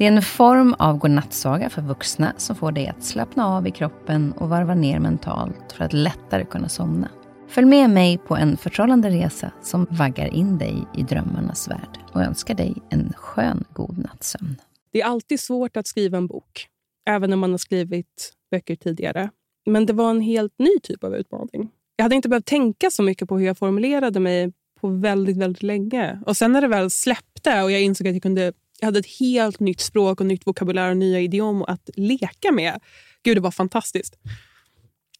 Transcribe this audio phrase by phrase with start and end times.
[0.00, 3.70] Det är en form av godnattsaga för vuxna som får dig att slappna av i
[3.70, 7.10] kroppen och varva ner mentalt för att lättare kunna somna.
[7.48, 12.22] Följ med mig på en förtrollande resa som vaggar in dig i drömmarnas värld och
[12.22, 14.56] önskar dig en skön god nattsömn.
[14.92, 16.66] Det är alltid svårt att skriva en bok,
[17.08, 19.30] även om man har skrivit böcker tidigare.
[19.66, 21.70] Men det var en helt ny typ av utmaning.
[21.96, 25.62] Jag hade inte behövt tänka så mycket på hur jag formulerade mig på väldigt, väldigt
[25.62, 26.20] länge.
[26.26, 29.18] Och Sen när det väl släppte och jag insåg att jag kunde jag hade ett
[29.20, 32.80] helt nytt språk och nytt vokabulär och nya idiom att leka med.
[33.22, 34.14] Gud, det var fantastiskt.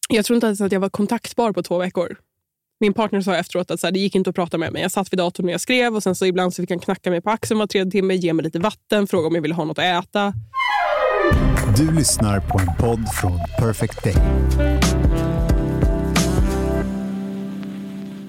[0.09, 2.17] Jag tror inte ens att jag var kontaktbar på två veckor.
[2.79, 4.81] Min partner sa efteråt att så här, det gick inte att prata med mig.
[4.81, 7.09] Jag satt vid datorn och jag skrev och sen så ibland så fick han knacka
[7.09, 9.65] mig på axeln var tredje timme, ge mig lite vatten, fråga om jag ville ha
[9.65, 10.33] något att äta.
[11.77, 14.15] Du lyssnar på en podd från Perfect Day.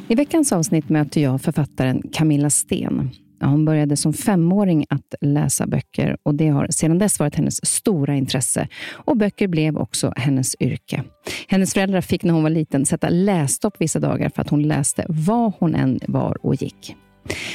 [0.08, 3.10] I veckans avsnitt möter jag författaren Camilla Sten.
[3.46, 8.14] Hon började som femåring att läsa böcker och det har sedan dess varit hennes stora
[8.14, 8.68] intresse.
[8.90, 11.02] Och Böcker blev också hennes yrke.
[11.48, 15.04] Hennes föräldrar fick när hon var liten sätta lässtopp vissa dagar för att hon läste
[15.08, 16.96] vad hon än var och gick.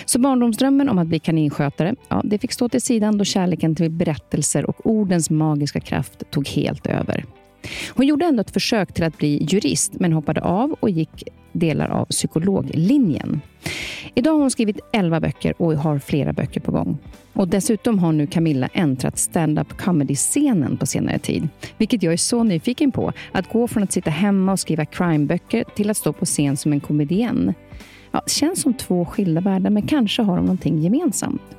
[0.06, 3.92] Så barndomsdrömmen om att bli kaninskötare, ja, det fick stå till sidan då kärleken till
[3.92, 7.26] berättelser och ordens magiska kraft tog helt över.
[7.90, 11.90] Hon gjorde ändå ett försök till att bli jurist, men hoppade av och gick delar
[11.90, 13.42] av psykologlinjen.
[14.16, 16.98] Idag har hon skrivit 11 böcker och har flera böcker på gång.
[17.34, 21.50] Och Dessutom har nu Camilla äntrat stand-up comedy-scenen på senare tid.
[21.78, 23.14] Vilket jag är så nyfiken på.
[23.32, 26.74] Att gå från att sitta hemma och skriva crimeböcker till att stå på scen som
[26.74, 27.54] en komedienn.
[28.12, 31.57] Ja, känns som två skilda världar, men kanske har de någonting gemensamt.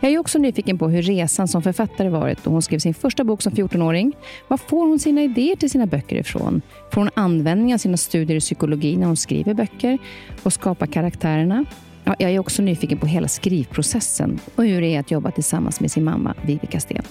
[0.00, 3.24] Jag är också nyfiken på hur resan som författare varit då hon skrev sin första
[3.24, 4.12] bok som 14-åring.
[4.48, 6.62] Var får hon sina idéer till sina böcker ifrån?
[6.92, 9.98] Får hon användning av sina studier i psykologi när hon skriver böcker
[10.42, 11.64] och skapar karaktärerna?
[12.04, 15.80] Ja, jag är också nyfiken på hela skrivprocessen och hur det är att jobba tillsammans
[15.80, 17.02] med sin mamma Vivica Sten.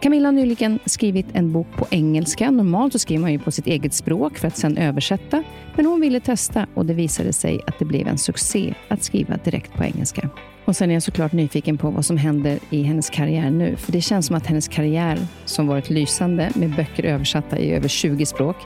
[0.00, 2.50] Camilla har nyligen skrivit en bok på engelska.
[2.50, 5.42] Normalt så skriver man ju på sitt eget språk för att sedan översätta.
[5.76, 9.36] Men hon ville testa och det visade sig att det blev en succé att skriva
[9.36, 10.30] direkt på engelska.
[10.70, 13.76] Och sen är jag såklart nyfiken på vad som händer i hennes karriär nu.
[13.76, 17.88] För det känns som att hennes karriär, som varit lysande med böcker översatta i över
[17.88, 18.56] 20 språk,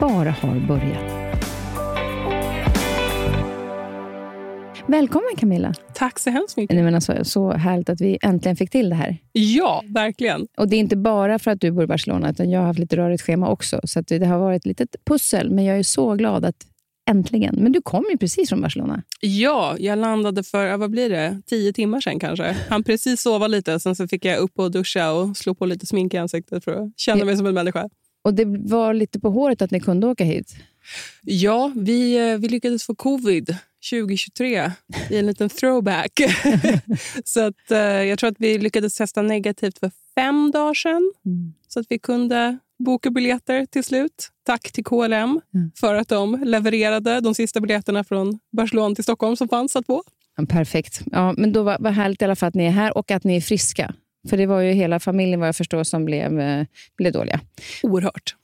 [0.00, 1.32] bara har börjat.
[4.86, 5.74] Välkommen Camilla.
[5.94, 6.74] Tack så hemskt mycket.
[6.74, 9.18] Nej, men alltså, så härligt att vi äntligen fick till det här.
[9.32, 10.46] Ja, verkligen.
[10.56, 12.78] Och Det är inte bara för att du bor i Barcelona, utan jag har haft
[12.78, 13.80] lite rörigt schema också.
[13.84, 16.66] Så det har varit ett litet pussel, men jag är så glad att
[17.10, 17.54] Äntligen.
[17.58, 19.02] Men du kom ju precis från Barcelona.
[19.20, 22.56] Ja, jag landade för vad blir det, tio timmar sen kanske.
[22.68, 25.86] Han precis sova lite, sen så fick jag upp och duscha och slå på lite
[25.86, 27.88] smink i ansiktet för att känna mig som en människa.
[28.24, 30.54] Och det var lite på håret att ni kunde åka hit?
[31.22, 33.56] Ja, vi, eh, vi lyckades få covid
[33.90, 34.72] 2023
[35.10, 36.20] i en liten throwback.
[37.24, 41.12] så att, eh, jag tror att vi lyckades testa negativt för fem dagar sedan.
[41.24, 41.54] Mm.
[41.68, 44.28] Så att vi kunde boka biljetter till slut.
[44.46, 45.40] Tack till KLM mm.
[45.80, 50.02] för att de levererade de sista biljetterna från Barcelona till Stockholm som fanns att få.
[50.48, 51.02] perfekt.
[51.12, 53.24] Ja, men då var, var härligt i alla fall att ni är här och att
[53.24, 53.94] ni är friska.
[54.28, 56.66] För det var ju hela familjen vad jag förstår som blev, eh,
[56.96, 57.40] blev dåliga.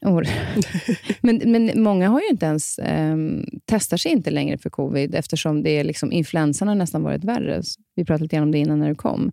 [0.01, 0.43] Oerhört.
[1.21, 3.17] men, men många har ju inte ens eh,
[3.65, 7.63] testar sig inte längre för covid eftersom det är liksom, influensan har nästan varit värre.
[7.95, 9.33] Vi pratade lite om det innan när du kom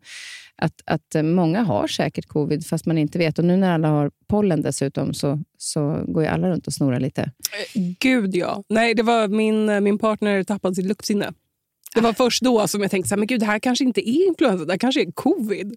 [0.57, 3.39] att, att eh, många har säkert covid, fast man inte vet.
[3.39, 6.99] Och nu när alla har pollen dessutom, så, så går ju alla runt och snorar
[6.99, 7.21] lite.
[7.21, 8.63] Eh, gud, ja.
[8.69, 11.33] Nej, det var min, eh, min partner tappade sitt luktsinne.
[11.95, 14.09] Det var först då som jag tänkte så här, men gud, det här kanske inte
[14.09, 15.75] är influensa, det här kanske är covid.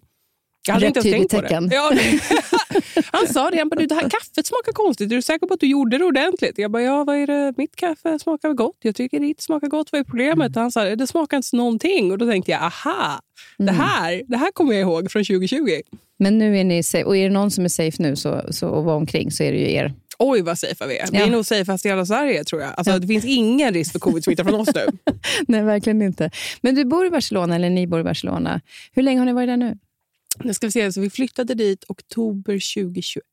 [0.67, 1.69] Jag hade Rätt inte ens tänkt tecken.
[1.69, 1.75] på det.
[1.75, 5.11] Ja, han sa det, han bara, det här kaffet smakar konstigt.
[5.11, 6.57] Är du säker på att du gjorde det ordentligt?
[6.57, 7.53] Jag bara, ja, vad är det?
[7.57, 8.77] Mitt kaffe smakar gott.
[8.81, 9.91] Jag tycker ditt smakar gott.
[9.91, 10.55] Vad är problemet?
[10.55, 10.61] Mm.
[10.61, 12.11] Han sa, det smakar inte någonting.
[12.11, 13.21] Och då tänkte jag, aha,
[13.59, 13.75] mm.
[13.75, 15.81] det, här, det här kommer jag ihåg från 2020.
[16.19, 17.03] Men nu är ni safe.
[17.03, 19.51] Och är det någon som är safe nu så, så, och var omkring så är
[19.51, 19.93] det ju er.
[20.21, 21.11] Oj vad safe vi är.
[21.11, 22.71] Vi är nog safeast i hela Sverige tror jag.
[22.77, 22.99] Alltså, ja.
[22.99, 25.13] Det finns ingen risk för covid-smitta från oss nu.
[25.47, 26.31] Nej, verkligen inte.
[26.61, 28.61] Men du bor i Barcelona, eller ni bor i Barcelona.
[28.91, 29.77] Hur länge har ni varit där nu?
[30.37, 32.53] Nu ska vi, se, så vi flyttade dit oktober
[32.83, 33.23] 2021.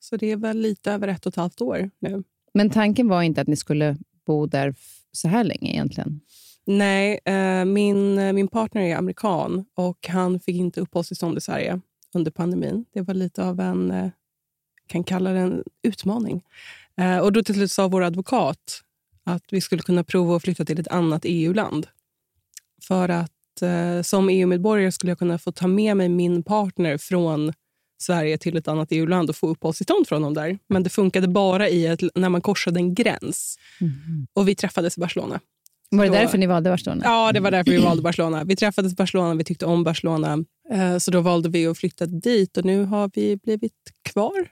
[0.00, 2.22] Så det är väl lite över ett och ett halvt år nu.
[2.54, 3.96] Men tanken var inte att ni skulle
[4.26, 4.74] bo där
[5.12, 6.20] så här länge egentligen?
[6.64, 11.80] Nej, eh, min, eh, min partner är amerikan och han fick inte uppehållstillstånd i Sverige
[12.14, 12.84] under pandemin.
[12.92, 14.10] Det var lite av en, eh,
[14.86, 16.42] kan kalla det en utmaning.
[17.22, 18.82] Och då till slut sa vår advokat
[19.24, 21.86] att vi skulle kunna prova att flytta till ett annat EU-land.
[22.82, 23.32] För att
[23.62, 27.52] eh, som EU-medborgare skulle jag kunna få ta med mig min partner från
[28.02, 30.58] Sverige till ett annat EU-land och få uppehållstillstånd från dem där.
[30.68, 33.58] Men det funkade bara i ett, när man korsade en gräns.
[33.80, 34.26] Mm.
[34.32, 35.40] Och vi träffades i Barcelona.
[35.90, 37.02] Var det Då- därför ni valde Barcelona?
[37.04, 38.44] Ja, det var därför vi valde Barcelona.
[38.44, 40.44] Vi träffades i Barcelona, vi tyckte om Barcelona.
[40.72, 43.72] Eh, Så då valde vi att flytta dit och nu har vi blivit
[44.12, 44.48] kvar.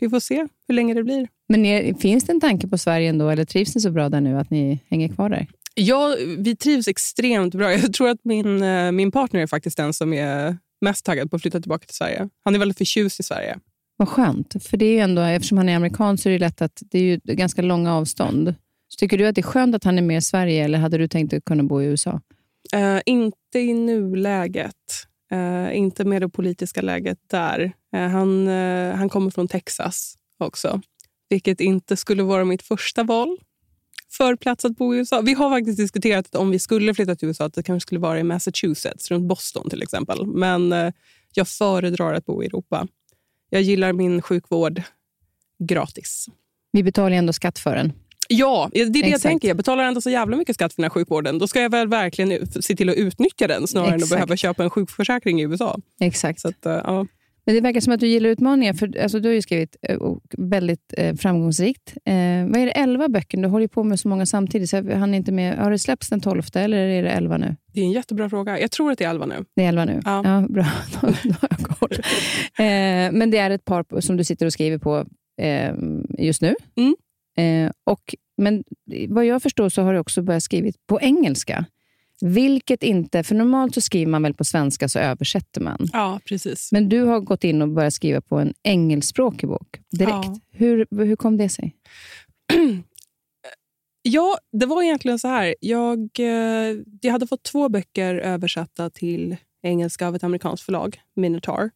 [0.00, 1.28] Vi får se hur länge det blir.
[1.48, 4.20] Men är, finns det en tanke på Sverige ändå, eller trivs ni så bra där
[4.20, 5.46] nu att ni hänger kvar där?
[5.80, 7.72] Ja, vi trivs extremt bra.
[7.72, 11.36] Jag tror att min, eh, min partner är faktiskt den som är mest taggad på
[11.36, 12.28] att flytta tillbaka till Sverige.
[12.44, 13.58] Han är väldigt förtjust i Sverige.
[13.96, 16.82] Vad skönt, för det är ändå, eftersom han är amerikan så är det lätt att
[16.90, 18.54] det är ju ganska långa avstånd.
[18.88, 20.98] Så tycker du att det är skönt att han är med i Sverige eller hade
[20.98, 22.20] du tänkt att kunna bo i USA?
[22.72, 24.74] Eh, inte i nuläget.
[25.32, 27.72] Eh, inte med det politiska läget där.
[27.96, 28.46] Eh, han,
[28.96, 30.80] han kommer från Texas också,
[31.28, 33.38] vilket inte skulle vara mitt första val
[34.10, 35.20] för plats att bo i USA.
[35.20, 38.00] Vi har faktiskt diskuterat att om vi skulle flytta till USA att det kanske skulle
[38.00, 40.26] vara i Massachusetts, runt Boston till exempel.
[40.26, 40.92] Men eh,
[41.34, 42.86] jag föredrar att bo i Europa.
[43.50, 44.82] Jag gillar min sjukvård
[45.58, 46.26] gratis.
[46.72, 47.92] Vi betalar ändå skatt för den.
[48.28, 49.22] Ja, det är det jag Exakt.
[49.22, 49.48] tänker.
[49.48, 51.38] Jag betalar ändå så jävla mycket skatt för den här sjukvården.
[51.38, 54.16] Då ska jag väl verkligen se till att utnyttja den snarare än att Exakt.
[54.16, 55.78] behöva köpa en sjukförsäkring i USA.
[56.00, 56.40] Exakt.
[56.40, 57.06] Så att, eh, ja.
[57.48, 59.96] Men det verkar som att du gillar utmaningar, för alltså, du har ju skrivit eh,
[59.96, 61.94] och väldigt eh, framgångsrikt.
[62.04, 62.14] Eh,
[62.46, 63.38] vad är det, 11 böcker?
[63.38, 65.58] Du håller ju på med så många samtidigt, så jag hann inte med.
[65.58, 67.56] Har det släppts den 12 eller är det 11 nu?
[67.72, 68.60] Det är en jättebra fråga.
[68.60, 69.44] Jag tror att det är Alva nu.
[69.56, 70.00] Det är 11 nu?
[70.04, 70.46] Ja.
[70.48, 70.66] bra.
[71.00, 71.92] Då, då har jag koll.
[72.58, 75.06] Eh, men det är ett par som du sitter och skriver på
[75.42, 75.74] eh,
[76.18, 76.54] just nu.
[76.76, 76.96] Mm.
[77.38, 78.64] Eh, och, men
[79.08, 81.64] vad jag förstår så har du också börjat skriva på engelska.
[82.20, 85.88] Vilket inte, för normalt så skriver man väl på svenska så översätter man.
[85.92, 86.72] Ja, precis.
[86.72, 90.12] Men du har gått in och börjat skriva på en engelskspråkig bok direkt.
[90.12, 90.38] Ja.
[90.50, 91.76] Hur, hur kom det sig?
[94.02, 95.54] Ja, det var egentligen så här.
[95.60, 101.70] Jag, eh, jag hade fått två böcker översatta till engelska av ett amerikanskt förlag, Minotaur.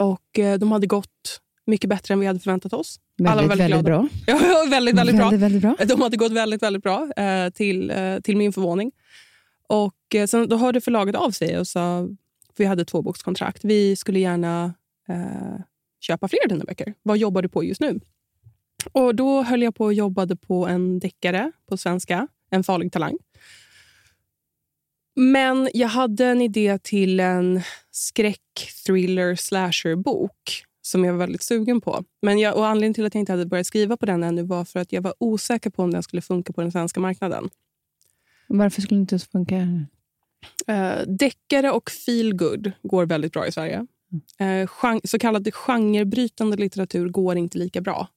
[0.00, 3.00] Och eh, de hade gått mycket bättre än vi hade förväntat oss.
[3.20, 4.08] Alla var Väldigt, väldigt väldigt bra.
[4.26, 5.24] Ja, väldigt, väldigt bra.
[5.30, 5.76] Väldigt, väldigt bra.
[5.86, 7.92] De hade gått väldigt, väldigt bra, eh, till,
[8.22, 8.92] till min förvåning.
[9.68, 12.08] Och eh, sen, då hörde förlaget av sig och sa,
[12.56, 14.74] vi hade två bokskontrakt, vi skulle gärna
[15.08, 15.60] eh,
[16.00, 16.94] köpa fler dina böcker.
[17.02, 18.00] Vad jobbar du på just nu?
[18.92, 23.18] Och Då höll jag på och jobbade på en deckare på svenska, En farlig talang.
[25.16, 27.60] Men jag hade en idé till en
[27.90, 32.04] skräck, thriller, slasher-bok som jag var väldigt sugen på.
[32.22, 34.64] Men jag, och Anledningen till att jag inte hade börjat skriva på den ännu var
[34.64, 37.50] för att jag var osäker på om den skulle funka på den svenska marknaden.
[38.46, 39.56] Varför skulle det inte funka?
[40.70, 43.86] Uh, deckare och feel good går väldigt bra i Sverige.
[44.40, 48.08] Uh, gen- så kallad genrebrytande litteratur går inte lika bra.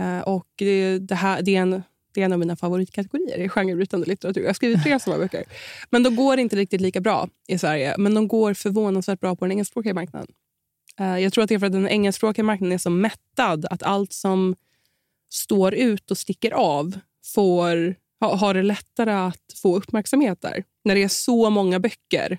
[0.00, 1.82] Eh, och det, det, här, det, är en,
[2.12, 4.40] det är en av mina favoritkategorier, genrebrytande litteratur.
[4.40, 5.44] Jag har skrivit flera sådana böcker.
[5.90, 7.94] Men de går inte riktigt lika bra i Sverige.
[7.98, 10.28] Men de går förvånansvärt bra på den engelskspråkiga marknaden.
[10.98, 13.82] Eh, jag tror att det är för att den engelskspråkiga marknaden är så mättad att
[13.82, 14.56] allt som
[15.32, 16.98] står ut och sticker av
[17.34, 20.64] får, ha, har det lättare att få uppmärksamhet där.
[20.84, 22.38] När det är så många böcker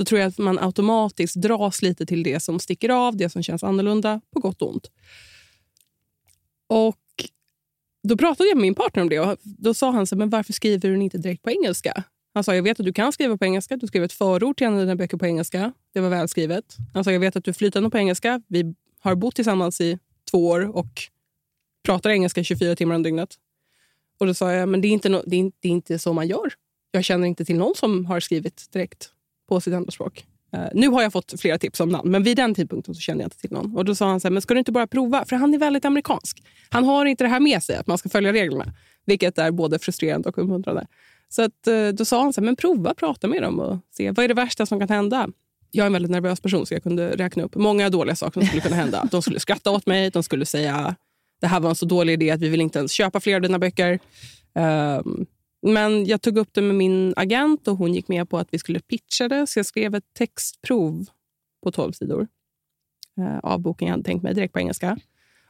[0.00, 3.42] då tror jag att man automatiskt dras lite till det som sticker av, det som
[3.42, 4.90] känns annorlunda, på gott och ont.
[6.66, 6.96] Och
[8.02, 10.52] Då pratade jag med min partner om det och då sa han så men varför
[10.52, 12.04] skriver du inte direkt på engelska?
[12.34, 13.76] Han sa, jag vet att du kan skriva på engelska.
[13.76, 15.72] Du skrev ett förord till en av dina böcker på engelska.
[15.94, 16.76] Det var välskrivet.
[16.94, 18.42] Han sa, jag vet att du är flytande på engelska.
[18.48, 19.98] Vi har bott tillsammans i
[20.30, 21.02] två år och
[21.84, 23.36] pratar engelska 24 timmar om dygnet.
[24.20, 25.98] Och då sa jag, men det är, inte no- det, är inte, det är inte
[25.98, 26.52] så man gör.
[26.90, 29.10] Jag känner inte till någon som har skrivit direkt
[29.48, 30.24] på sitt andraspråk.
[30.56, 33.22] Uh, nu har jag fått flera tips om namn, men vid den tidpunkten så kände
[33.22, 33.76] jag inte till någon.
[33.76, 35.24] Och Då sa han så här, men ska du inte bara prova?
[35.24, 36.42] För han är väldigt amerikansk.
[36.68, 38.72] Han har inte det här med sig, att man ska följa reglerna.
[39.06, 40.86] Vilket är både frustrerande och uppmuntrande.
[41.28, 44.10] Så att, uh, då sa han så här, men prova, prata med dem och se
[44.10, 45.28] vad är det värsta som kan hända.
[45.70, 48.46] Jag är en väldigt nervös person så jag kunde räkna upp många dåliga saker som
[48.46, 49.08] skulle kunna hända.
[49.10, 50.96] De skulle skratta åt mig, de skulle säga
[51.40, 53.40] det här var en så dålig idé att vi vill inte ens köpa fler av
[53.40, 53.98] dina böcker.
[54.54, 55.26] Um,
[55.62, 58.58] men jag tog upp det med min agent och hon gick med på att vi
[58.58, 59.46] skulle pitcha det.
[59.46, 61.06] Så jag skrev ett textprov
[61.62, 62.28] på 12 sidor
[63.18, 64.98] eh, av boken jag hade tänkt mig direkt på engelska.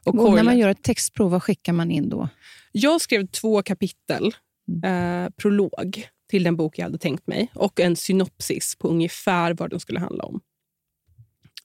[0.05, 2.29] Och Och när man gör ett textprov, vad skickar man in då?
[2.71, 4.35] Jag skrev två kapitel,
[4.83, 9.69] eh, prolog till den bok jag hade tänkt mig och en synopsis på ungefär vad
[9.69, 10.41] den skulle handla om.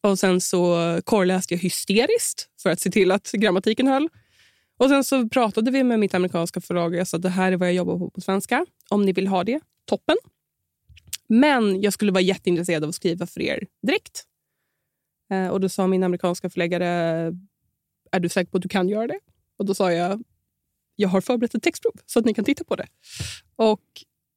[0.07, 4.09] Och Sen så korrläste jag hysteriskt för att se till att grammatiken höll.
[4.79, 7.53] Och Sen så pratade vi med mitt amerikanska förlag och jag sa att det här
[7.53, 8.67] är vad jag jobbar på på svenska.
[8.91, 10.17] Om ni vill ha det, toppen.
[11.29, 14.25] Men jag skulle vara jätteintresserad av att skriva för er direkt.
[15.31, 16.87] Eh, och Då sa min amerikanska förläggare,
[18.13, 19.19] är du säker på att du kan göra det?
[19.59, 20.23] Och Då sa jag
[20.97, 22.87] jag har förberett ett textprov så att ni kan titta på det.
[23.57, 23.85] Och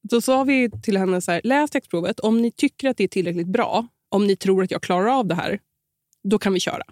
[0.10, 2.20] Då sa vi till henne så här, läs textprovet.
[2.20, 5.28] Om ni tycker att det är tillräckligt bra, om ni tror att jag klarar av
[5.28, 5.60] det här,
[6.24, 6.84] då kan vi köra.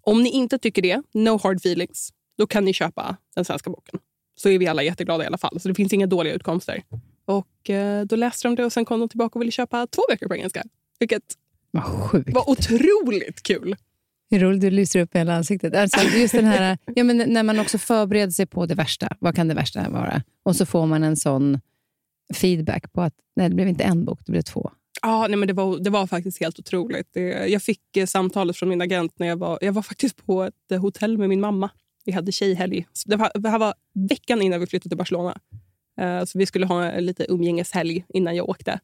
[0.00, 4.00] Om ni inte tycker det, no hard feelings, då kan ni köpa den svenska boken.
[4.34, 5.60] Så är vi alla jätteglada i alla fall.
[5.60, 6.82] Så det finns inga dåliga utkomster.
[7.24, 10.02] Och eh, Då läste de det och sen kom de tillbaka och ville köpa två
[10.08, 10.62] böcker på engelska.
[10.98, 11.22] Vilket
[11.70, 12.34] Vad sjukt.
[12.34, 13.76] var otroligt kul.
[14.30, 15.74] Det är roligt, du lyser upp hela ansiktet.
[15.74, 19.16] Alltså, just den här, ja, men när man också förbereder sig på det värsta.
[19.20, 20.22] Vad kan det värsta vara?
[20.42, 21.60] Och så får man en sån
[22.34, 24.70] feedback på att nej, det blev inte en bok, det blev två.
[25.02, 27.08] Ja, nej, men det, var, det var faktiskt helt otroligt.
[27.12, 30.42] Det, jag fick eh, samtalet från min agent när jag var, jag var faktiskt på
[30.42, 31.70] ett eh, hotell med min mamma.
[32.04, 32.86] Vi hade tjejhelg.
[33.06, 33.74] Det, var, det här var
[34.08, 35.38] veckan innan vi flyttade till Barcelona.
[36.00, 38.80] Eh, så Vi skulle ha en lite umgängeshelg innan jag åkte.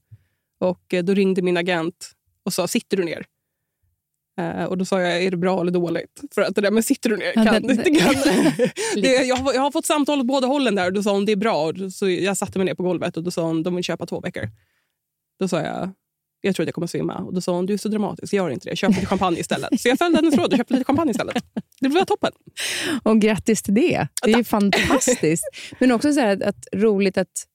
[0.61, 2.11] Och eh, Då ringde min agent
[2.43, 3.27] och sa sitter du ner.
[4.41, 6.21] Eh, och Då sa jag är det bra eller dåligt.
[6.35, 8.15] För att det där med sitter du ner Ja, kan, det- det, kan,
[9.03, 10.87] det, jag, har, jag har fått samtal åt båda hållen där.
[10.87, 11.65] Och Då sa hon det är bra.
[11.67, 13.85] Och då- Så jag satte mig ner på golvet och då sa hon de vill
[13.85, 14.49] köpa två veckor.
[15.39, 15.93] Då sa jag
[16.41, 17.15] jag tror att jag kommer svimma.
[17.15, 18.77] Och Då sa hon du är så dramatisk, gör inte det.
[18.77, 19.81] Köp lite champagne istället.
[19.81, 21.45] Så jag följde hennes råd och köpte lite champagne istället.
[21.81, 22.33] Det var toppen.
[23.03, 24.09] Och grattis till det.
[24.23, 25.45] Det är fantastiskt.
[25.79, 27.47] Men också så att, att roligt att...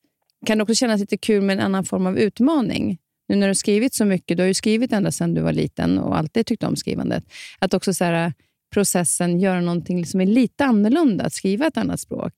[0.45, 2.97] Kan det också kännas lite kul med en annan form av utmaning?
[3.27, 5.53] Nu när du har skrivit så mycket, du har ju skrivit ända sedan du var
[5.53, 7.23] liten och alltid tyckt om skrivandet.
[7.59, 8.33] Att också så här,
[8.73, 12.33] processen göra någonting som är lite annorlunda, att skriva ett annat språk.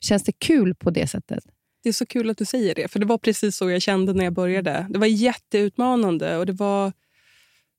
[0.00, 1.44] Känns det kul på det sättet?
[1.82, 4.12] Det är så kul att du säger det, för det var precis så jag kände
[4.12, 4.86] när jag började.
[4.90, 6.92] Det var jätteutmanande och det var...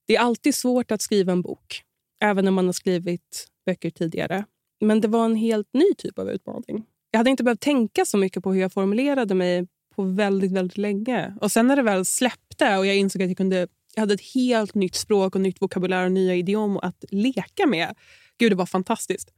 [0.08, 1.84] Det är alltid svårt att skriva en bok,
[2.24, 4.46] även om man har skrivit böcker tidigare.
[4.82, 6.86] Men det var en helt ny typ av utmaning.
[7.12, 10.78] Jag hade inte behövt tänka så mycket på hur jag formulerade mig på väldigt, väldigt
[10.78, 11.38] länge.
[11.42, 14.34] Och sen när det väl släppte och jag insåg att jag kunde jag hade ett
[14.34, 17.96] helt nytt språk och nytt vokabulär och nya idiom att leka med.
[18.38, 19.34] Gud, det var fantastiskt.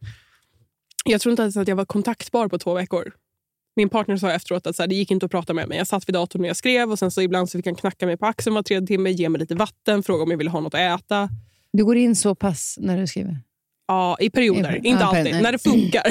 [1.06, 3.14] Jag tror inte ens att jag var kontaktbar på två veckor.
[3.76, 5.78] Min partner sa efteråt att så här, det gick inte att prata med mig.
[5.78, 8.06] Jag satt vid datorn när jag skrev och sen så ibland så fick han knacka
[8.06, 10.60] mig på axeln var tredje timme, ge mig lite vatten, fråga om jag ville ha
[10.60, 11.30] något att äta.
[11.74, 13.40] Du går in så pass när du skriver?
[13.88, 14.76] Ja, i perioder.
[14.76, 15.24] I- inte ja, alltid.
[15.24, 15.42] perioder.
[15.42, 16.04] När det funkar.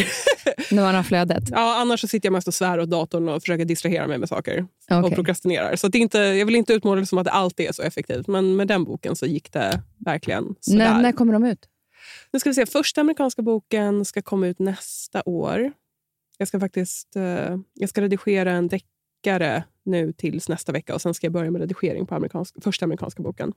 [0.75, 1.45] När man har flödet?
[1.51, 4.29] ja, annars så sitter jag mest och svär åt datorn och försöker distrahera mig med
[4.29, 4.67] saker.
[4.91, 5.15] Och Okej.
[5.15, 5.77] prokrastinerar.
[5.77, 8.27] Så det inte, jag vill inte utmåla det som att det alltid är så effektivt.
[8.27, 10.79] Men med den boken så gick det verkligen sådär.
[10.79, 11.69] När, när kommer de ut?
[12.33, 12.67] Nu ska vi se.
[12.67, 15.73] Första amerikanska boken ska komma ut nästa år.
[16.39, 21.15] Jag ska faktiskt eh, jag ska redigera en deckare nu tills nästa vecka och sen
[21.15, 23.53] ska jag börja med redigering på amerikansk, första amerikanska boken.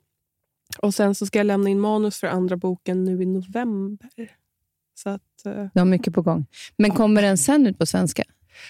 [0.78, 4.10] Och Sen så ska jag lämna in manus för andra boken nu i november.
[4.96, 6.46] Så att, eh, Du har mycket på gång.
[6.78, 8.24] Men kommer den sen ut på svenska?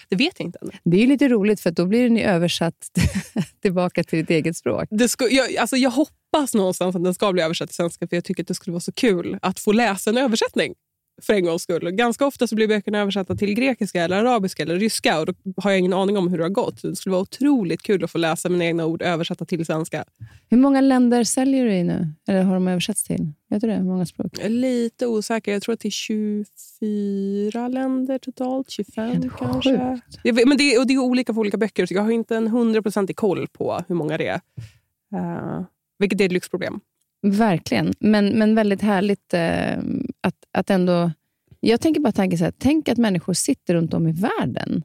[0.08, 0.70] det vet jag inte än.
[0.84, 2.90] Det är lite roligt, för då blir den ju översatt
[3.62, 4.88] tillbaka till ditt eget språk.
[4.90, 8.16] Det sku, jag, alltså jag hoppas någonstans att den ska bli översatt till svenska för
[8.16, 10.74] jag tycker att det skulle vara så kul att få läsa en översättning
[11.22, 11.90] för en gångs skull.
[11.90, 15.70] Ganska ofta så blir böckerna översatta till grekiska, eller arabiska eller ryska och då har
[15.70, 16.82] jag ingen aning om hur det har gått.
[16.82, 20.04] Det skulle vara otroligt kul att få läsa mina egna ord översatta till svenska.
[20.50, 22.08] Hur många länder säljer du i nu?
[22.28, 23.32] Eller har de översatts till?
[23.50, 23.74] Vet du det?
[23.74, 24.32] Hur många språk?
[24.36, 25.52] Jag är lite osäker.
[25.52, 28.70] Jag tror att det är 24 länder totalt.
[28.70, 30.00] 25 Helt kanske.
[30.22, 32.36] vet, men det, är, och det är olika för olika böcker, så jag har inte
[32.36, 34.40] en hundraprocentig koll på hur många det är.
[35.14, 35.64] Uh,
[35.98, 36.80] vilket är ett lyxproblem.
[37.22, 37.94] Verkligen.
[38.00, 39.78] Men, men väldigt härligt eh,
[40.20, 41.12] att, att ändå...
[41.60, 44.82] Jag tänker bara tanken så här, tänk att människor sitter runt om i världen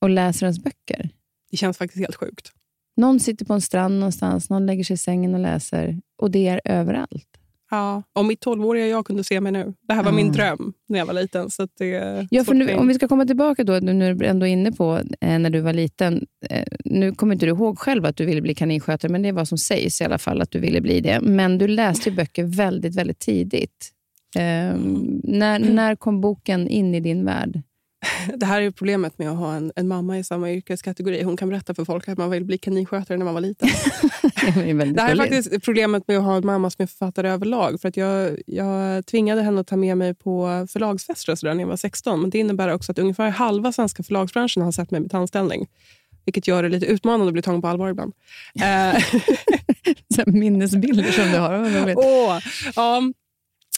[0.00, 1.10] och läser ens böcker.
[1.50, 2.52] Det känns faktiskt helt sjukt.
[2.96, 6.00] Någon sitter på en strand någonstans, någon lägger sig i sängen och läser.
[6.16, 7.38] Och det är överallt.
[7.70, 9.74] Ja, om mitt 12-åriga jag kunde se mig nu.
[9.88, 10.16] Det här var Ja.
[10.16, 11.50] min dröm när jag var liten.
[11.50, 14.14] Så att det är Ja, för nu, om vi ska komma tillbaka då, nu när
[14.14, 16.26] du ändå är inne på eh, när du var liten.
[16.50, 19.32] Eh, nu kommer inte du ihåg själv att du ville bli kaninskötare, men det är
[19.32, 21.20] vad som sägs i alla fall att du ville bli det.
[21.20, 23.92] Men du läste ju böcker väldigt, väldigt tidigt.
[24.36, 24.42] Eh,
[25.22, 27.62] när, när kom boken in i din värld?
[28.36, 31.22] Det här är problemet med att ha en, en mamma i samma yrkeskategori.
[31.22, 33.68] Hon kan berätta för folk att man vill bli kaninskötare när man var liten.
[34.54, 37.80] det Det här är faktiskt problemet med att ha en mamma som är författare överlag.
[37.80, 41.62] För att jag, jag tvingade henne att ta med mig på förlagsfester och sådär när
[41.62, 42.20] jag var 16.
[42.20, 45.66] Men det innebär också att ungefär halva svenska förlagsbranschen har sett mig med tandställning.
[46.24, 48.12] Vilket gör det lite utmanande att bli tagen på allvar ibland.
[50.18, 51.94] Eh, minnesbilder som du har.
[51.96, 52.40] Åh,
[52.76, 53.02] ja.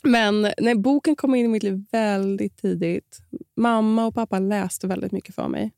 [0.08, 3.18] Men nej, boken kom in i mitt liv väldigt tidigt.
[3.56, 5.72] Mamma och pappa läste väldigt mycket för mig.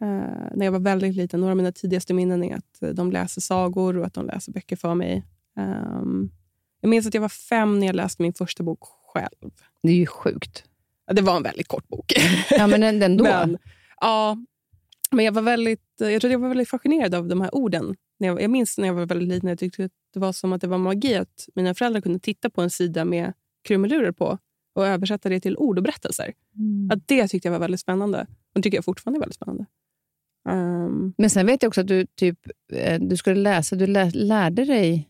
[0.00, 0.06] Eh,
[0.54, 1.40] när jag var väldigt liten.
[1.40, 4.52] Några av mina tidigaste minnen är att eh, de läser sagor och att de läser
[4.52, 5.24] böcker för mig.
[5.56, 6.30] Ehm,
[6.80, 9.50] jag minns att jag var fem när jag läste min första bok själv.
[9.82, 10.64] Det är ju sjukt.
[11.06, 12.12] Ja, Det var en väldigt kort bok.
[12.50, 13.24] Ja, men ändå.
[13.24, 13.58] Men,
[14.00, 14.36] ja,
[15.10, 17.96] men jag var väldigt, jag tror jag var väldigt fascinerad av de här orden.
[18.18, 20.60] Jag, jag minns när jag var väldigt liten, jag tyckte att det var som att
[20.60, 24.38] det var magi att mina föräldrar kunde titta på en sida med krumelurer på
[24.74, 26.32] och översätta det till ord och berättelser.
[26.56, 26.90] Mm.
[26.90, 28.26] Att det tyckte jag var väldigt spännande.
[28.56, 29.66] Och tycker jag fortfarande är väldigt spännande.
[30.48, 32.38] Um, Men sen vet jag också att du, typ,
[32.72, 35.08] eh, du skulle läsa, du lä, lärde dig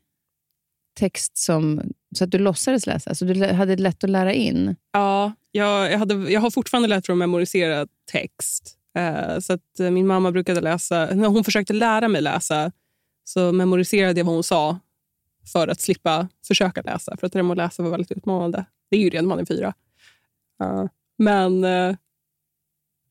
[0.95, 1.83] text som,
[2.17, 3.15] så att du låtsades läsa.
[3.15, 4.77] Så du hade lätt att lära in.
[4.93, 8.77] ja, jag, jag, hade, jag har fortfarande lätt för att memorisera text.
[8.99, 11.09] Eh, så att eh, Min mamma brukade läsa...
[11.15, 12.73] När hon försökte lära mig läsa
[13.25, 14.79] så memoriserade jag vad hon sa
[15.53, 17.17] för att slippa försöka läsa.
[17.17, 18.65] För att det där med att läsa var väldigt utmanande.
[18.91, 19.75] Det är ju redan man är fyra.
[20.63, 20.85] Eh,
[21.19, 21.97] men eh,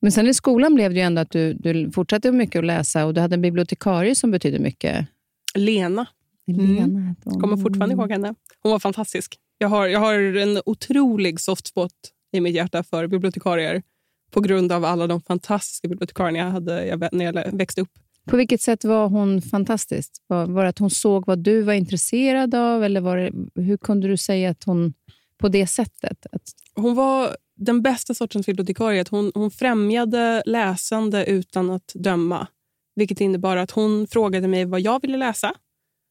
[0.01, 3.05] Men sen i skolan blev det ju ändå att du, du fortsatte mycket att läsa
[3.05, 5.07] och du hade en bibliotekarie som betydde mycket.
[5.55, 6.05] Lena
[6.47, 6.75] Mm.
[6.75, 7.41] Lena hette hon.
[7.41, 8.35] kommer fortfarande ihåg henne.
[8.59, 9.37] Hon var fantastisk.
[9.57, 11.91] Jag har, jag har en otrolig soft spot
[12.31, 13.83] i mitt hjärta för bibliotekarier
[14.31, 17.89] på grund av alla de fantastiska bibliotekarierna jag hade jag- när jag växte upp.
[18.29, 20.11] På vilket sätt var hon fantastisk?
[20.27, 22.83] Var, var det att hon såg vad du var intresserad av?
[22.83, 23.31] Eller var det,
[23.61, 24.93] hur kunde du säga att hon
[25.37, 26.25] på det sättet?
[26.31, 26.41] Att,
[26.75, 29.05] Hon var den bästa sortens bibliotekarie.
[29.09, 32.47] Hon, hon främjade läsande utan att döma.
[32.95, 35.53] Vilket innebar att hon frågade mig vad jag ville läsa.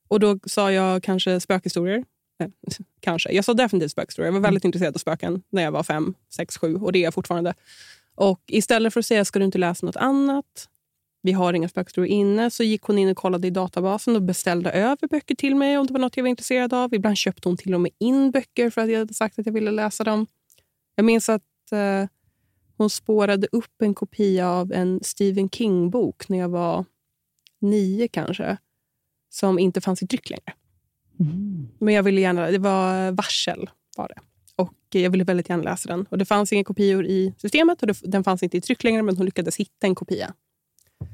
[0.09, 2.05] Och Då sa jag kanske spökhistorier.
[2.43, 2.49] Eh,
[3.01, 3.33] kanske.
[3.33, 4.29] Jag sa definitivt spökhistorier.
[4.29, 6.75] Jag var väldigt intresserad av spöken när jag var fem, sex, sju.
[6.75, 7.55] Och det är jag fortfarande.
[8.15, 10.69] Och Istället för att säga ska du inte läsa något annat,
[11.29, 14.71] vi har inga spökhistorier inne, så gick hon in och kollade i databasen och beställde
[14.71, 16.95] över böcker till mig om det var något jag var intresserad av.
[16.95, 19.53] Ibland köpte hon till och med in böcker för att jag hade sagt att jag
[19.53, 20.27] ville läsa dem.
[20.95, 22.09] Jag minns att eh,
[22.77, 26.85] hon spårade upp en kopia av en Stephen King-bok när jag var
[27.59, 28.57] nio kanske,
[29.31, 30.53] som inte fanns i tryck längre.
[31.79, 34.21] Men jag ville gärna, det var Varsel var det.
[34.57, 36.07] Och jag ville väldigt gärna läsa den.
[36.11, 39.03] Och Det fanns inga kopior i systemet och det, den fanns inte i tryck längre,
[39.03, 40.35] men hon lyckades hitta en kopia.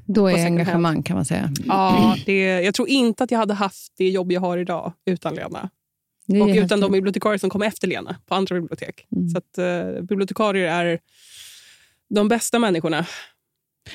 [0.05, 1.51] Då är engagemang kan man säga.
[1.65, 5.35] Ja, det, jag tror inte att jag hade haft det jobb jag har idag utan
[5.35, 5.69] Lena.
[6.27, 9.07] Och utan de bibliotekarier som kom efter Lena på andra bibliotek.
[9.15, 9.29] Mm.
[9.29, 10.99] Så att, eh, bibliotekarier är
[12.09, 13.05] de bästa människorna.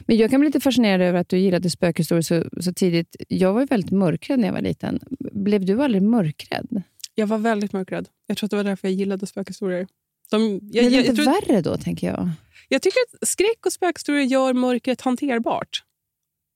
[0.01, 3.17] Men jag kan bli lite fascinerad över att du gillade spökhistorier så, så tidigt.
[3.29, 5.01] Jag var ju väldigt mörkrädd när jag var liten.
[5.33, 6.83] Blev du aldrig mörkrädd?
[7.15, 8.09] Jag var väldigt mörkrädd.
[8.27, 9.87] Jag tror att det var därför jag gillade spökhistorier.
[10.31, 12.31] De, jag, Blev det jag, inte tror, värre då, tänker jag?
[12.69, 15.85] jag tycker att skräck och spökhistorier gör mörkret hanterbart.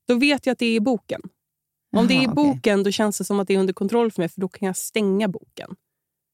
[0.08, 1.20] Då vet jag att det är i boken.
[1.96, 4.22] Om det är i boken då känns det som att det är under kontroll för
[4.22, 5.76] mig, för då kan jag stänga boken.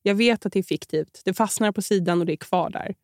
[0.03, 1.23] Jag vet att det är fiktivt.
[1.25, 2.95] Det fastnar på sidan och det är kvar där.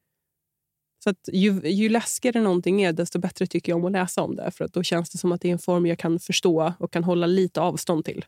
[1.05, 4.37] Så att ju, ju läskigare någonting är, desto bättre tycker jag om att läsa om
[4.37, 4.51] det.
[4.51, 6.93] För att Då känns det som att det är en form jag kan förstå och
[6.93, 8.25] kan hålla lite avstånd till.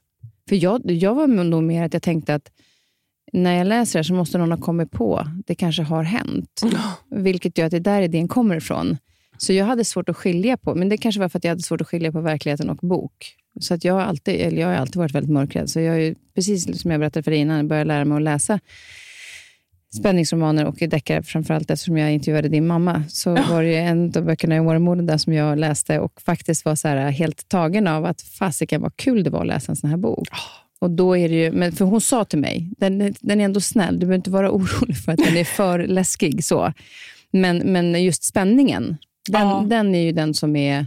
[0.49, 2.53] För jag, jag var nog mer att jag tänkte att
[3.33, 5.27] när jag läser det så måste någon ha kommit på.
[5.47, 6.63] Det kanske har hänt.
[7.11, 8.97] Vilket gör att det är där idén kommer ifrån.
[9.39, 11.63] Så jag hade svårt att skilja på, men det kanske var för att jag hade
[11.63, 13.35] svårt att skilja på verkligheten och bok.
[13.61, 15.71] Så att jag, har alltid, eller jag har alltid varit väldigt mörkrädd.
[15.71, 18.23] Så jag är ju, precis som jag berättade för dig innan, började lära mig att
[18.23, 18.61] läsa
[19.95, 23.05] spänningsromaner och deckare, framförallt eftersom jag intervjuade din mamma.
[23.09, 26.65] Så var det ju en av böckerna i Åremoden där som jag läste och faktiskt
[26.65, 29.77] var så här helt tagen av att fasiken vad kul det var att läsa en
[29.77, 30.29] sån här bok.
[30.81, 33.45] Och då är det ju, men för hon sa till mig, den, är- den är
[33.45, 36.45] ändå snäll, du behöver inte vara orolig för att den är för läskig.
[36.45, 36.73] så.
[37.31, 38.97] Men, men just spänningen,
[39.31, 39.65] den, Ja.
[39.69, 40.87] den är ju den som är...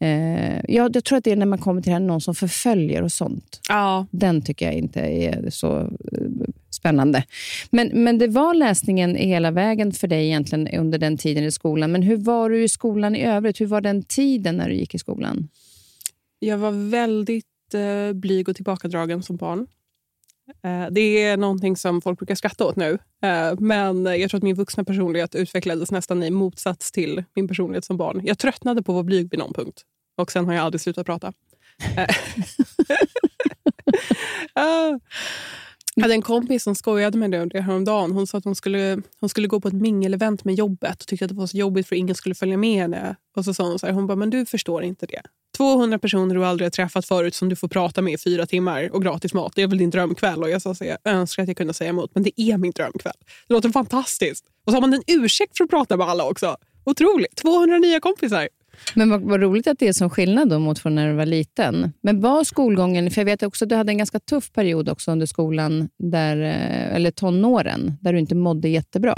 [0.00, 2.34] Eh, ja, jag tror att det är när man kommer till det här, någon som
[2.34, 3.60] förföljer och sånt.
[3.68, 5.88] Ja, Den tycker jag inte är så eh,
[6.70, 7.24] spännande.
[7.70, 11.92] Men, men det var läsningen hela vägen för dig egentligen under den tiden i skolan.
[11.92, 13.60] Men hur var du i skolan i övrigt?
[13.60, 15.48] Hur var den tiden när du gick i skolan?
[16.38, 19.66] Jag var väldigt eh, blyg och tillbakadragen som barn.
[20.64, 22.98] Eh, det är någonting som folk brukar skratta åt nu.
[23.22, 27.84] Eh, men jag tror att min vuxna personlighet utvecklades nästan i motsats till min personlighet
[27.84, 28.20] som barn.
[28.24, 29.82] Jag tröttnade på att vara blyg vid någon punkt.
[30.16, 31.32] Och sen har jag aldrig slutat prata.
[31.96, 32.06] Eh.
[35.98, 38.12] Jag hade en kompis som skojade med det häromdagen.
[38.12, 41.24] Hon sa att hon skulle, hon skulle gå på ett mingelevent med jobbet och tyckte
[41.24, 43.16] att det var så jobbigt för ingen skulle följa med henne.
[43.36, 45.22] Och så sa hon så här, hon bara, men du förstår inte det.
[45.56, 48.90] 200 personer du aldrig har träffat förut som du får prata med i fyra timmar
[48.92, 49.52] och gratis mat.
[49.54, 50.42] Det är väl din drömkväll?
[50.42, 52.72] Och jag sa så jag önskar att jag kunde säga emot, men det är min
[52.72, 53.16] drömkväll.
[53.48, 54.44] Det låter fantastiskt.
[54.64, 56.56] Och så har man en ursäkt för att prata med alla också.
[56.84, 57.36] Otroligt.
[57.36, 58.48] 200 nya kompisar.
[58.94, 61.26] Men vad, vad roligt att det är som skillnad då mot från när du var
[61.26, 61.92] liten.
[62.00, 65.10] Men var skolgången, för jag vet också att du hade en ganska tuff period också
[65.10, 69.16] under skolan, där, eh, eller tonåren, där du inte mådde jättebra.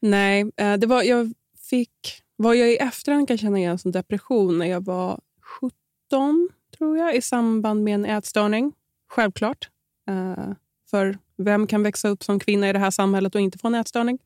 [0.00, 1.32] Nej, eh, det var, jag
[1.70, 1.90] fick,
[2.36, 5.20] vad jag i efterhand kan känna igen som depression när jag var
[5.60, 8.72] 17, tror jag, i samband med en ätstörning.
[9.08, 9.70] Självklart.
[10.08, 10.52] Eh,
[10.90, 13.74] För vem kan växa upp som kvinna i det här samhället och inte få en
[13.74, 14.18] ätstörning?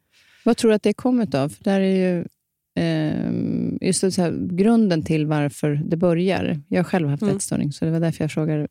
[0.44, 1.48] Vad tror du att det kommit av?
[1.48, 2.24] För där är ju
[2.82, 3.32] eh,
[3.88, 6.60] just det, så här, grunden till varför det börjar.
[6.68, 7.36] Jag har själv haft Mm.
[7.36, 8.66] ätstörning, så det var därför jag frågar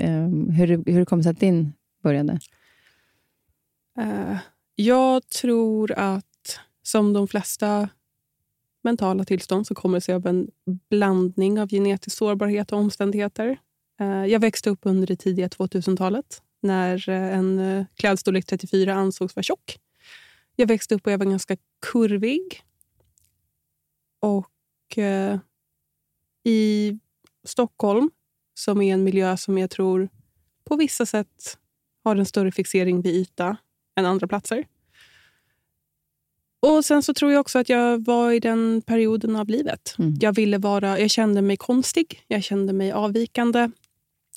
[0.51, 2.39] hur, det- hur det kommer sig att din började.
[3.99, 4.37] Eh,
[4.75, 7.89] Jag tror att som de flesta
[8.83, 10.47] mentala tillstånd som kommer sig av en
[10.89, 13.57] blandning av genetisk sårbarhet och omständigheter.
[13.99, 19.35] Eh, jag växte upp under det tidiga 2000-talet när eh, en eh, klädstorlek 34 ansågs
[19.35, 19.79] vara tjock.
[20.55, 21.57] Jag växte upp och jag var ganska
[21.91, 22.61] kurvig.
[24.19, 25.39] Och eh,
[26.43, 26.99] i
[27.43, 28.09] Stockholm,
[28.53, 30.09] som är en miljö som jag tror
[30.63, 31.57] på vissa sätt
[32.03, 33.57] har en större fixering vid yta
[33.95, 34.65] än andra platser.
[36.61, 39.95] Och Sen så tror jag också att jag var i den perioden av livet.
[39.99, 40.17] Mm.
[40.21, 43.69] Jag, ville vara, jag kände mig konstig, jag kände mig avvikande.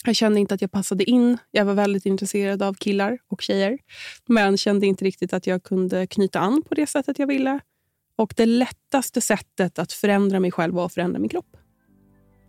[0.07, 1.39] Jag kände inte att jag passade in.
[1.51, 3.79] Jag var väldigt intresserad av killar och tjejer.
[4.27, 7.61] Men kände inte riktigt att jag kunde knyta an på det sättet jag ville.
[8.17, 11.57] Och Det lättaste sättet att förändra mig själv var att förändra min kropp.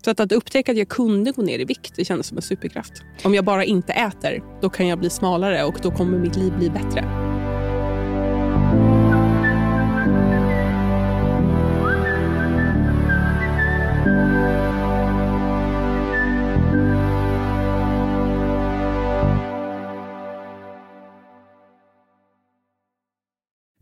[0.06, 2.42] Så att, att upptäcka att jag kunde gå ner i vikt det kändes som en
[2.42, 2.94] superkraft.
[3.24, 6.54] Om jag bara inte äter, då kan jag bli smalare och då kommer mitt liv
[6.58, 7.25] bli bättre.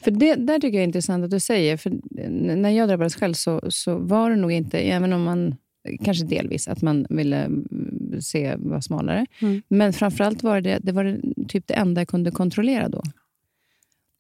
[0.04, 1.78] För det där tycker jag är intressant att du säger.
[1.78, 1.92] För
[2.30, 5.56] när jag drabbades själv så, så var det nog inte, även om man
[6.04, 9.26] kanske delvis, att man ville mm, se vara smalare.
[9.42, 9.62] Mm.
[9.68, 13.02] Men framförallt var det, det var typ det enda jag kunde kontrollera då.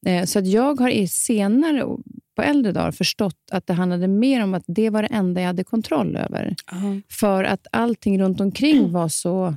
[0.05, 1.97] Eh, så att jag har i senare,
[2.35, 5.47] på äldre dagar, förstått att det handlade mer om att det var det enda jag
[5.47, 6.55] hade kontroll över.
[6.73, 7.01] Uh -huh.
[7.09, 9.55] För att allting runt omkring var så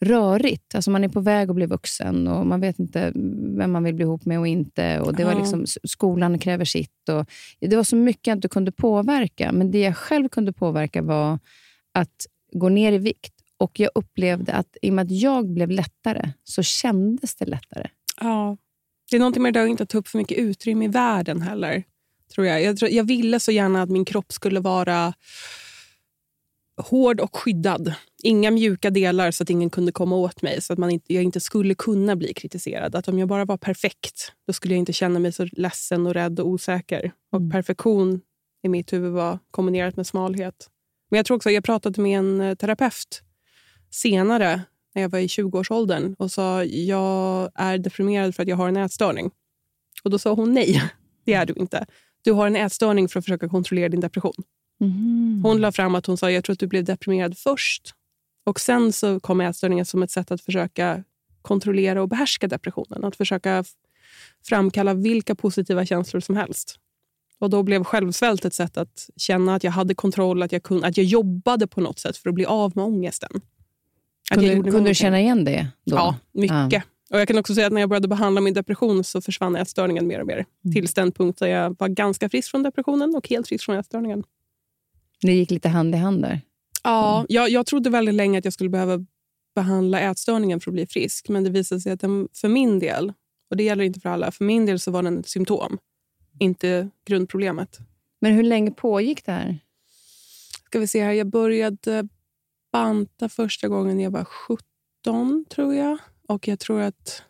[0.00, 0.74] rörigt.
[0.74, 3.12] Alltså man är på väg att bli vuxen och man vet inte
[3.56, 5.00] vem man vill bli ihop med och inte.
[5.00, 7.08] Och det var liksom, skolan kräver sitt.
[7.08, 7.26] Och
[7.60, 9.52] det var så mycket jag inte kunde påverka.
[9.52, 11.38] Men det jag själv kunde påverka var
[11.94, 13.34] att gå ner i vikt.
[13.56, 17.88] Och jag upplevde att i och med att jag blev lättare, så kändes det lättare.
[18.20, 18.56] Ja.
[19.10, 21.84] Det är någonting med det att inte ta upp för mycket utrymme i världen heller.
[22.34, 22.62] Tror jag.
[22.62, 25.14] Jag, tror, jag ville så gärna att min kropp skulle vara
[26.80, 27.94] hård och skyddad.
[28.22, 30.62] Inga mjuka delar så att ingen kunde komma åt mig.
[30.62, 32.94] Så att man inte, jag inte skulle kunna bli kritiserad.
[32.94, 36.14] Att om jag bara var perfekt, då skulle jag inte känna mig så ledsen och
[36.14, 37.12] rädd och osäker.
[37.32, 37.50] Och mm.
[37.50, 38.20] perfektion
[38.62, 40.68] i mitt huvud var kombinerat med smalhet.
[41.10, 43.22] Men jag tror också, jag pratade med en eh, terapeut
[43.90, 44.62] senare,
[44.94, 48.76] när jag var i 20-årsåldern och sa jag är deprimerad för att jag har en
[48.76, 49.30] ätstörning.
[50.04, 50.82] Och Då sa hon nej,
[51.24, 51.86] det är du inte.
[52.22, 54.34] Du har en ätstörning för att försöka kontrollera din depression.
[54.80, 55.40] Mm.
[55.42, 57.94] Hon la fram att hon sa jag tror att du blev deprimerad först.
[58.44, 61.04] Och Sen så kom ätstörningen som ett sätt att försöka
[61.42, 63.04] kontrollera och behärska depressionen.
[63.04, 63.64] Att försöka
[64.44, 66.78] framkalla vilka positiva känslor som helst.
[67.38, 70.86] Och Då blev självsvält ett sätt att känna att jag hade kontroll, att jag, kunde,
[70.86, 73.40] att jag jobbade på något sätt för att bli av med ångesten.
[74.30, 75.66] kunde, kunde du känna igen det?
[75.84, 75.96] Då?
[75.96, 76.72] Ja, mycket.
[76.72, 76.82] Ja.
[77.10, 80.06] Och Jag kan också säga att när jag började behandla min depression så försvann ätstörningen
[80.06, 80.44] mer och mer.
[80.64, 80.74] Mm.
[80.74, 84.24] Tills den punkt där jag var ganska frisk från depressionen och helt frisk från ätstörningen.
[85.20, 86.40] Det gick lite hand i hand där?
[86.82, 89.04] Ja, jag, jag trodde väldigt länge att jag skulle behöva
[89.54, 91.28] behandla ätstörningen för att bli frisk.
[91.28, 93.12] Men det visade sig att den, för min del,
[93.50, 95.78] och det gäller inte för alla, för min del så var den ett symptom,
[96.38, 97.78] inte grundproblemet.
[98.20, 99.58] Men hur länge pågick det här?
[100.66, 102.08] Ska vi se här, jag började
[102.72, 105.98] banta första gången när jag var 17, tror jag.
[106.28, 107.22] Och jag tror att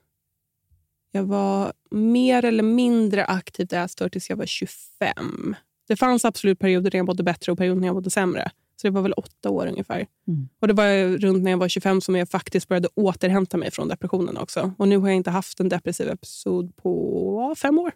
[1.13, 5.57] jag var mer eller mindre aktivt ätstörd tills jag var 25.
[5.91, 8.51] Det fanns absolut perioder när jag mådde bättre och perioder när jag mådde sämre.
[8.77, 10.07] Så det var väl åtta år ungefär.
[10.29, 10.49] Mm.
[10.61, 13.89] Och Det var runt när jag var 25 som jag faktiskt började återhämta mig från
[13.89, 14.73] depressionen också.
[14.79, 17.93] Och Nu har jag inte haft en depressiv episod på fem år.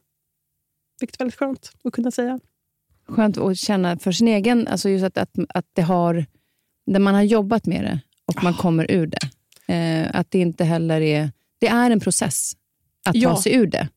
[1.00, 2.40] Vilket är väldigt skönt att kunna säga.
[3.08, 4.68] Skönt att känna för sin egen...
[4.68, 6.26] Alltså just att, att, att det har...
[6.86, 8.60] När man har jobbat med det och man oh.
[8.60, 9.28] kommer ur det.
[9.74, 11.30] Eh, att det inte heller är...
[11.58, 12.52] Det är en process
[13.04, 13.30] att ja.
[13.30, 13.88] ta sig ur det.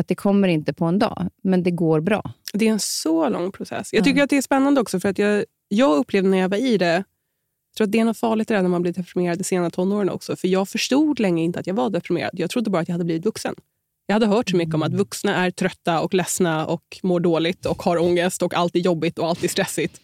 [0.00, 2.32] Att det kommer inte på en dag, men det går bra.
[2.52, 3.92] Det är en så lång process.
[3.92, 4.24] Jag tycker ja.
[4.24, 7.04] att det är spännande också, för att jag, jag upplevde när jag var i det,
[7.70, 10.36] jag tror att det är något farligt när man blir deprimerad i sena tonåren också.
[10.36, 12.30] För jag förstod länge inte att jag var deprimerad.
[12.32, 13.54] Jag trodde bara att jag hade blivit vuxen.
[14.06, 14.98] Jag hade hört så mycket om att mm.
[14.98, 19.18] vuxna är trötta och ledsna och mår dåligt och har ångest och allt är jobbigt
[19.18, 20.00] och allt är stressigt.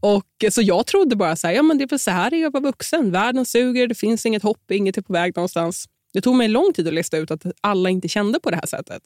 [0.00, 2.46] Och, så jag trodde bara så här, ja, men det är så här det är
[2.46, 3.10] att vara vuxen.
[3.10, 5.88] Världen suger, det finns inget hopp, inget är på väg någonstans.
[6.14, 8.66] Det tog mig lång tid att lista ut att alla inte kände på det här
[8.66, 9.02] sättet.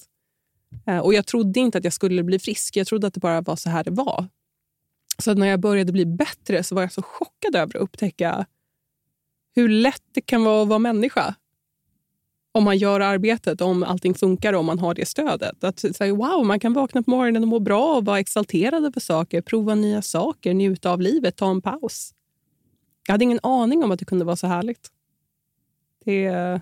[0.87, 2.77] Eh, och Jag trodde inte att jag skulle bli frisk.
[2.77, 4.29] Jag trodde att det bara var så här det var.
[5.19, 8.47] Så när jag började bli bättre så var jag så chockad över att upptäcka
[9.55, 11.35] hur lätt det kan vara att vara människa.
[12.53, 15.65] Om man gör arbetet, om allting funkar och om man har det stödet.
[15.65, 19.01] Att säga wow, man kan vakna på morgonen och må bra och vara exalterad över
[19.01, 22.15] saker, prova nya saker, njuta av livet, ta en paus.
[23.07, 24.91] Jag hade ingen aning om att det kunde vara så härligt.
[26.05, 26.61] Det,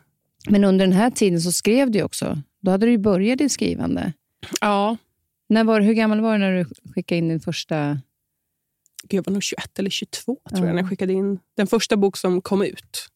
[0.48, 2.38] men under den här tiden så skrev du också.
[2.62, 4.12] Då hade du börjat ditt skrivande.
[4.60, 4.96] Ja.
[5.48, 8.00] När var, hur gammal var du när du skickade in din första...
[9.08, 10.66] Gud, jag var nog 21 eller 22 tror Ja.
[10.66, 13.08] jag när jag skickade in den första bok som kom ut.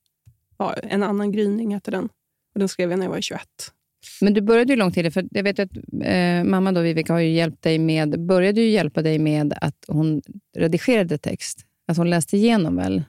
[0.56, 2.04] Var en annan gryning hette den.
[2.54, 3.42] Och den skrev jag när jag var 21.
[4.20, 5.70] Men du började ju långt tidigare, för jag vet att
[6.02, 9.84] eh, mamma då, Vivica, har ju hjälpt dig med, började ju hjälpa dig med att
[9.88, 10.22] hon
[10.56, 11.66] redigerade text.
[11.88, 13.02] Alltså hon läste igenom väl?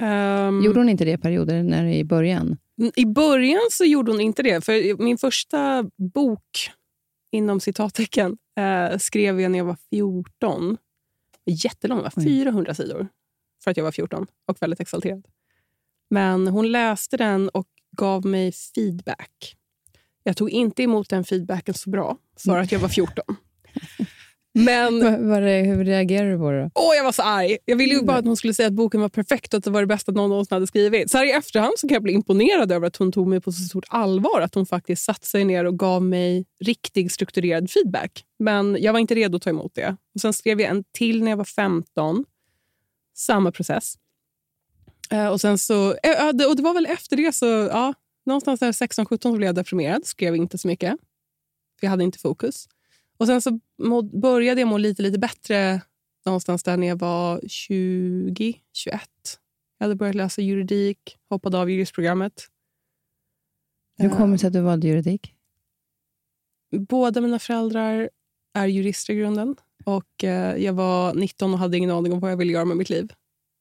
[0.00, 2.56] Ehm, Gjorde hon inte det i perioder när i början?
[2.96, 4.64] I början så gjorde hon inte det.
[4.64, 6.70] För Min första bok,
[7.32, 10.76] inom citattecken, eh, skrev jag när jag var 14.
[11.46, 12.24] Jättelång, Oj.
[12.24, 13.08] 400 sidor
[13.64, 15.26] för att jag var 14 och väldigt exalterad.
[16.10, 19.56] Men hon läste den och gav mig feedback.
[20.22, 23.24] Jag tog inte emot den feedbacken så bra för att jag var 14.
[24.54, 26.70] Men Va- var det, hur reagerade du på det?
[26.74, 27.58] Åh, jag var så arg.
[27.64, 29.70] Jag ville ju bara att hon skulle säga att boken var perfekt och att det
[29.70, 31.10] var det bästa någon någonsin hade skrivit.
[31.10, 33.52] Så här i efterhand så kan jag bli imponerad över att hon tog mig på
[33.52, 34.40] så stort allvar.
[34.40, 38.24] Att hon faktiskt satte sig ner och gav mig riktig strukturerad feedback.
[38.38, 39.96] Men jag var inte redo att ta emot det.
[40.14, 42.24] Och Sen skrev jag en till när jag var 15.
[43.16, 43.94] Samma process.
[45.10, 47.94] Eh, och, sen så, eh, och Det var väl efter det, så ja,
[48.26, 50.06] någonstans där 16-17 så blev jag deprimerad.
[50.06, 50.90] Skrev inte så mycket.
[51.80, 52.68] För jag hade inte fokus.
[53.18, 55.80] Och Sen så må, började jag må lite, lite bättre
[56.26, 59.00] någonstans där när jag var 20, 21.
[59.78, 62.32] Jag hade börjat läsa juridik, hoppade av juristprogrammet.
[63.98, 65.34] Hur Eh, kommer det sig att du valde juridik?
[66.88, 68.10] Båda mina föräldrar
[68.54, 69.56] är jurister i grunden.
[69.84, 72.76] Och eh, Jag var 19 och hade ingen aning om vad jag ville göra med
[72.76, 73.12] mitt liv.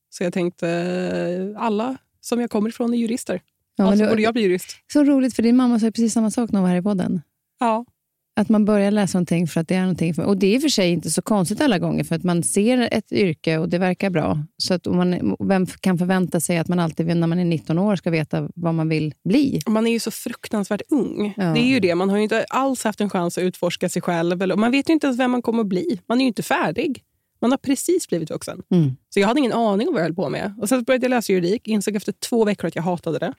[0.09, 3.41] Så jag tänkte, eh, alla som jag kommer ifrån är jurister.
[3.75, 4.67] Ja, alltså det- borde jag bli jurist.
[4.93, 7.21] Så roligt, för din mamma sa precis samma sak när hon var här i podden.
[7.59, 7.85] Ja.
[8.35, 10.13] Att man börjar läsa någonting för att det är någonting.
[10.13, 12.23] För, och det är i och för sig inte så konstigt alla gånger, för att
[12.23, 14.39] man ser ett yrke och det verkar bra.
[14.57, 17.95] Så att man, vem kan förvänta sig att man alltid när man är 19 år
[17.95, 19.59] ska veta vad man vill bli?
[19.67, 21.33] Man är ju så fruktansvärt ung.
[21.37, 21.43] Ja.
[21.43, 21.95] Det är ju det.
[21.95, 24.41] Man har ju inte alls haft en chans att utforska sig själv.
[24.41, 25.99] Eller, man vet ju inte ens vem man kommer att bli.
[26.07, 27.03] Man är ju inte färdig.
[27.41, 28.63] Man har precis blivit vuxen.
[28.71, 28.95] Mm.
[29.09, 30.53] Så jag hade ingen aning om vad jag höll på med.
[30.61, 31.67] Och sen började jag läsa juridik.
[31.67, 33.33] Insåg efter två veckor att jag hatade det.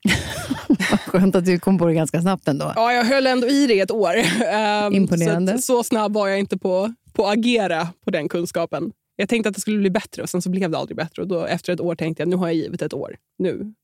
[1.07, 2.73] Skönt att du kom på det ganska snabbt ändå.
[2.77, 4.15] Ja, jag höll ändå i det ett år.
[4.47, 5.53] Ehm, Imponerande.
[5.53, 8.93] Så, så snabb var jag inte på, på att agera på den kunskapen.
[9.17, 11.23] Jag tänkte att det skulle bli bättre och sen så blev det aldrig bättre.
[11.23, 13.17] Och då, efter ett år tänkte jag nu har jag givit ett år.
[13.39, 13.75] Nu.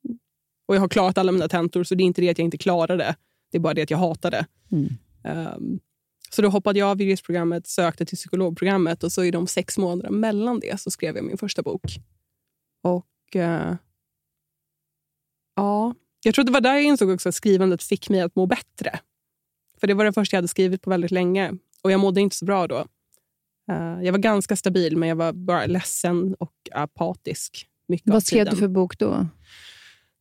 [0.69, 2.59] Och jag har klarat alla mina tentor så det är inte det att jag inte
[2.59, 3.15] klarar det.
[3.53, 4.47] Det är bara det att jag hatar det.
[4.73, 4.89] Mm.
[5.25, 5.79] Ehm,
[6.31, 10.11] så då hoppade jag av juristprogrammet, sökte till psykologprogrammet och så i de sex månaderna
[10.11, 11.97] mellan det så skrev jag min första bok.
[12.83, 13.77] Och eh,
[15.57, 18.47] ja, jag tror det var där jag insåg också att skrivandet fick mig att må
[18.47, 19.01] bättre.
[19.81, 22.37] För det var det första jag hade skrivit på väldigt länge och jag mådde inte
[22.37, 22.87] så bra då.
[23.71, 27.69] Eh, jag var ganska stabil men jag var bara ledsen och apatisk.
[27.88, 29.27] Mycket Vad skrev du för bok då?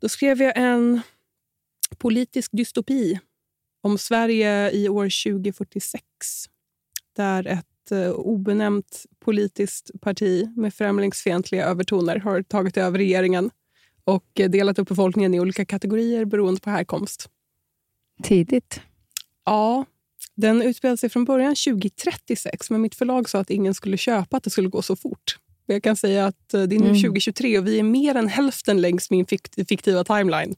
[0.02, 1.02] Då skrev jag en
[1.98, 3.20] politisk dystopi
[3.88, 6.04] om Sverige i år 2046.
[7.16, 13.50] Där ett eh, obenämnt politiskt parti med främlingsfientliga övertoner har tagit över regeringen
[14.04, 17.30] och eh, delat upp befolkningen i olika kategorier beroende på härkomst.
[18.24, 18.82] Tidigt.
[19.46, 19.86] Ja,
[20.36, 24.44] den utspelade sig från början 2036 men mitt förlag sa att ingen skulle köpa att
[24.44, 25.38] det skulle gå så fort.
[25.66, 27.02] Jag kan säga att eh, det är nu Mm.
[27.02, 30.56] 2023 och vi är mer än hälften längs min fikt- fiktiva timeline.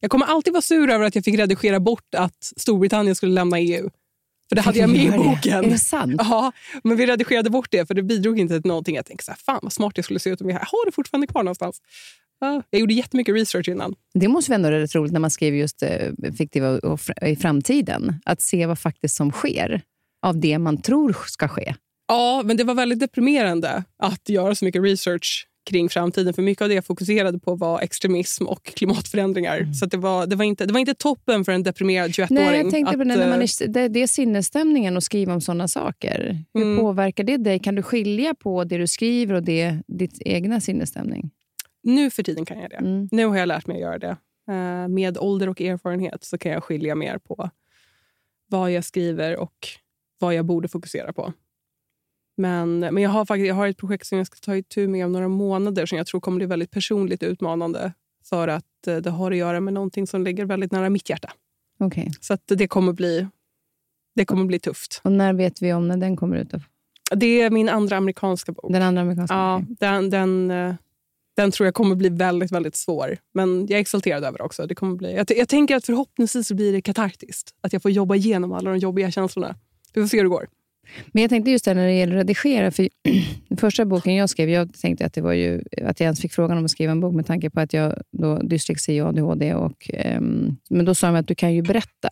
[0.00, 3.60] Jag kommer alltid vara sur över att jag fick redigera bort att Storbritannien skulle lämna
[3.60, 3.90] EU.
[4.48, 5.64] För det hade jag med i boken.
[5.64, 6.14] Är det sant?
[6.18, 6.52] Ja,
[6.84, 8.96] men vi redigerade bort det för det bidrog inte till någonting.
[8.96, 10.92] Jag tänkte så här, fan vad smart det skulle se ut om jag har det
[10.92, 11.80] fortfarande kvar någonstans.
[12.40, 13.94] Ja, jag gjorde jättemycket research innan.
[14.14, 16.80] Det måste ändå vara rätt roligt när man skriver just eh, fiktiva
[17.22, 18.20] i framtiden.
[18.24, 19.82] Att se vad faktiskt som sker
[20.26, 21.74] av det man tror ska ske.
[22.08, 26.34] Ja, men det var väldigt deprimerande att göra så mycket research kring framtiden.
[26.34, 29.72] För mycket av det jag fokuserade på var extremism och klimatförändringar.
[29.72, 32.44] Så att det, var, det, var inte, det var inte toppen för en deprimerad 21-åring.
[32.44, 35.34] Nej, jag tänkte på det, när man eh, är, det, det är sinnesstämningen att skriva
[35.34, 36.38] om sådana saker.
[36.54, 36.78] Hur Mm.
[36.78, 37.58] påverkar det dig?
[37.58, 41.30] Kan du skilja på det du skriver och det, ditt egna sinnesstämning?
[41.82, 42.76] Nu för tiden kan jag det.
[42.76, 43.08] Mm.
[43.12, 44.16] Nu har jag lärt mig att göra det.
[44.48, 47.50] Eh, med ålder och erfarenhet så kan jag skilja mer på
[48.48, 49.68] vad jag skriver och
[50.18, 51.32] vad jag borde fokusera på.
[52.36, 55.06] Men, men jag, har faktiskt, jag har ett projekt som jag ska ta itu med
[55.06, 57.92] om några månader som jag tror kommer bli väldigt personligt utmanande.
[58.24, 61.32] För att eh, det har att göra med någonting som ligger väldigt nära mitt hjärta.
[61.78, 62.10] Okej.
[62.20, 63.26] Så att det kommer bli,
[64.14, 65.00] det kommer bli tufft.
[65.04, 66.50] Och när vet vi om när den kommer ut?
[66.50, 66.60] Då?
[67.16, 68.72] Det är min andra amerikanska bok.
[68.72, 69.34] Den andra amerikanska?
[69.34, 69.76] Ja, Okej.
[69.80, 70.74] den, den, eh,
[71.36, 73.16] den tror jag kommer bli väldigt, väldigt svår.
[73.34, 74.66] Men jag är exalterad över det också.
[74.66, 77.54] Det kommer bli, jag, jag tänker att förhoppningsvis blir det katartiskt.
[77.60, 79.56] Att jag får jobba igenom alla de jobbiga känslorna.
[79.92, 80.48] Vi får se hur det går.
[81.12, 82.70] Men jag tänkte just det när det gäller att redigera.
[82.70, 82.88] För
[83.48, 86.32] den första boken jag skrev, jag tänkte att det var ju att jag ens fick
[86.32, 89.54] frågan om att skriva en bok med tanke på att jag då dyslexi och ADHD.
[89.54, 92.08] Och, ehm, men då sa de att du kan ju berätta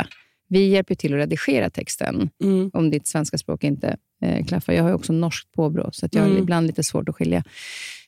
[0.48, 2.70] Vi hjälper till att redigera texten Mm.
[2.72, 4.72] om ditt svenska språk inte eh, klaffar.
[4.72, 6.42] Jag har ju också norskt påbrå, så att jag har Mm.
[6.42, 7.44] ibland lite svårt att skilja.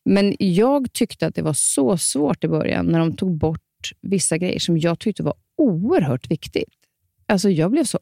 [0.05, 3.61] Men jag tyckte att det var så svårt i början när de tog bort
[4.01, 6.75] vissa grejer som jag tyckte var oerhört viktigt.
[7.27, 7.99] Alltså jag blev så...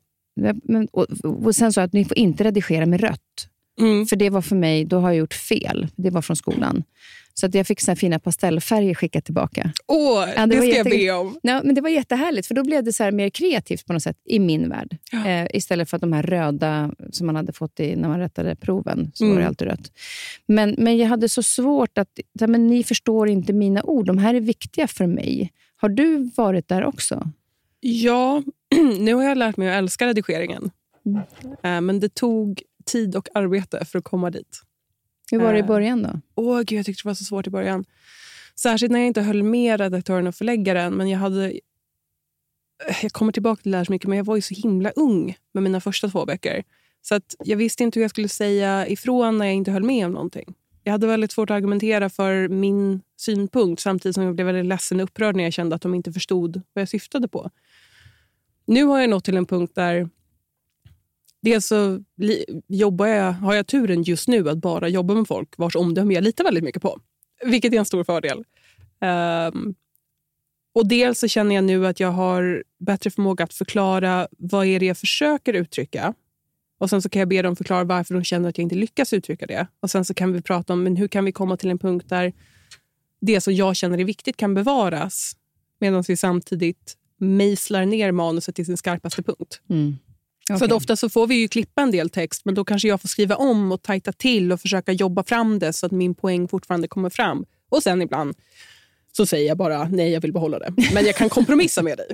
[0.65, 3.49] Men, och, och sen så att ni får inte redigera med rött.
[3.81, 4.07] Mm.
[4.07, 5.89] För det var för mig, då har jag gjort fel.
[5.97, 6.83] Det var från skolan.
[7.35, 9.73] Så att jag fick här fina pastellfärger skickat tillbaka.
[9.87, 11.39] Åh, Ja, det, det ska jag be om.
[11.43, 14.17] Ja, men det var jättehärligt, för då blev det så mer kreativt på något sätt
[14.29, 14.97] i min värld.
[15.13, 15.29] Ja.
[15.29, 18.57] Eh, istället för att de här röda som man hade fått i, när man rättade
[18.57, 19.35] proven, så Mm.
[19.37, 19.93] var det alltid rött.
[20.47, 22.09] Men, men jag hade så svårt att...
[22.39, 24.07] så Men ni förstår inte mina ord.
[24.07, 25.53] De här är viktiga för mig.
[25.77, 27.31] Har du varit där också?
[27.85, 28.43] Ja,
[28.99, 30.71] nu har jag lärt mig att älska redigeringen.
[31.07, 31.23] Mm.
[31.63, 34.63] Eh, Men det tog tid och arbete för att komma dit.
[35.31, 35.67] Hur var det i Eh.
[35.67, 36.21] början då?
[36.35, 37.85] Åh, gud, jag tyckte det var så svårt i början.
[38.57, 40.95] Särskilt när jag inte höll med redaktören och förläggaren.
[40.95, 41.53] Men jag hade...
[43.03, 45.37] Jag kommer tillbaka till det här så mycket, men jag var ju så himla ung
[45.55, 46.65] med mina första två böcker.
[47.03, 50.07] Så att jag visste inte hur jag skulle säga ifrån när jag inte höll med
[50.07, 50.55] om någonting.
[50.85, 55.01] Jag hade väldigt svårt att argumentera för min synpunkt samtidigt som jag blev väldigt ledsen
[55.01, 57.51] och upprörd när jag kände att de inte förstod vad jag syftade på.
[58.67, 60.09] Nu har jag nått till en punkt där
[61.43, 62.03] Dels så
[62.69, 66.25] jobbar jag, har jag turen just nu att bara jobba med folk vars omdöme jag
[66.25, 67.01] litar väldigt mycket på.
[67.45, 68.45] Vilket är en stor fördel.
[69.53, 69.75] Um,
[70.75, 74.81] och Dels så känner jag nu att jag har bättre förmåga att förklara vad är
[74.81, 76.15] det jag försöker uttrycka.
[76.79, 79.13] Och Sen så kan jag be dem förklara varför de känner att jag inte lyckas
[79.13, 79.67] uttrycka det.
[79.81, 82.07] Och Sen så kan vi prata om men hur kan vi komma till en punkt
[82.09, 82.33] där
[83.21, 85.37] det som jag känner är viktigt kan bevaras
[85.79, 89.61] medan vi samtidigt mejslar ner manuset till sin skarpaste punkt.
[89.71, 89.97] Mm.
[90.49, 90.67] Så Okej.
[90.67, 93.09] att ofta så får vi ju klippa en del text men då kanske jag får
[93.09, 96.89] skriva om och tajta till och försöka jobba fram det så att min poäng fortfarande
[96.89, 97.45] kommer fram.
[97.69, 98.35] Och sen ibland
[99.13, 100.75] så säger jag bara nej, jag vill behålla det.
[100.95, 102.07] Men jag kan kompromissa med dig.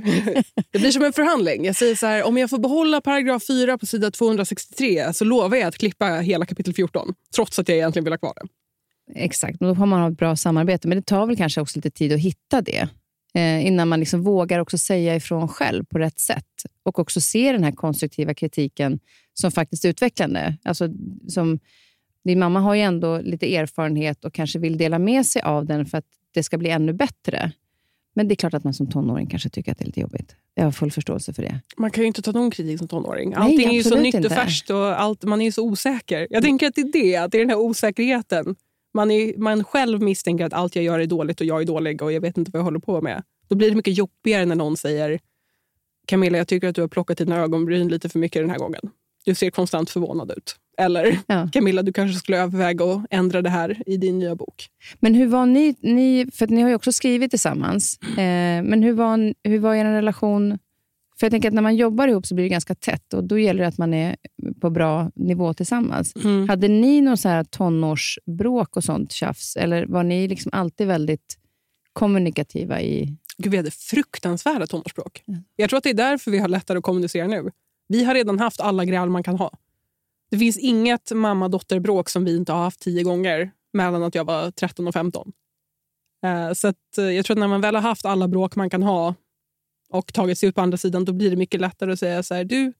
[0.71, 1.65] Det blir som en förhandling.
[1.65, 5.57] Jag säger så här, om jag får behålla paragraf 4 på sida 263 så lovar
[5.57, 8.49] jag att klippa hela kapitel 14 trots att jag egentligen vill ha kvar det.
[9.15, 10.89] Exakt, och då får man ha ett bra samarbete.
[10.89, 12.89] Men det tar väl kanske också lite tid att hitta det.
[13.35, 16.45] Eh, innan man liksom vågar också säga ifrån själv på rätt sätt.
[16.83, 19.01] Och också se den här konstruktiva kritiken
[19.35, 20.57] som faktiskt utvecklande.
[20.65, 20.89] Alltså,
[21.29, 21.59] som,
[22.25, 25.87] din mamma har ju ändå lite erfarenhet och kanske vill dela med sig av den
[25.87, 27.53] för att det ska bli ännu bättre.
[28.15, 30.37] Men det är klart att man som tonåring kanske tycker att det är lite jobbigt.
[30.55, 31.61] Jag har full förståelse för det.
[31.77, 33.31] Man kan ju inte ta någon kritik som tonåring.
[33.31, 34.35] Nej, Allting är ju så nytt och inte.
[34.35, 36.27] färskt och allt, man är ju så osäker.
[36.31, 38.57] Jag tänker att det är det, att det är den här osäkerheten.
[38.99, 42.03] Man, är, man själv misstänker att allt jag gör är dåligt och jag är dålig
[42.03, 43.23] och jag vet inte vad jag håller på med.
[43.49, 45.19] Då blir det mycket jobbigare när någon säger
[46.07, 48.81] Camilla, jag tycker att du har plockat dina ögonbryn lite för mycket den här gången.
[49.25, 50.57] Du ser konstant förvånad ut.
[50.79, 51.49] Eller Ja.
[51.53, 54.67] Camilla, du kanske skulle överväga att ändra det här i din nya bok.
[55.01, 58.93] Men hur var ni, ni för ni har ju också skrivit tillsammans, eh, men hur
[58.93, 60.59] var, hur var er relation?
[61.19, 63.39] För jag tänker att när man jobbar ihop så blir det ganska tätt och då
[63.39, 64.17] gäller det att man är
[64.61, 66.15] på bra nivå tillsammans.
[66.49, 69.57] Hade ni någon så här tonårsbråk och sånt tjafs?
[69.57, 71.39] Eller var ni liksom alltid väldigt
[71.93, 73.17] kommunikativa i...
[73.39, 75.23] Gud, vi hade fruktansvärda tonårsspråk.
[75.57, 77.51] Jag tror att det är därför vi har lättare att kommunicera nu.
[77.89, 79.51] Vi har redan haft alla gräl man kan ha.
[80.31, 84.51] Det finns inget mamma-dotter-bråk som vi inte har haft tio gånger mellan att jag var
[84.51, 85.33] 13 och 15.
[86.25, 88.83] Eh, Så eh, jag tror att när man väl har haft alla bråk man kan
[88.83, 89.15] ha
[89.89, 92.35] och tagit sig ut på andra sidan, då blir det mycket lättare att säga så
[92.35, 92.73] här, du,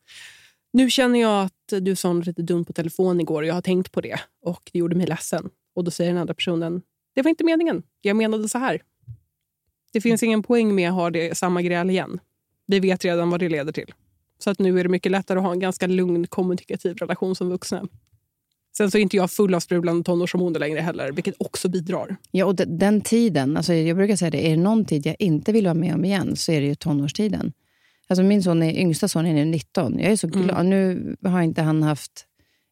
[0.73, 3.63] nu känner jag att du sa något lite dumt på telefon igår och jag har
[3.63, 5.51] tänkt på det och det gjorde mig ledsen.
[5.75, 6.83] Och då säger den andra personen,
[7.15, 8.83] det var inte meningen, jag menade så här.
[9.93, 12.21] Det finns ingen poäng med att ha det, samma gräl igen.
[12.67, 13.95] Vi vet redan vad det leder till.
[14.39, 17.49] Så att nu är det mycket lättare att ha en ganska lugn kommunikativ relation som
[17.49, 17.89] vuxna.
[18.79, 22.17] Sen så är inte jag full av sprudlande tonårshormoner längre heller, vilket också bidrar.
[22.31, 25.17] Ja, och de- den tiden, alltså jag brukar säga det, är det någon tid jag
[25.19, 27.53] inte vill vara med om igen så är det ju tonårstiden.
[28.09, 29.99] Alltså min son är, yngsta son är nu 19.
[29.99, 30.67] Jag är så glad.
[30.67, 32.25] Nu har inte han haft...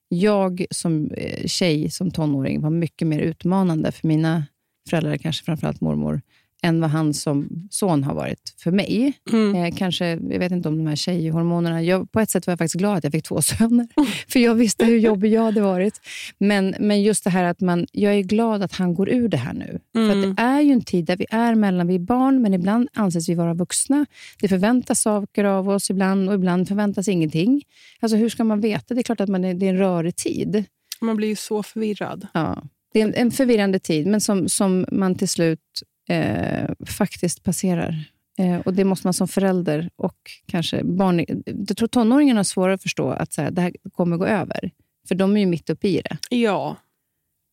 [0.08, 4.44] Jag som eh, tjej, som tonåring, var mycket mer utmanande för mina
[4.90, 6.22] föräldrar, kanske framförallt mormor,
[6.62, 9.12] än vad han som son har varit för mig.
[9.32, 11.82] Eh, kanske, jag vet inte om de här tjejhormonerna.
[11.82, 13.88] Jag, på ett sätt var jag faktiskt glad att jag fick två söner,
[14.28, 16.00] för jag visste hur jobbig jag hade varit.
[16.38, 19.36] Men, men just det här att man, jag är glad att han går ur det
[19.36, 19.80] här nu.
[19.92, 22.54] För att det är ju en tid där vi är mellan, vi är barn, men
[22.54, 24.06] ibland anses vi vara vuxna.
[24.40, 27.62] Det förväntas saker av oss ibland och ibland förväntas ingenting.
[28.00, 28.94] Alltså hur ska man veta?
[28.94, 30.64] Det är klart att man är, det är en rörig tid.
[31.00, 32.26] Man blir ju så förvirrad.
[32.32, 32.62] Ja.
[32.92, 35.60] Det är en, en förvirrande tid, men som, som man till slut
[36.08, 38.04] eh, faktiskt passerar.
[38.38, 41.24] Eh, och Det måste man som förälder och kanske barn...
[41.68, 44.70] Jag tror tonåringarna har svårare att förstå att så här, det här kommer gå över.
[45.08, 46.16] För de är ju mitt uppe i det.
[46.30, 46.76] Ja.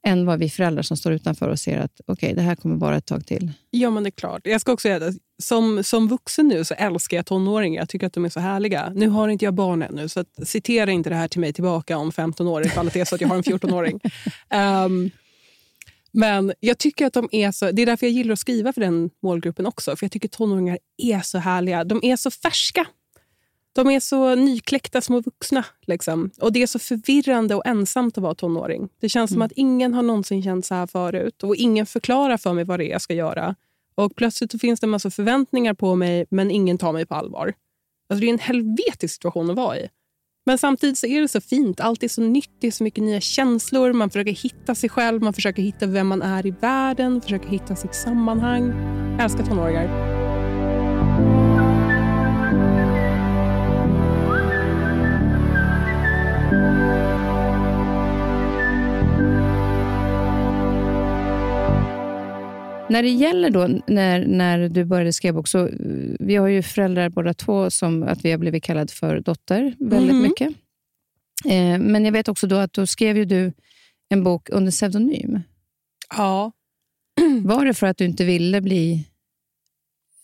[0.08, 2.98] Än vad vi föräldrar som står utanför och ser att okej, det här kommer vara
[2.98, 3.52] ett tag till.
[3.70, 4.42] ja, men det är klart.
[4.44, 7.82] Jag ska också säga att som, som vuxen nu så älskar jag tonåringar.
[7.82, 8.92] Jag tycker att de är så härliga.
[8.96, 11.98] Nu har inte jag barn ännu, så att, citera inte det här till mig tillbaka
[11.98, 14.00] om 15 år ifall det är så att jag har en 14-åring.
[14.86, 15.10] um,
[16.14, 17.72] men jag tycker att de är så...
[17.72, 19.96] Det är därför jag gillar att skriva för den målgruppen också.
[19.96, 21.84] För jag tycker tonåringar är så härliga.
[21.84, 22.86] De är så färska.
[23.74, 25.66] De är så nykläckta små vuxna.
[25.82, 26.32] Liksom.
[26.42, 28.90] Och Det är så förvirrande och ensamt att vara tonåring.
[29.00, 29.36] Det känns mm.
[29.36, 31.44] som att ingen har någonsin känt så här förut.
[31.44, 33.56] Och ingen förklarar för mig vad det är jag ska göra.
[33.96, 37.54] Och Plötsligt finns det en massa förväntningar på mig, men ingen tar mig på allvar.
[38.10, 39.90] Alltså, det är en helvetisk situation att vara i.
[40.46, 41.80] Men samtidigt så är det så fint.
[41.80, 43.94] Allt är så nytt, det är så mycket nya känslor.
[43.94, 47.76] Man försöker hitta sig själv, man försöker hitta vem man är i världen, försöker hitta
[47.76, 48.68] sitt sammanhang.
[49.12, 50.23] Jag älskar tonåringar.
[62.94, 65.70] När det gäller då när, när du började skriva bok, så
[66.20, 70.12] vi har ju föräldrar båda två som att vi har blivit kallade för dotter väldigt
[70.12, 70.22] mm.
[70.22, 70.48] mycket.
[71.46, 73.54] Eh, men jag vet också då att då skrev ju du
[74.10, 75.40] en bok under pseudonym.
[76.18, 76.52] Ja.
[77.44, 79.08] Var det för att du inte ville bli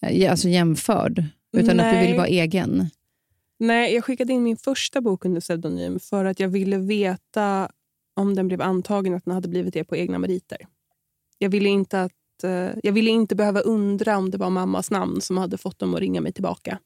[0.01, 1.23] eh, alltså jämförd,
[1.57, 1.85] utan Nej.
[1.85, 2.89] att du ville vara egen?
[3.59, 7.71] Nej, jag skickade in min första bok under pseudonym för att jag ville veta
[8.15, 10.57] om den blev antagen, att den hade blivit det på egna meriter.
[11.37, 15.21] Jag ville inte att eh, jag ville inte behöva undra om det var mammas namn
[15.21, 16.79] som hade fått dem att ringa mig tillbaka.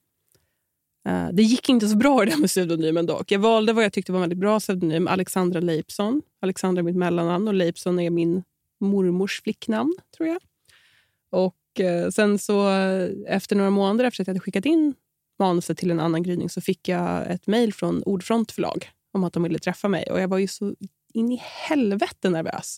[1.07, 3.31] Eh, det gick inte så bra det där med pseudonymen dock.
[3.31, 6.21] Jag valde vad jag tyckte var en väldigt bra pseudonym, Alexandra Leipson.
[6.41, 8.43] Alexandra är mitt mellannamn och Leipson är min
[8.79, 10.39] mormors flicknamn, tror jag.
[11.29, 14.93] Och eh, sen så eh, efter några månader efter att jag hade skickat in
[15.39, 19.33] manuset till en annan gryning så fick jag ett mejl från Ordfront förlag om att
[19.33, 20.05] de ville träffa mig.
[20.11, 20.75] Och Jag var ju så
[21.13, 22.77] in i helvete nervös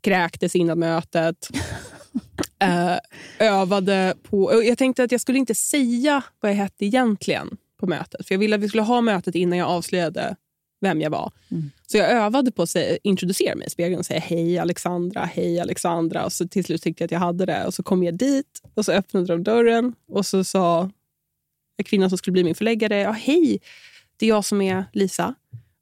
[0.00, 1.48] kräktes innan mötet.
[2.64, 2.98] uh,
[3.46, 4.64] övade på...
[4.64, 8.26] Jag tänkte att jag skulle inte säga vad jag hette egentligen på mötet.
[8.26, 10.36] För Jag ville att vi skulle ha mötet innan jag avslöjade
[10.80, 11.32] vem jag var.
[11.50, 11.70] Mm.
[11.86, 15.60] Så jag övade på att säga, introducera mig i spegeln och säga hej Alexandra, hej
[15.60, 16.24] Alexandra.
[16.24, 17.66] Och så till slut tyckte jag att jag hade det.
[17.66, 20.90] Och Så kom jag dit och så öppnade de dörren och så sa
[21.84, 23.58] kvinnan som skulle bli min förläggare, ja, hej,
[24.16, 25.34] det är jag som är Lisa.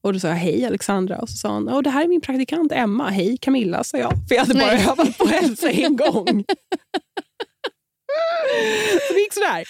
[0.06, 2.72] Och Då sa jag hej Alexandra och så sa hon det här är min praktikant
[2.72, 3.10] Emma.
[3.10, 4.12] Hej Camilla, sa jag.
[4.28, 4.86] För jag hade bara Nej.
[4.90, 6.26] övat på att hälsa en gång.
[9.08, 9.64] så det gick sådär.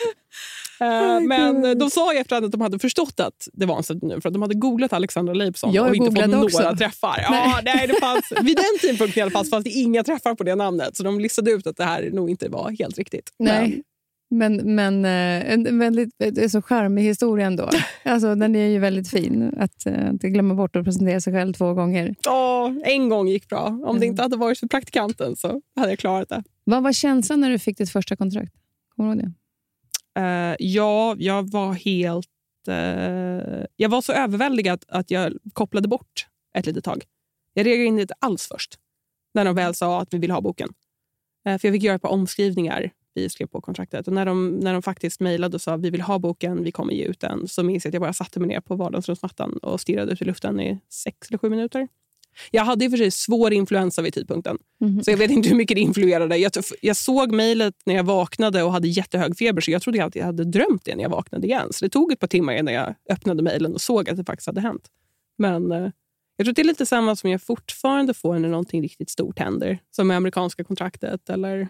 [0.82, 4.20] Uh, men de sa i efterhand att de hade förstått att det var en pseudonym
[4.20, 6.62] för att de hade googlat Alexandra Leibson jag och inte fått också.
[6.62, 7.18] några träffar.
[7.22, 10.44] Ja, nej, det fanns, vid den tidpunkten i alla fall fanns det inga träffar på
[10.44, 13.30] det namnet så de listade ut att det här nog inte var helt riktigt.
[13.38, 13.68] Nej.
[13.70, 13.82] Men,
[14.30, 17.70] men eh, en väldigt så charmig historia ändå.
[18.04, 19.54] Alltså, den är ju väldigt fin.
[19.58, 22.14] Att, eh, att glömma bort att presentera sig själv två gånger.
[22.22, 23.66] Ja, en gång gick bra.
[23.66, 24.00] Om mm.
[24.00, 26.42] det inte hade varit för praktikanten så hade jag klarat det.
[26.64, 28.52] Vad var känslan när du fick ditt första kontrakt?
[28.96, 29.32] Kommer du ihåg det?
[30.20, 32.28] Uh, ja, jag var helt...
[32.68, 36.26] Uh, jag var så överväldigad att jag kopplade bort
[36.58, 37.04] ett litet tag.
[37.54, 38.78] Jag reagerade inte alls först
[39.34, 40.68] när de väl sa att vi vill ha boken.
[41.48, 44.08] Uh, för Jag fick göra ett par omskrivningar vi skrev på kontraktet.
[44.08, 46.92] Och när de, när de faktiskt mejlade och sa vi vill ha boken, vi kommer
[46.92, 49.80] ge ut den, så minns jag att jag bara satte mig ner på vardagsrumsmattan och
[49.80, 51.88] stirrade ut i luften i sex eller sju minuter.
[52.50, 55.02] Jag hade i och för sig svår influensa vid tidpunkten, mm.
[55.02, 56.36] så jag vet inte hur mycket det influerade.
[56.36, 60.16] Jag, jag såg mejlet när jag vaknade och hade jättehög feber, så jag trodde att
[60.16, 61.72] jag hade drömt det när jag vaknade igen.
[61.72, 64.46] Så det tog ett par timmar innan jag öppnade mejlen och såg att det faktiskt
[64.46, 64.90] hade hänt.
[65.38, 65.90] Men eh,
[66.36, 69.38] jag tror att det är lite samma som jag fortfarande får när någonting riktigt stort
[69.38, 69.78] händer.
[69.90, 71.68] Som med amerikanska kontraktet eller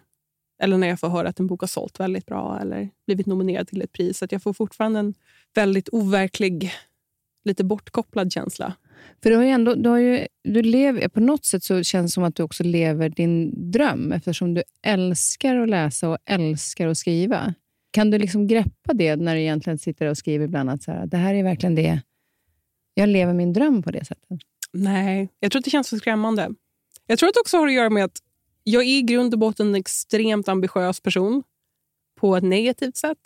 [0.62, 3.68] eller när jag får höra att en bok har sålt väldigt bra eller blivit nominerad
[3.68, 4.22] till ett pris.
[4.22, 5.14] Att jag får fortfarande en
[5.54, 6.72] väldigt overklig,
[7.44, 8.74] lite bortkopplad känsla.
[9.22, 12.10] För du har ju ändå, du har ju, du lever, på något sätt så känns
[12.10, 16.88] det som att du också lever din dröm eftersom du älskar att läsa och älskar
[16.88, 17.54] att skriva.
[17.90, 20.70] Kan du liksom greppa det när du egentligen sitter och skriver ibland?
[20.70, 22.00] Att så här, det här är verkligen det.
[22.94, 24.38] Jag lever min dröm på det sättet.
[24.72, 26.50] Nej, jag tror att det känns för skrämmande.
[27.06, 28.18] Jag tror att det också har att göra med att
[28.68, 31.42] jag är i grund och botten en extremt ambitiös person
[32.20, 33.18] på ett negativt sätt.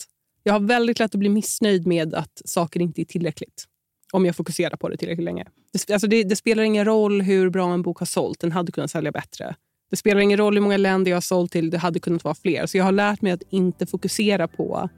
[0.42, 3.66] Jag har väldigt lätt att bli missnöjd med att saker inte är tillräckligt
[4.12, 5.44] om jag fokuserar på det tillräckligt länge.
[5.72, 8.40] Det, alltså det, det, spelar ingen roll hur bra en bok har sålt.
[8.40, 9.54] Den hade kunnat sälja bättre.
[9.90, 11.70] Det spelar ingen roll hur många länder jag har sålt till.
[11.70, 12.66] Det hade kunnat vara fler.
[12.66, 14.88] Så jag har lärt mig att inte fokusera på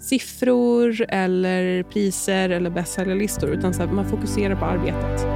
[0.00, 3.50] siffror, eller priser eller bästsäljarlistor.
[3.50, 5.35] Utan så här, man fokuserar på arbetet.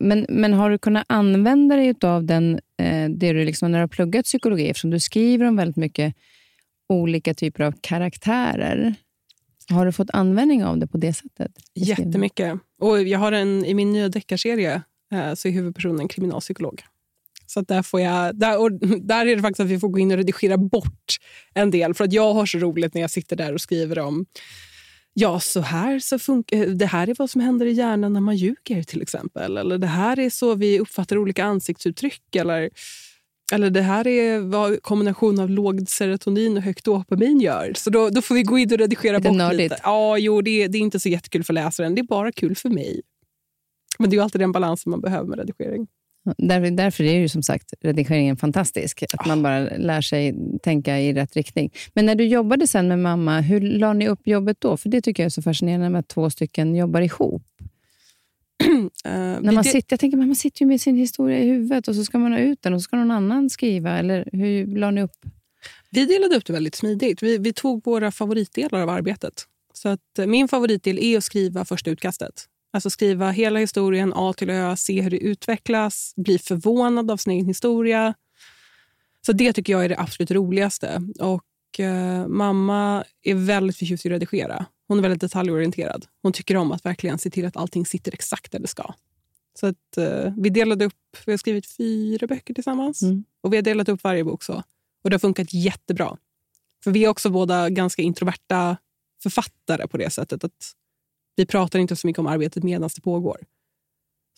[0.00, 3.82] Men, men har du kunnat använda dig av den, eh, det du liksom, när du
[3.82, 6.14] har pluggat psykologi, eftersom du skriver om väldigt mycket
[6.88, 8.94] olika typer av karaktärer.
[9.70, 11.52] Har du fått användning av det på det sättet?
[11.74, 12.60] Jättemycket.
[12.78, 14.82] Och jag har en, I min nya deckarserie
[15.12, 16.82] eh, så är huvudpersonen kriminalpsykolog.
[17.46, 20.10] Så där, får jag, där, och där är det faktiskt att vi får gå in
[20.10, 21.16] och redigera bort
[21.54, 21.94] en del.
[21.94, 24.26] För att jag har så roligt när jag sitter där och skriver om
[25.14, 28.36] Ja, så här så funkar, det här är vad som händer i hjärnan när man
[28.36, 29.56] ljuger till exempel.
[29.56, 32.36] Eller det här är så vi uppfattar olika ansiktsuttryck.
[32.36, 32.70] Eller,
[33.52, 37.72] eller det här är vad kombination av lågt serotonin och högt dopamin gör.
[37.76, 39.58] Så då, då får vi gå in och redigera lite bort nördigt.
[39.58, 39.80] lite.
[39.82, 41.94] Ja, jo, det, det är inte så jättekul för läsaren.
[41.94, 43.02] Det är bara kul för mig.
[43.98, 45.86] Men det är alltid den balansen man behöver med redigering.
[46.38, 49.02] Där, därför är ju som sagt redigeringen fantastisk.
[49.02, 51.72] Att man bara lär sig tänka i rätt riktning.
[51.94, 54.76] Men när du jobbade sen med mamma, hur la ni upp jobbet då?
[54.76, 57.42] För det tycker jag är så fascinerande med att två stycken jobbar ihop.
[58.64, 58.90] uh,
[59.40, 62.04] när man, sitter, jag tänker, man sitter ju med sin historia i huvudet och så
[62.04, 63.98] ska man ha ut den och så ska någon annan skriva.
[63.98, 65.16] Eller hur la ni upp?
[65.90, 67.22] Vi delade upp det väldigt smidigt.
[67.22, 69.46] Vi, vi tog våra favoritdelar av arbetet.
[69.72, 72.46] Så att, eh, min favoritdel är att skriva första utkastet.
[72.72, 77.32] Alltså skriva hela historien A till Ö, se hur det utvecklas, bli förvånad av sin
[77.32, 78.14] egen historia.
[79.26, 81.02] Så det tycker jag är det absolut roligaste.
[81.20, 84.66] Och eh, Mamma är väldigt förtjust i att redigera.
[84.88, 86.06] Hon är väldigt detaljorienterad.
[86.22, 88.94] Hon tycker om att verkligen se till att allting sitter exakt där det ska.
[89.60, 93.02] Så att, eh, vi delade upp, vi har skrivit fyra böcker tillsammans.
[93.02, 93.24] Mm.
[93.40, 94.62] Och vi har delat upp varje bok så.
[95.04, 96.16] Och det har funkat jättebra.
[96.84, 98.76] För vi är också båda ganska introverta
[99.22, 100.44] författare på det sättet.
[100.44, 100.74] att
[101.40, 103.38] vi pratar inte så mycket om arbetet medan det pågår.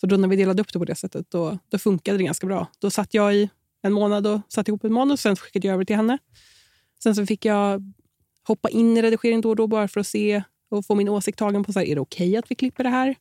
[0.01, 2.47] Så då när vi delade upp det på det sättet, då, då funkade det ganska
[2.47, 2.67] bra.
[2.79, 3.49] Då satt jag i
[3.81, 6.17] en månad och satte ihop ett manus, sen skickade jag över till henne.
[7.03, 7.93] Sen så fick jag
[8.47, 11.39] hoppa in i redigering då och då bara för att se och få min åsikt
[11.39, 13.15] tagen på så här, är det okej okay att vi klipper det här.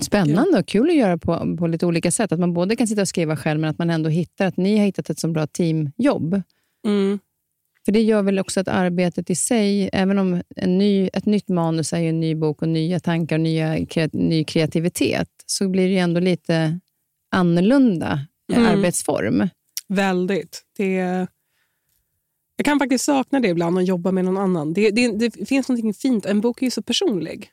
[0.00, 2.32] Spännande och kul att göra på, på lite olika sätt.
[2.32, 4.78] Att man både kan sitta och skriva själv, men att man ändå hittar att ni
[4.78, 6.42] har hittat ett så bra teamjobb.
[6.86, 7.18] Mm.
[7.84, 11.48] För det gör väl också att arbetet i sig, även om en ny, ett nytt
[11.48, 15.98] manus är en ny bok och nya tankar och nya, ny kreativitet, så blir det
[15.98, 16.80] ändå lite
[17.30, 18.20] annorlunda
[18.52, 18.66] mm.
[18.66, 19.48] arbetsform.
[19.88, 20.62] Väldigt.
[20.76, 20.92] Det,
[22.56, 24.72] jag kan faktiskt sakna det ibland, att jobba med någon annan.
[24.72, 26.26] Det, det, det finns något fint.
[26.26, 27.50] En bok är ju så personlig.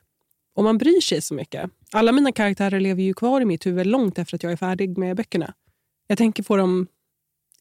[0.54, 1.70] Och man bryr sig så mycket.
[1.92, 4.98] Alla mina karaktärer lever ju kvar i mitt huvud långt efter att jag är färdig
[4.98, 5.54] med böckerna.
[6.06, 6.86] Jag tänker på dem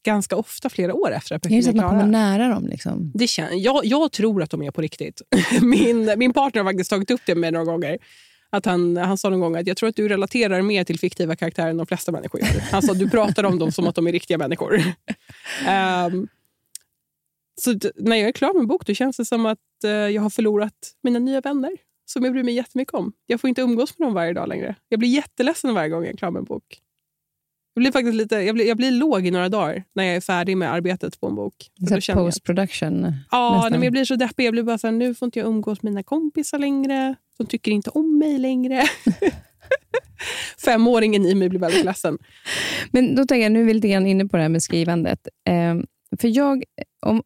[0.04, 1.88] ganska ofta flera år efter att böckerna är klara.
[1.88, 2.68] Man kommer nära dem.
[2.68, 3.12] Liksom.
[3.14, 5.22] Det kän, jag, jag tror att de är på riktigt.
[5.62, 7.98] min, min partner har faktiskt tagit upp det med några gånger.
[8.50, 11.36] Att han, han sa någon gång att jag tror att du relaterar mer till fiktiva
[11.36, 12.62] karaktärer än de flesta människor gör.
[12.72, 14.84] Han sa att du pratar om dem som att de är riktiga människor.
[16.08, 16.28] um,
[17.62, 20.22] så när jag är klar med en bok då känns det som att uh, jag
[20.22, 20.74] har förlorat
[21.04, 21.72] mina nya vänner
[22.06, 23.14] som jag bryr mig jättemycket om.
[23.26, 24.76] Jag får inte umgås med dem varje dag längre.
[24.90, 26.82] Jag blir jätteledsen varje gång jag är klar med en bok.
[27.74, 30.22] Jag blir, faktiskt lite, jag, blir, jag blir låg i några dagar när jag är
[30.22, 31.56] färdig med arbetet på en bok.
[32.14, 33.14] Post production?
[33.32, 34.46] Ja, nej, jag blir så deppig.
[34.46, 37.16] Jag blir bara så här, nu får inte jag umgås med mina kompisar längre.
[37.38, 38.84] De tycker inte om mig längre.
[40.66, 42.18] Femåringen i mig blir väldigt ledsen.
[42.92, 45.28] Men då tänker jag, nu är vi lite grann inne på det här med skrivandet.
[45.50, 45.76] Eh,
[46.22, 46.64] för jag,
[47.06, 47.24] om,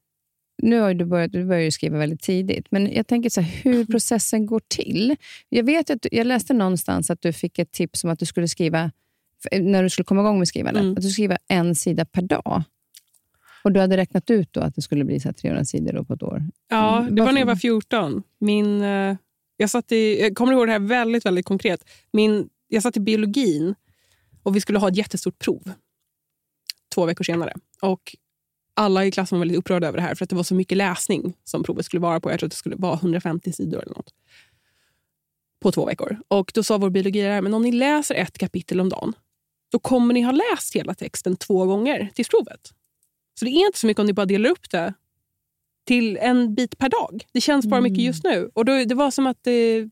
[0.63, 3.85] nu har du börjat, du började skriva väldigt tidigt, men jag tänker så här, hur
[3.85, 5.15] processen går till.
[5.49, 8.47] Jag vet att jag läste någonstans att du fick ett tips om att du skulle
[8.47, 8.91] skriva
[9.51, 10.93] när du skulle komma igång med skrivandet, mm.
[10.93, 12.63] att du skriva en sida per dag.
[13.63, 16.23] Och Du hade räknat ut då att det skulle bli så 300 sidor på ett
[16.23, 16.43] år?
[16.69, 17.15] Ja, mm.
[17.15, 18.23] det var när jag var 14.
[18.39, 19.15] Min, eh,
[19.57, 21.89] jag, satt i, jag kommer ihåg det här väldigt, väldigt konkret.
[22.11, 23.75] Min, jag satt i biologin
[24.43, 25.71] och vi skulle ha ett jättestort prov
[26.95, 27.53] två veckor senare.
[27.81, 28.15] Och
[28.73, 30.77] alla i klassen var väldigt upprörda över det här för att det var så mycket
[30.77, 32.31] läsning som provet skulle vara på.
[32.31, 34.13] Jag tror att det skulle vara 150 sidor eller något
[35.59, 36.17] på två veckor.
[36.27, 39.13] Och Då sa vår biologilärare men om ni läser ett kapitel om dagen
[39.76, 42.73] då kommer ni ha läst hela texten två gånger till provet.
[43.39, 44.93] Så det är inte så mycket om ni bara delar upp det
[45.88, 47.23] till en bit per dag.
[47.32, 47.91] Det känns bara mm.
[47.91, 48.49] mycket just nu.
[48.53, 49.89] Och då, Det var som att det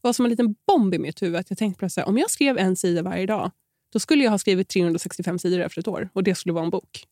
[0.00, 1.36] var som en liten bomb i mitt huvud.
[1.36, 3.50] Att jag tänkte att om jag skrev en sida varje dag,
[3.92, 6.08] då skulle jag ha skrivit 365 sidor efter ett år.
[6.12, 7.06] Och det skulle vara en bok.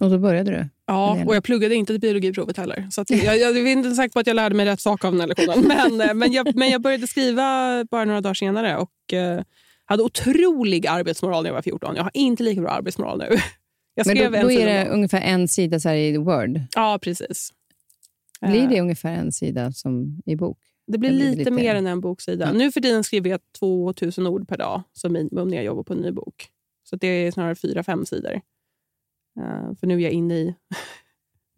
[0.00, 0.68] Och då började du?
[0.86, 2.88] Ja, och jag pluggade inte till biologiprovet heller.
[2.90, 5.12] Så jag, jag, jag, är inte säker på att jag lärde mig rätt sak av
[5.12, 5.64] den här lektionen.
[5.98, 8.76] Men, eh, men, jag, men jag började skriva bara några dagar senare.
[8.76, 9.42] Och eh,
[9.88, 11.96] hade otrolig arbetsmoral när jag var 14.
[11.96, 13.28] Jag har inte lika bra arbetsmoral nu.
[13.94, 16.60] Jag Men då, då är det ungefär en sida så i Word?
[16.74, 17.52] Ja, precis.
[18.40, 20.58] Blir det uh, ungefär en sida som i bok?
[20.86, 22.46] Det blir, lite, lite, mer än en boksida.
[22.46, 22.52] Ja.
[22.52, 25.92] Nu för tiden skriver jag 2000 ord per dag som minimum när jag jobbar på
[25.92, 26.48] en ny bok.
[26.84, 28.40] Så det är snarare fyra, fem sidor.
[29.40, 30.54] Uh, för nu är jag inne i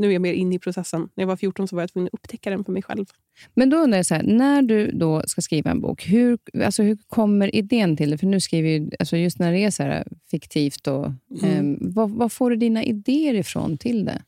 [0.01, 1.01] nu är jag mer inne i processen.
[1.01, 3.07] När jag var 14 så var jag tvungen att upptäcka den för mig själv.
[3.55, 6.83] Men då undrar jag, så här, när du då ska skriva en bok, hur, alltså
[6.83, 8.19] hur kommer idén till det?
[8.19, 11.75] För nu skriver ju, alltså just när det är så här fiktivt, och, mm.
[11.75, 14.23] eh, vad, vad, får du dina idéer ifrån till det?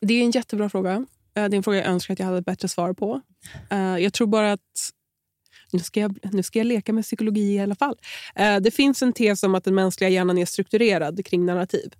[0.00, 0.92] Det är en jättebra fråga.
[0.92, 1.04] Eh,
[1.34, 3.20] Det är en fråga jag önskar att jag hade ett bättre svar på.
[3.70, 4.90] Eh, Jag tror bara att...
[5.72, 7.96] Nu ska, jag, nu ska jag leka med psykologi i alla fall.
[8.34, 11.92] Eh, Det finns en tes om att den mänskliga hjärnan är strukturerad kring narrativ.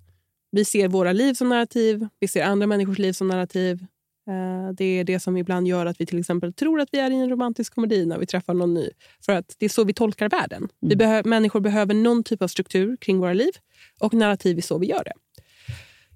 [0.51, 3.85] Vi ser våra liv som narrativ, vi ser andra människors liv som narrativ.
[4.29, 7.11] Eh, Det är det som ibland gör att vi till exempel tror att vi är
[7.11, 8.89] i en romantisk komedi när vi träffar någon ny.
[9.25, 10.67] För att Det är så vi tolkar världen.
[10.81, 13.51] Vi behö- människor behöver någon typ av struktur kring våra liv
[13.99, 15.13] och narrativ är så vi gör det.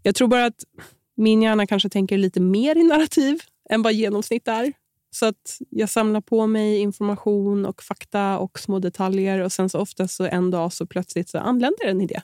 [0.03, 0.63] Jag tror bara att
[1.17, 4.73] min hjärna kanske tänker lite mer i narrativ än vad genomsnitt är.
[5.13, 9.79] Så att jag samlar på mig information och fakta och små detaljer och sen så
[9.79, 12.21] ofta så en dag så plötsligt så anländer en idé.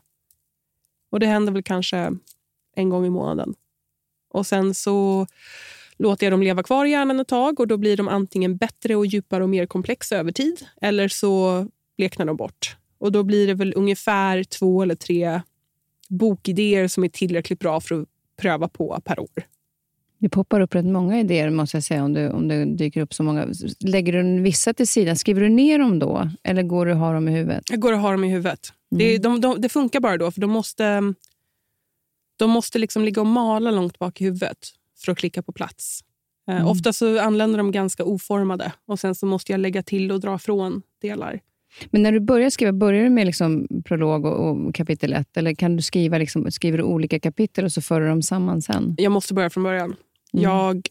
[1.09, 2.11] Och det händer väl kanske
[2.75, 3.53] en gång i månaden.
[4.29, 5.27] Och sen så
[5.97, 8.95] låter jag dem leva kvar i hjärnan ett tag och då blir de antingen bättre
[8.95, 11.65] och djupare och mer komplexa över tid eller så
[11.97, 12.77] bleknar de bort.
[12.99, 15.41] Och då blir det väl ungefär två eller tre
[16.09, 18.07] bokidéer som är tillräckligt bra för att
[18.41, 19.43] pröva på per år.
[20.19, 23.13] Det poppar upp rätt många idéer måste jag säga om det, om det dyker upp
[23.13, 23.47] så många.
[23.79, 25.15] Lägger du vissa till sidan?
[25.15, 26.29] Skriver du ner dem då?
[26.43, 27.63] Eller går du och har dem i huvudet?
[27.69, 28.73] Jag går och har dem i huvudet.
[28.89, 31.13] Det, de, de, det funkar bara då, för de måste,
[32.37, 34.57] de måste liksom ligga och mala långt bak i huvudet
[35.05, 36.03] för att klicka på plats.
[36.49, 40.19] Eh, Ofta så anländer de ganska oformade och sen så måste jag lägga till och
[40.19, 41.39] dra från delar.
[41.91, 45.37] Men när du börjar skriva, börjar du med liksom prolog och, och kapitel 1?
[45.37, 48.61] Eller kan du skriva liksom, skriver du olika kapitel och så för du dem samman
[48.61, 48.95] sen?
[48.97, 49.95] Jag måste börja från början.
[50.31, 50.87] Jag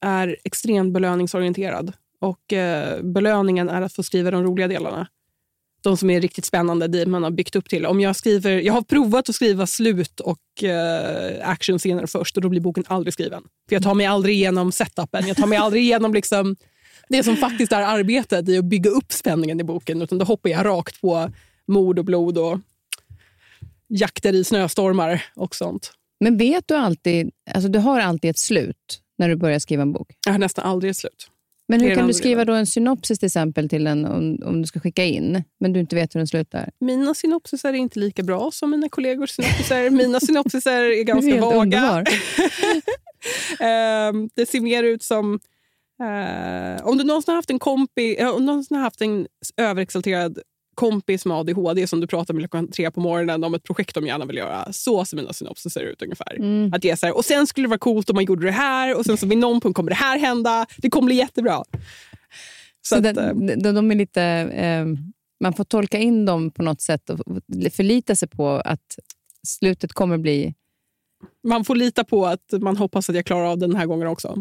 [0.00, 1.92] är extremt belöningsorienterad.
[2.20, 5.08] Och eh, Belöningen är att få skriva de roliga delarna.
[5.82, 7.86] De som är riktigt spännande, det man har byggt upp till.
[7.86, 12.48] Om jag, skriver, jag har provat att skriva slut och eh, actionscener först och då
[12.48, 13.42] blir boken aldrig skriven.
[13.68, 15.26] För Jag tar mig aldrig igenom setupen.
[15.26, 16.56] Jag tar mig aldrig igenom liksom,
[17.08, 20.02] det som faktiskt är arbetet i att bygga upp spänningen i boken.
[20.02, 21.30] Utan då hoppar jag rakt på
[21.66, 22.58] mord och blod och
[23.88, 25.92] jakter i snöstormar och sånt.
[26.20, 29.92] Men vet du alltid, alltså du har alltid ett slut när du börjar skriva en
[29.92, 30.10] bok?
[30.26, 31.31] Jag har nästan aldrig ett slut.
[31.68, 34.38] Men hur är kan den du skriva då en synopsis till exempel till en, om,
[34.44, 36.70] om du ska skicka in, men du inte vet hur den slutar?
[36.80, 39.90] Mina synopsisar är inte lika bra som mina kollegors synopsisar.
[39.90, 42.04] Mina synopsisar är är ganska helt vaga.
[43.60, 45.40] Ehm, det ser mer ut som...
[46.02, 49.26] eh, om du någonsin har haft en kompi, eh, om du någonsin har haft en
[49.56, 50.38] överexalterad
[50.74, 54.06] kompis med ADHD som du pratar med klockan tre på morgonen om ett projekt de
[54.06, 54.72] gärna vill göra.
[54.72, 56.34] Så ser mina synopsis ut ungefär.
[56.36, 56.72] Mm.
[56.74, 58.96] Att det så här, och sen skulle det vara coolt om man gjorde det här
[58.98, 60.66] och sen så vid någon punkt kommer det här hända.
[60.76, 61.64] Det kommer bli jättebra.
[61.64, 61.74] Så,
[62.82, 64.86] Så att, den- eh, de, de är lite, eh,
[65.40, 67.18] man får tolka in dem på något sätt och
[67.72, 68.98] förlita sig på att
[69.46, 70.54] slutet kommer bli...
[71.48, 74.36] man får lita på att man hoppas att jag klarar av den här gången också.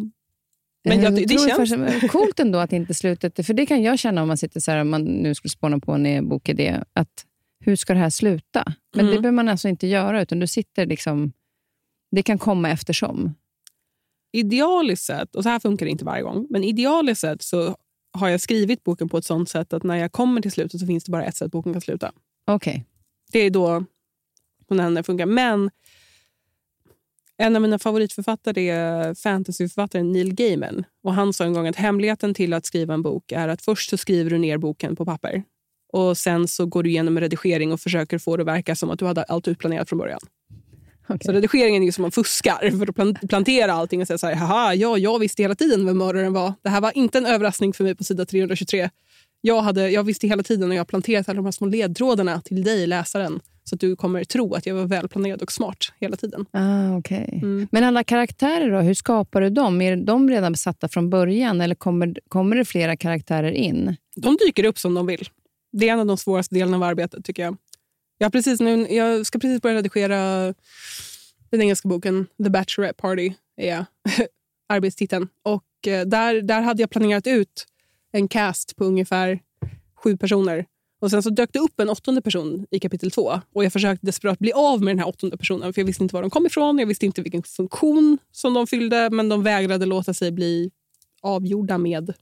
[0.84, 2.12] Men Eh, jag, det, det tror känns...
[2.12, 3.46] coolt ändå att inte slutet...
[3.46, 5.80] För det kan jag känna om man sitter så här, om man nu skulle spåna
[5.80, 6.84] på en eh, bokidé.
[6.94, 7.26] Att
[7.60, 8.64] hur ska det här sluta?
[8.96, 9.16] Men Mm.
[9.16, 11.32] det behöver man alltså inte göra, utan du sitter liksom...
[12.12, 13.34] Det kan komma eftersom.
[14.34, 17.76] idealiskt sett, och så här funkar det inte varje gång, men idealiskt sett så
[18.14, 20.88] har jag skrivit boken på ett sånt sätt att när jag kommer till slutet så
[20.88, 22.12] finns det bara ett sätt boken kan sluta.
[22.46, 22.86] Okej.
[23.32, 23.86] Det är då
[24.68, 25.26] som den funkar.
[25.26, 25.70] Men
[27.42, 30.84] en av mina favoritförfattare är fantasyförfattaren Neil Gaiman.
[31.04, 33.90] Och Han sa en gång att hemligheten till att skriva en bok är att först
[33.90, 35.44] så skriver du ner boken på papper.
[35.94, 39.00] Och Sen så går du igenom redigering och försöker få det att verka som att
[39.00, 40.20] du hade allt utplanerat från början.
[41.08, 41.26] Okej.
[41.26, 44.36] Så redigeringen är som man fuskar för att plan- plantera allting och säga så här,
[44.36, 46.54] haha, ja, jag visste hela tiden vem mördaren var.
[46.64, 48.90] Det här var inte en överraskning för mig på sida 323.
[49.42, 52.42] Jag, hade, jag visste hela tiden och jag har planterat alla de här små ledtrådarna
[52.42, 53.40] till dig, läsaren.
[53.72, 56.46] Så att du kommer tro att jag var välplanerad och smart hela tiden.
[56.52, 57.28] Ah, okay.
[57.34, 57.68] Mm.
[57.72, 59.82] Men alla karaktärer då, hur skapar du dem?
[59.82, 63.96] Är de redan besatta från början eller kommer, kommer det flera karaktärer in?
[64.16, 65.30] De dyker upp som de vill.
[65.72, 67.58] Det är en av de svåraste delarna av arbetet tycker jag.
[68.18, 70.54] Jag, precis nu, jag ska precis börja redigera
[71.50, 73.34] den engelska boken The Bachelorette Party.
[73.58, 73.86] är
[74.70, 75.28] arbetstiteln.
[75.44, 77.66] Och eh, där, där hade jag planerat ut
[78.12, 79.40] en cast på ungefär
[80.04, 80.66] sju personer.
[81.02, 83.42] Och Sen så dök det upp en åttonde person i kapitel två.
[83.54, 85.74] Och Jag försökte desperat bli av med den här åttonde personen.
[85.74, 88.68] För Jag visste inte var de kom ifrån, jag visste inte vilken funktion som de
[88.68, 89.10] fyllde.
[89.10, 90.72] Men de vägrade låta sig bli
[91.22, 92.14] avgjorda med.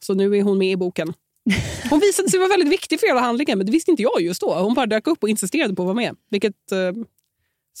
[0.00, 1.12] Så nu är hon med i boken.
[1.90, 4.40] Hon visade sig vara väldigt viktig för hela handlingen, men det visste inte jag just
[4.40, 4.54] då.
[4.54, 6.16] Hon bara dök upp och insisterade på att vara med.
[6.30, 6.78] Vilket eh,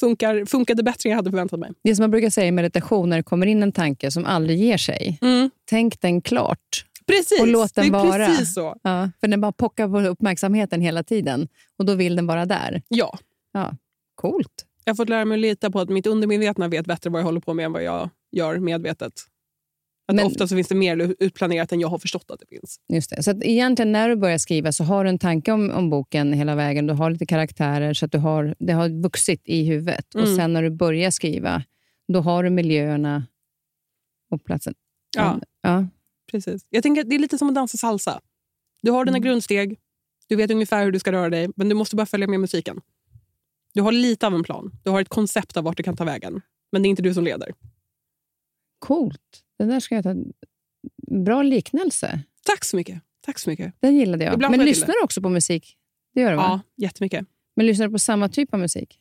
[0.00, 1.70] funkar, funkade bättre än jag hade förväntat mig.
[1.84, 4.58] Det som man brukar säga i meditation när det kommer in en tanke som aldrig
[4.58, 5.18] ger sig.
[5.64, 6.86] Tänk den klart.
[7.06, 8.26] Precis, Och låt den det är vara.
[8.26, 8.76] precis så.
[8.82, 11.48] Ja, för den bara pockar på uppmärksamheten hela tiden.
[11.78, 12.82] Och då vill den vara där.
[12.88, 13.18] Ja.
[13.52, 13.76] Ja,
[14.14, 14.66] coolt.
[14.84, 17.24] Jag har fått lära mig att lita på att mitt undermedvetna vet bättre vad jag
[17.26, 19.12] håller på med än vad jag gör medvetet.
[20.08, 22.76] Att Men- ofta så finns det mer utplanerat än jag har förstått att det finns.
[22.92, 23.22] Just det.
[23.22, 26.32] Så att egentligen när du börjar skriva så har du en tanke om, om boken
[26.32, 26.86] hela vägen.
[26.86, 30.14] Du har lite karaktärer så att du har, det har vuxit i huvudet.
[30.14, 30.36] Och Mm.
[30.36, 31.62] sen när du börjar skriva,
[32.12, 33.26] Då har du miljöerna
[34.30, 34.74] och platsen.
[35.16, 35.40] Ja.
[35.62, 35.86] ja.
[36.32, 36.66] Precis.
[36.70, 38.20] Jag tänker det är lite som att dansa salsa.
[38.82, 39.26] Du har dina Mm.
[39.26, 39.78] grundsteg,
[40.28, 42.80] du vet ungefär hur du ska röra dig, men du måste bara följa med musiken.
[43.74, 44.72] Du har lite av en plan.
[44.84, 46.40] Du har ett koncept av vart du kan ta vägen.
[46.72, 47.54] Men det är inte du som leder.
[48.78, 49.42] Coolt.
[49.58, 50.14] Det där ska jag ta...
[51.24, 52.20] Bra liknelse.
[52.44, 53.02] Tack så mycket.
[53.20, 53.74] Tack så mycket.
[53.80, 54.34] Den gillade jag.
[54.34, 55.76] Ibland Men jag lyssnar du också på musik?
[56.14, 56.42] Det gör du va?
[56.76, 57.26] Ja, jättemycket.
[57.56, 59.00] Men lyssnar du på samma typ av musik?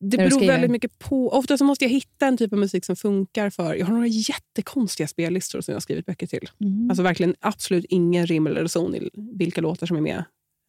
[0.00, 1.28] Det beror väldigt mycket på.
[1.28, 3.74] Ofta så måste jag hitta en typ av musik som funkar för...
[3.74, 6.50] Jag har några jättekonstiga spellistor som jag har skrivit böcker till.
[6.60, 6.90] Mm.
[6.90, 10.24] Alltså verkligen absolut ingen rim eller reson i vilka låtar som är med.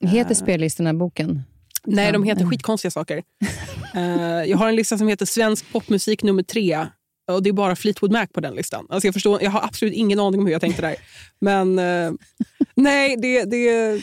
[0.05, 1.41] Heter Eh, spellistorna boken?
[1.85, 2.51] Nej, de heter mm.
[2.51, 3.23] skitkonstiga saker.
[3.95, 6.87] Eh, jag har en lista som heter Svensk popmusik nummer tre.
[7.31, 8.87] Och Det är bara Fleetwood Mac på den listan.
[8.89, 10.95] Alltså jag, förstår, jag har absolut ingen aning om hur jag tänkte där.
[11.41, 12.11] Men eh,
[12.75, 14.01] nej, det, det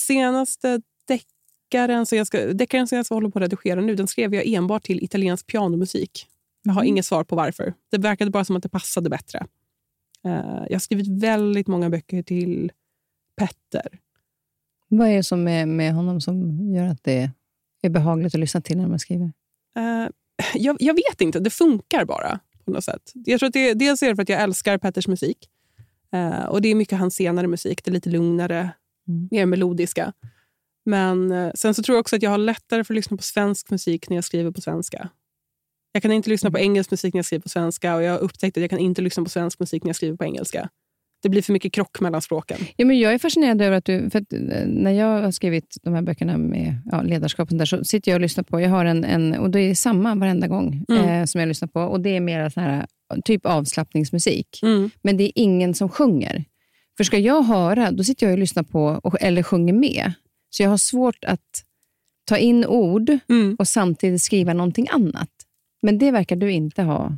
[0.00, 0.80] senaste
[1.68, 4.34] deckaren som, jag ska, deckaren som jag ska hålla på att redigera nu, den skrev
[4.34, 6.26] jag enbart till italiensk pianomusik.
[6.62, 6.88] Jag har Mm.
[6.88, 7.74] inget svar på varför.
[7.90, 9.46] Det verkade bara som att det passade bättre.
[10.24, 10.32] Eh,
[10.68, 12.72] jag har skrivit väldigt många böcker till
[13.36, 13.98] Petter.
[14.88, 17.30] Vad är det som är med honom som gör att det
[17.82, 19.32] är behagligt att lyssna till när man skriver?
[19.76, 20.08] Eh,
[20.54, 23.12] jag, jag vet inte, det funkar bara på något sätt.
[23.14, 25.48] Jag tror att det, dels är det för att jag älskar Petters musik.
[26.12, 27.84] Eh, och Det är mycket hans senare musik.
[27.84, 28.70] Det är lite lugnare,
[29.08, 29.28] Mm.
[29.30, 30.12] mer melodiska.
[30.88, 33.22] Men eh, sen så tror jag också att jag har lättare för att lyssna på
[33.22, 35.08] svensk musik när jag skriver på svenska.
[35.92, 38.18] Jag kan inte lyssna på engelsk musik när jag skriver på svenska och jag har
[38.18, 40.68] upptäckt att jag kan inte lyssna på svensk musik när jag skriver på engelska.
[41.22, 42.58] Det blir för mycket krock mellan språken.
[42.76, 44.10] Ja, men jag är fascinerad över att du...
[44.10, 47.84] För att eh, när jag har skrivit de här böckerna med ja, ledarskap där, så
[47.84, 48.60] sitter jag och lyssnar på...
[48.60, 51.08] Jag har en, en och det är samma varenda gång Mm.
[51.08, 51.80] eh, som jag lyssnar på.
[51.80, 52.86] Och Det är mer så här,
[53.24, 54.60] typ avslappningsmusik.
[54.62, 54.90] Mm.
[55.02, 56.44] Men det är ingen som sjunger.
[56.96, 60.12] För ska jag höra, då sitter jag och lyssnar på eller sjunger med.
[60.50, 61.64] Så jag har svårt att
[62.24, 63.56] ta in ord Mm.
[63.58, 65.30] och samtidigt skriva någonting annat.
[65.82, 67.12] Men det verkar du inte ha.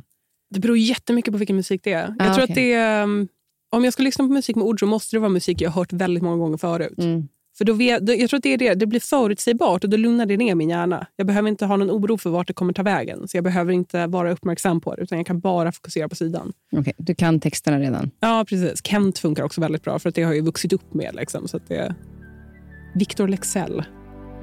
[0.53, 2.15] Det beror jättemycket på vilken musik det är.
[2.19, 2.51] Jag Ah, tror okej.
[2.51, 3.27] att det är, um,
[3.71, 5.81] om jag ska lyssna på musik med ord så måste det vara musik jag har
[5.81, 6.97] hört väldigt många gånger förut.
[6.97, 7.27] Mm.
[7.57, 8.73] För då vet, då, jag tror att det är det.
[8.73, 11.07] Det blir förutsägbart och då lugnar det ner min hjärna.
[11.15, 13.27] Jag behöver inte ha någon oro för vart det kommer ta vägen.
[13.27, 16.53] Så jag behöver inte vara uppmärksam på det, utan jag kan bara fokusera på sidan.
[16.71, 18.11] Okej, du kan texterna redan.
[18.19, 18.85] Ja, precis.
[18.85, 21.15] Kent funkar också väldigt bra, för att det har jag ju vuxit upp med.
[21.15, 21.95] Liksom, så att det,
[22.93, 23.83] Victor Lexell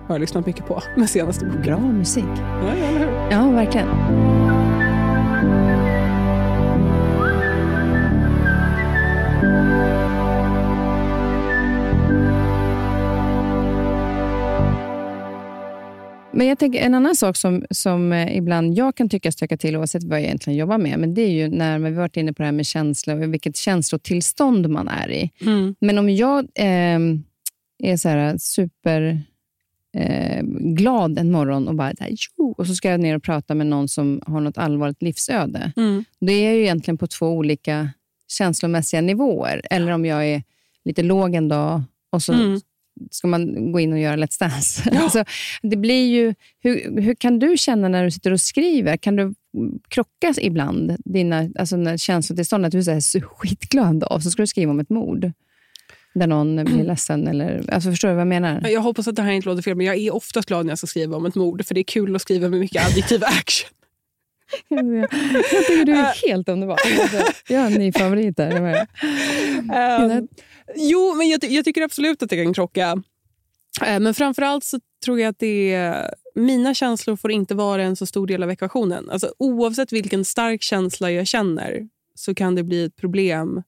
[0.06, 1.62] har jag lyssnat mycket på med senaste boken.
[1.62, 2.24] Bra musik.
[2.36, 3.06] Ja, eller hur?
[3.30, 3.88] Ja, verkligen.
[16.32, 19.76] Men jag tänker, en annan sak som, som eh, ibland jag kan tycka stökar till,
[19.76, 22.42] oavsett vad jag egentligen jobbar med, men det är ju när vi varit inne på
[22.42, 25.30] det här med känslor och vilket känslotillstånd man är i.
[25.40, 25.74] Mm.
[25.80, 26.98] Men om jag eh,
[27.78, 29.22] är så här super
[29.96, 31.92] eh, glad en morgon och bara
[32.36, 35.72] jo, och så ska jag ner och prata med någon som har något allvarligt livsöde.
[35.76, 36.04] Mm.
[36.20, 37.90] Det är ju egentligen på två olika
[38.28, 39.62] känslomässiga nivåer.
[39.70, 40.42] Eller om jag är
[40.84, 42.60] lite låg en dag och så Mm.
[43.10, 44.90] ska man gå in och göra Let's Dance.
[44.92, 45.00] Ja.
[45.02, 45.24] alltså,
[45.62, 48.96] det blir ju, hur, hur kan du känna när du sitter och skriver?
[48.96, 49.34] Kan du
[49.88, 52.66] krocka ibland dina alltså när känslotillstånd?
[52.66, 54.90] Att du är så här skitglad en dag och så ska du skriva om ett
[54.90, 55.32] mord
[56.14, 57.28] där någon blir ledsen.
[57.28, 58.68] Eller, alltså, förstår du vad jag menar?
[58.68, 60.78] Jag hoppas att det här inte låter fel, men jag är oftast glad när jag
[60.78, 61.66] ska skriva om ett mord.
[61.66, 63.70] För det är kul att skriva med mycket adjektiv action.
[64.68, 66.78] Jag tycker du är helt underbar.
[67.00, 68.86] Alltså, Jag har en ny favorit där.
[69.74, 70.28] Ehm,
[70.76, 73.02] jo, men jag, jag tycker absolut att det kan krocka.
[73.86, 77.96] Eh, men framförallt så tror jag att det är, mina känslor får inte vara en
[77.96, 79.10] så stor del av ekvationen.
[79.10, 83.62] Alltså, oavsett vilken stark känsla jag känner så kan det bli ett problem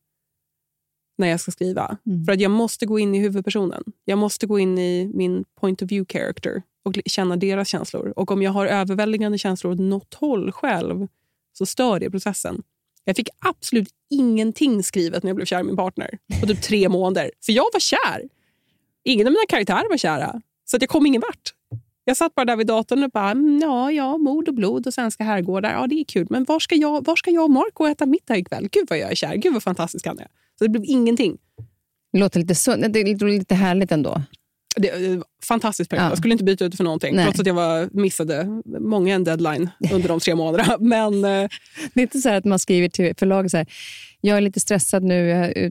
[1.20, 1.96] när jag ska skriva.
[2.06, 2.24] Mm.
[2.24, 3.82] För att jag måste gå in i huvudpersonen.
[4.04, 8.12] Jag måste gå in i min point of view character och känna deras känslor.
[8.16, 11.06] Och om jag har överväldigande känslor åt något håll själv
[11.52, 12.62] så stör det processen.
[13.04, 16.88] Jag fick absolut ingenting skrivet när jag blev kär i min partner på typ tre
[16.98, 17.30] månader.
[17.44, 18.28] För jag var kär.
[19.04, 20.42] Ingen av mina karaktärer var kära.
[20.64, 21.54] Så att jag kom ingen vart.
[22.04, 24.94] Jag satt bara där vid datorn och bara, "Mm, ja, ja, mord och blod och
[24.94, 25.72] svenska herrgårdar.
[25.72, 26.26] Ja, det är kul.
[26.30, 28.68] Men var ska jag, var ska jag och Marco äta middag ikväll?
[28.72, 29.36] Gud vad jag är kär.
[29.36, 30.28] Gud vad fantastisk han är.
[30.61, 31.38] Så det blev ingenting.
[32.12, 34.22] Det låter lite, sunt, det är lite, härligt ändå.
[34.76, 36.04] Det, det var fantastiskt period.
[36.04, 36.08] Ja.
[36.08, 37.16] Jag skulle inte byta ut för någonting.
[37.16, 37.24] Nej.
[37.24, 40.76] Trots att jag var, missade många en deadline under de tre månaderna.
[40.80, 41.48] Men eh,
[41.94, 43.66] Det är inte så här att man skriver till förlaget så här,
[44.20, 45.70] jag är lite stressad nu, jag-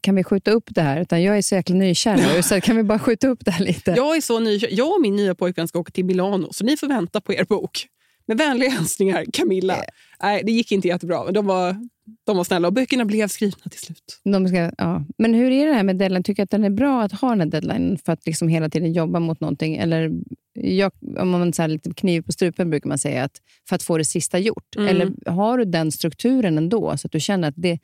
[0.00, 1.00] kan vi skjuta upp det här?
[1.00, 3.64] Utan jag är så jäkla nykär nu, så kan vi bara skjuta upp det här
[3.64, 3.94] lite?
[3.96, 4.58] jag är så ny.
[4.70, 7.44] Jag och min nya pojkvän ska åka till Milano, så ni får vänta på er
[7.44, 7.86] bok.
[8.26, 9.76] Med vänliga hälsningar, Camilla.
[10.22, 11.76] Nej, det gick inte jättebra, de var,
[12.24, 14.20] de var snälla och böckerna blev skrivna till slut.
[14.24, 15.04] De ska, ja.
[15.18, 16.22] Men hur är det här med deadline?
[16.22, 18.68] Tycker du att den är bra att ha den här deadline för att liksom hela
[18.68, 19.76] tiden jobba mot någonting?
[19.76, 20.10] Eller
[20.52, 23.82] jag, om man så här, lite kniv på strupen brukar man säga, att för att
[23.82, 24.76] få det sista gjort.
[24.76, 24.88] Mm.
[24.88, 27.78] Eller har du den strukturen ändå, så att du känner att det,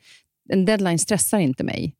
[0.49, 1.95] en deadline stressar inte mig?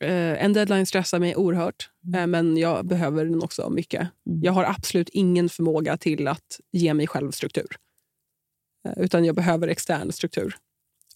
[0.00, 4.00] Eh, en deadline stressar mig oerhört, eh, men jag behöver den också mycket.
[4.00, 4.42] Mm.
[4.42, 7.68] Jag har absolut ingen förmåga till att ge mig själv struktur.
[8.88, 10.56] Eh, utan jag behöver extern struktur,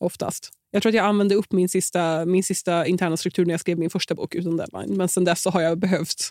[0.01, 0.51] oftast.
[0.71, 3.79] Jag tror att jag använde upp min sista, min sista interna struktur när jag skrev
[3.79, 4.97] min första bok utan deadline.
[4.97, 6.31] Men sen dess så har jag behövt,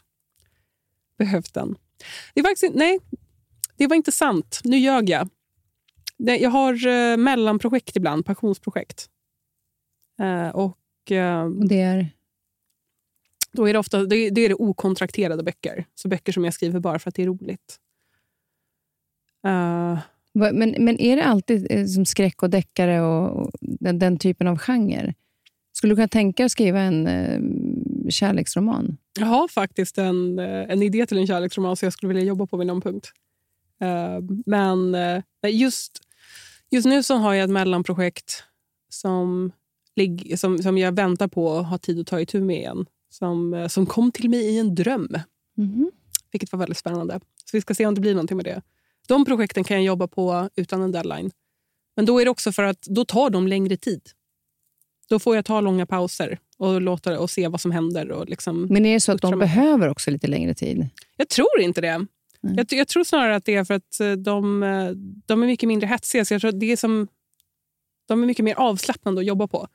[1.18, 1.76] behövt den.
[2.34, 3.00] Det, är faktiskt, nej,
[3.78, 4.60] det var inte sant.
[4.64, 5.30] Nu ljög jag.
[6.18, 9.10] Nej, Jag har eh, mellanprojekt ibland, passionsprojekt.
[10.20, 11.12] Eh, och...
[11.12, 12.10] Eh, Och det är...
[13.52, 15.86] då är det ofta det, det är det okontrakterade böcker.
[15.96, 17.80] Så böcker som jag skriver bara för att det är roligt.
[20.34, 24.18] Va- Men, men är det alltid eh, som skräck och deckare och, och den, den
[24.18, 25.14] typen av genre?
[25.74, 27.40] Skulle du kunna tänka dig att skriva en eh,
[28.10, 28.98] kärleksroman?
[29.20, 32.46] jag har faktiskt en, eh, en idé till en kärleksroman som jag skulle vilja jobba
[32.46, 33.12] på vid någon punkt.
[33.82, 36.00] Eh, men nej, just,
[36.72, 38.44] just nu så har jag ett mellanprojekt
[38.90, 39.52] som,
[39.96, 42.86] ligg, som, som jag väntar på att ha tid att ta itu med igen.
[43.10, 45.08] Som, som kom till mig i en dröm.
[45.58, 45.92] Mhm.
[46.32, 47.20] Vilket var väldigt spännande.
[47.46, 48.62] Så vi ska se om det blir någonting med det.
[49.08, 51.32] De projekten kan jag jobba på utan en deadline.
[52.00, 54.02] Men då är det också för att då tar de längre tid.
[55.10, 58.12] Då får jag ta långa pauser och låta och se vad som händer.
[58.12, 60.90] Och liksom, Men är det så att de behöver också lite längre tid?
[61.18, 61.88] jag tror inte det.
[61.88, 62.08] Mm.
[62.42, 64.92] Jag, jag tror snarare att det är för att eh, de, eh,
[65.26, 66.26] de är mycket mindre hetsiga.
[66.26, 67.08] Så jag tror det är som,
[68.08, 69.68] de är mycket mer avslappnande att jobba på.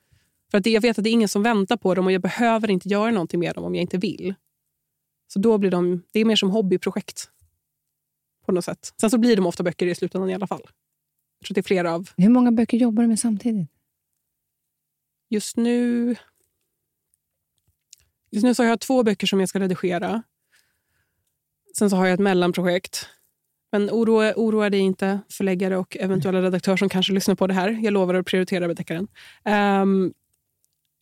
[0.50, 2.70] För att jag vet att det är ingen som väntar på dem och jag behöver
[2.70, 4.34] inte göra någonting med dem om jag inte vill.
[5.32, 7.28] Så då blir de, det är mer som hobbyprojekt.
[8.46, 8.94] På något sätt.
[9.00, 10.62] Sen så blir de ofta böcker i slutändan i alla fall.
[11.44, 13.68] Jag tror det är flera av Hur många böcker jobbar du med samtidigt?
[15.28, 16.16] Just nu...
[18.30, 20.22] Just nu så har jag två böcker som jag ska redigera.
[21.78, 23.08] Sen så har jag ett mellanprojekt.
[23.72, 27.70] Men oroa, oroa dig inte, förläggare och eventuella redaktör som kanske lyssnar på det här.
[27.82, 29.08] Jag lovar att prioritera bedeckaren.
[29.82, 30.14] Um,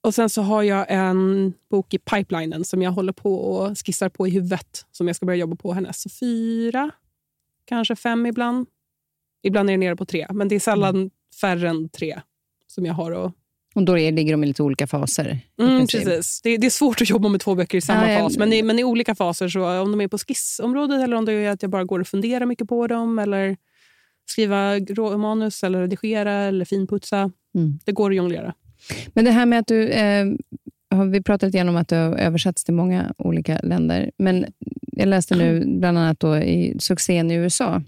[0.01, 4.09] och sen så har jag en bok i pipelinen som jag håller på och skissar
[4.09, 4.86] på i huvudet.
[4.93, 6.01] Som jag ska börja jobba på härnäst.
[6.01, 6.90] Så fyra,
[7.64, 8.66] kanske fem ibland.
[9.43, 12.20] Ibland är det nere på tre, men det är sällan färre än tre
[12.66, 13.32] som jag har att
[13.74, 15.38] Och då är, ligger de i lite olika faser?
[15.61, 16.40] Mm, precis.
[16.43, 18.38] Det, det är svårt att jobba med två böcker i samma jag- fas.
[18.38, 21.32] Men i, men i olika faser, så om de är på skissområdet eller om det
[21.32, 23.57] är att jag bara går och funderar mycket på dem eller
[24.26, 24.80] skriva
[25.16, 27.30] manus eller redigera eller finputsa.
[27.55, 27.78] Mm.
[27.84, 28.55] Det går att jonglera.
[29.12, 29.88] Men det här med att du...
[29.88, 30.26] Eh,
[30.93, 34.11] har vi pratat lite om att du har översatts till många olika länder.
[34.18, 34.47] Men
[34.93, 37.82] jag läste nu bland annat då i succén i USA,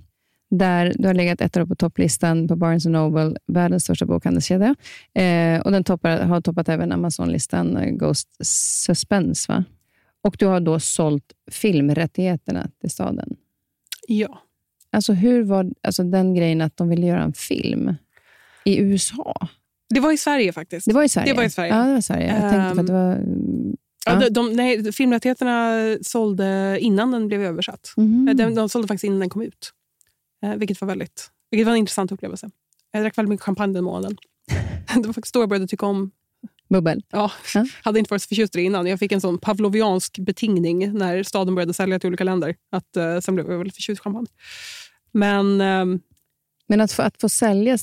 [0.59, 4.75] där du har legat etta på topplistan på Barnes Noble, världens största bokhandelskedja.
[5.15, 9.53] Eh, och den toppar, har toppat även Amazon-listan eh, Ghost Suspense.
[9.53, 9.65] Va?
[10.23, 13.37] Och du har då sålt filmrättigheterna till staden.
[14.09, 14.39] Ja.
[14.91, 17.95] Alltså hur var alltså den grejen att de ville göra en film
[18.65, 19.49] i USA?
[19.95, 20.87] Det var i Sverige faktiskt.
[20.87, 21.33] Det var i Sverige?
[21.33, 21.75] Det var i Sverige.
[21.75, 22.27] Ja, det var i Sverige.
[22.27, 23.21] Jag tänkte för att det var...
[24.07, 24.21] Ja, ja.
[24.21, 27.95] de, de, nej, filmrättigheterna sålde innan den blev översatt.
[28.29, 29.73] Eh, De, de sålde faktiskt innan den kom ut.
[30.45, 32.51] Eh, vilket, var väldigt, vilket var en intressant upplevelse.
[32.91, 34.17] Jag drack väldigt mycket champagne den månaden.
[34.95, 36.11] det var faktiskt då jag började tycka om
[36.69, 37.03] Bubbel.
[37.11, 37.67] Ja, Ja.
[37.83, 38.87] hade inte varit så förtjust i det innan.
[38.87, 42.57] Jag fick en sån pavloviansk betingning när staden började sälja till olika länder.
[42.71, 44.27] Att, uh, sen blev jag väldigt förtjust i champagne.
[45.13, 46.01] Men ehm,
[46.67, 47.79] Men att få, att få sälja,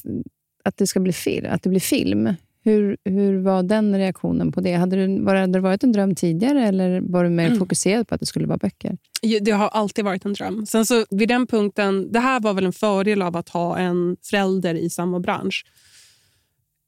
[0.64, 2.34] att det ska bli film, att det blir film,
[2.64, 4.74] hur, hur var den reaktionen på det?
[4.74, 7.60] Hade, du, var, hade det varit en dröm tidigare eller var du mer Mm.
[7.60, 8.98] fokuserad på att det skulle vara böcker?
[9.42, 10.66] det har alltid varit en dröm.
[10.66, 14.18] Sen så vid den punkten, det här var väl en fördel av att ha en
[14.24, 15.66] förälder i samma bransch.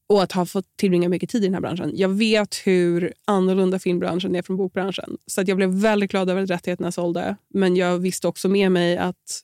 [0.08, 1.92] Och att ha fått tillbringa mycket tid i den här branschen.
[1.94, 5.18] Jag vet hur annorlunda filmbranschen är från bokbranschen.
[5.28, 7.36] Så att jag blev väldigt glad över att rättigheterna sålde.
[7.54, 9.42] Men jag visste också med mig att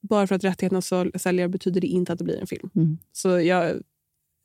[0.00, 2.70] bara för att rättigheterna säljer betyder det inte att det blir en film.
[2.76, 2.98] Mm.
[3.12, 3.72] Så jag,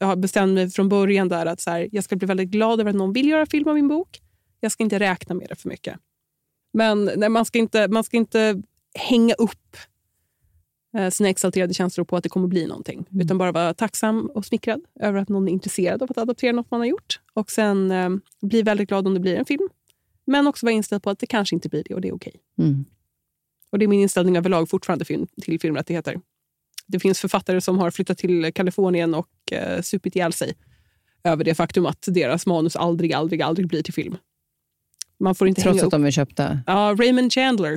[0.05, 2.79] jag har bestämt mig från början där att så här, jag ska bli väldigt glad
[2.79, 4.21] över att någon vill göra film av min bok.
[4.59, 5.99] Jag ska inte räkna med det för mycket.
[6.73, 8.61] Men nej, man, ska inte, man ska inte
[8.99, 9.77] hänga upp
[10.97, 13.05] eh, sina exalterade känslor på att det kommer bli någonting.
[13.11, 13.21] Mm.
[13.25, 16.71] Utan bara vara tacksam och smickrad över att någon är intresserad av att adaptera något
[16.71, 17.19] man har gjort.
[17.33, 18.09] Och sen eh,
[18.41, 19.69] bli väldigt glad om det blir en film.
[20.25, 22.35] Men också vara inställd på att det kanske inte blir det och det är okej.
[22.57, 22.85] Mm.
[23.71, 26.19] Och Det är min inställning överlag fortfarande film, till filmrättigheter.
[26.87, 30.53] Det finns författare som har flyttat till Kalifornien och eh, supit ihjäl sig
[31.23, 34.17] över det faktum att deras manus aldrig, aldrig, aldrig blir till film.
[35.19, 35.91] Man får inte Trots att upp.
[35.91, 36.59] de är köpta?
[36.67, 37.73] Ja, Raymond Chandler,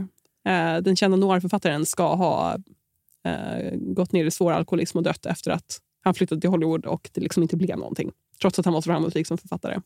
[0.48, 2.56] eh, den kända noirförfattaren, ska ha
[3.24, 7.10] eh, gått ner i svår alkoholism och dött efter att han flyttade till Hollywood och
[7.12, 8.12] det liksom inte blev någonting.
[8.40, 9.80] Trots att han var så framgångsrik som författare.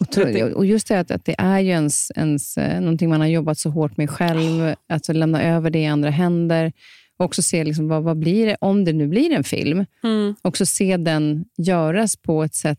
[0.00, 0.54] Otroligt.
[0.54, 3.58] Och just det att, att det är ju ens, ens, eh, någonting man har jobbat
[3.58, 6.72] så hårt med själv, att lämna över det i andra händer.
[7.22, 10.34] Och också se liksom, vad, vad blir det, om det nu blir en film, Mm.
[10.42, 12.78] också se den göras på ett sätt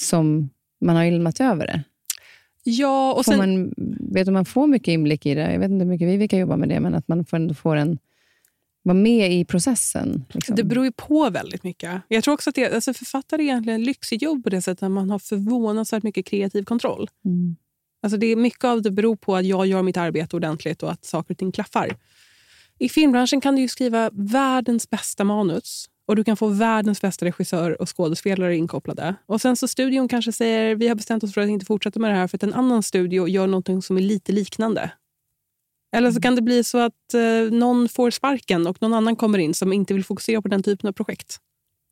[0.00, 0.50] som
[0.80, 1.82] man har ju lämnat över det.
[2.62, 3.74] Ja, och Får sen, man,
[4.12, 5.52] vet du, man får mycket inblick i det.
[5.52, 7.76] Jag vet inte hur mycket vi kan jobba med det, men att man får, får
[7.76, 7.98] en,
[8.82, 10.24] vara med i processen.
[10.32, 10.56] Liksom.
[10.56, 12.02] det beror ju på väldigt mycket.
[12.08, 14.90] Jag tror också att det, alltså författare är egentligen lyxigt jobb på det sättet att
[14.90, 17.10] man har förvånansvärt mycket kreativ kontroll.
[17.24, 17.56] Mm.
[18.02, 20.92] Alltså det är mycket av det beror på att jag gör mitt arbete ordentligt och
[20.92, 21.96] att saker och ting klaffar.
[22.78, 27.24] I filmbranschen kan du ju skriva världens bästa manus och du kan få världens bästa
[27.24, 29.14] regissör och skådespelare inkopplade.
[29.26, 32.10] Och sen så studion kanske säger vi har bestämt oss för att inte fortsätta med
[32.10, 34.90] det här för att en annan studio gör någonting som är lite liknande.
[35.96, 39.38] Eller så kan det bli så att eh, någon får sparken och någon annan kommer
[39.38, 41.36] in som inte vill fokusera på den typen av projekt.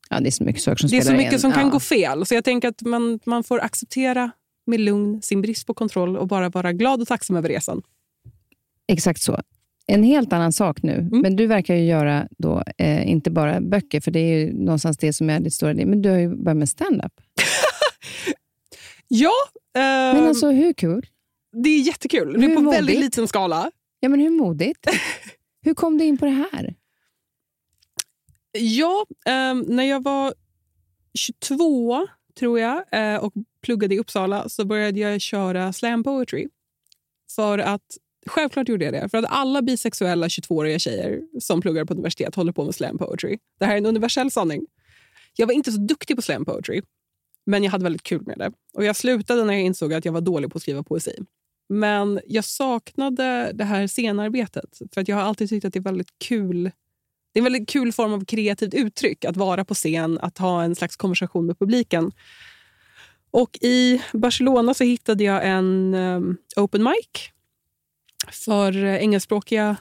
[0.09, 1.39] Ja, det är så mycket saker som Det är så mycket in.
[1.39, 1.69] som kan ja.
[1.69, 2.25] gå fel.
[2.25, 4.31] Så jag tänker att man, man får acceptera
[4.65, 7.81] med lugn sin brist på kontroll och bara vara glad och tacksam över resan.
[8.87, 9.41] Exakt så.
[9.87, 11.19] En helt annan sak nu, Mm.
[11.21, 14.97] men du verkar ju göra då, eh, inte bara böcker, för det är ju någonstans
[14.97, 17.13] det som är ditt stora del, men du har ju börjat med stand-up.
[19.07, 19.31] Ja,
[19.75, 19.81] eh,
[20.15, 21.05] Men alltså, hur kul?
[21.63, 22.39] det är jättekul.
[22.41, 22.99] Det är på väldigt modigt?
[22.99, 23.71] liten skala.
[23.99, 24.87] Ja, men hur modigt?
[25.61, 26.75] hur kom du in på det här?
[28.57, 30.33] Ja, ehm, när jag var
[31.13, 32.07] 22
[32.39, 36.47] tror jag eh, och pluggade i Uppsala så började jag köra slam poetry.
[37.35, 39.09] För att, självklart gjorde jag det.
[39.09, 43.37] För att alla bisexuella 22-åriga tjejer som pluggar på universitet håller på med slam poetry.
[43.59, 44.65] Det här är en universell sanning.
[45.35, 46.81] Jag var inte så duktig på slam poetry,
[47.45, 48.51] men jag hade väldigt kul med det.
[48.73, 51.15] Och Jag slutade när jag insåg att jag var dålig på att skriva poesi.
[51.69, 54.81] Men jag saknade det här scenarbetet.
[54.93, 56.71] För att jag har alltid tyckt att det är väldigt kul
[57.35, 60.63] det är en väldigt kul form av kreativt uttryck att vara på scen, att ha
[60.63, 62.11] en slags konversation med publiken.
[63.31, 67.31] Och I Barcelona så hittade jag en um, open mic
[68.31, 69.77] för eh, engelskspråkiga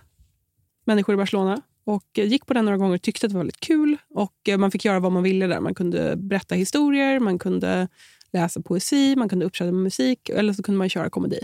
[0.84, 1.62] människor i Barcelona.
[1.84, 3.96] Och eh, gick på den några gånger och tyckte att det var väldigt kul.
[4.10, 5.60] Och eh, Man fick göra vad man ville där.
[5.60, 7.88] Man kunde berätta historier, man kunde
[8.32, 11.40] läsa poesi, man kunde uppträda med musik eller så kunde man köra komedi.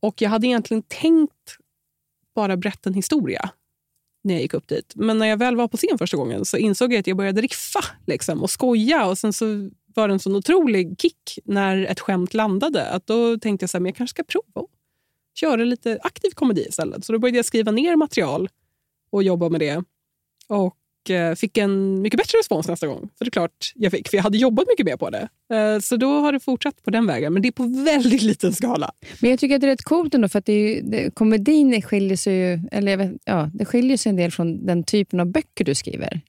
[0.00, 1.56] Och Jag hade egentligen tänkt
[2.34, 3.50] bara berätta en historia
[4.24, 4.92] när jag gick upp dit.
[4.96, 7.40] Men när jag väl var på scen första gången så insåg jag att jag började
[7.40, 9.06] riffa liksom, och skoja.
[9.06, 12.88] Och sen så var det en sån otrolig kick när ett skämt landade.
[12.88, 14.70] Att då tänkte jag så här, men jag kanske ska prova att
[15.34, 17.04] köra lite aktiv komedi istället.
[17.04, 18.48] Så då började jag skriva ner material
[19.10, 19.84] och jobba med det.
[20.48, 23.08] Och eh, fick en mycket bättre respons nästa gång.
[23.18, 25.28] För det är klart jag fick, för jag hade jobbat mycket mer på det.
[25.56, 27.32] Eh, så då har det fortsatt på den vägen.
[27.32, 28.92] Men det är på väldigt liten skala.
[29.20, 31.14] Men jag tycker att det är rätt coolt ändå, för att det är ju, det,
[31.14, 34.84] komedin skiljer sig ju, eller jag vet, ja, det skiljer sig en del från den
[34.84, 36.20] typen av böcker du skriver.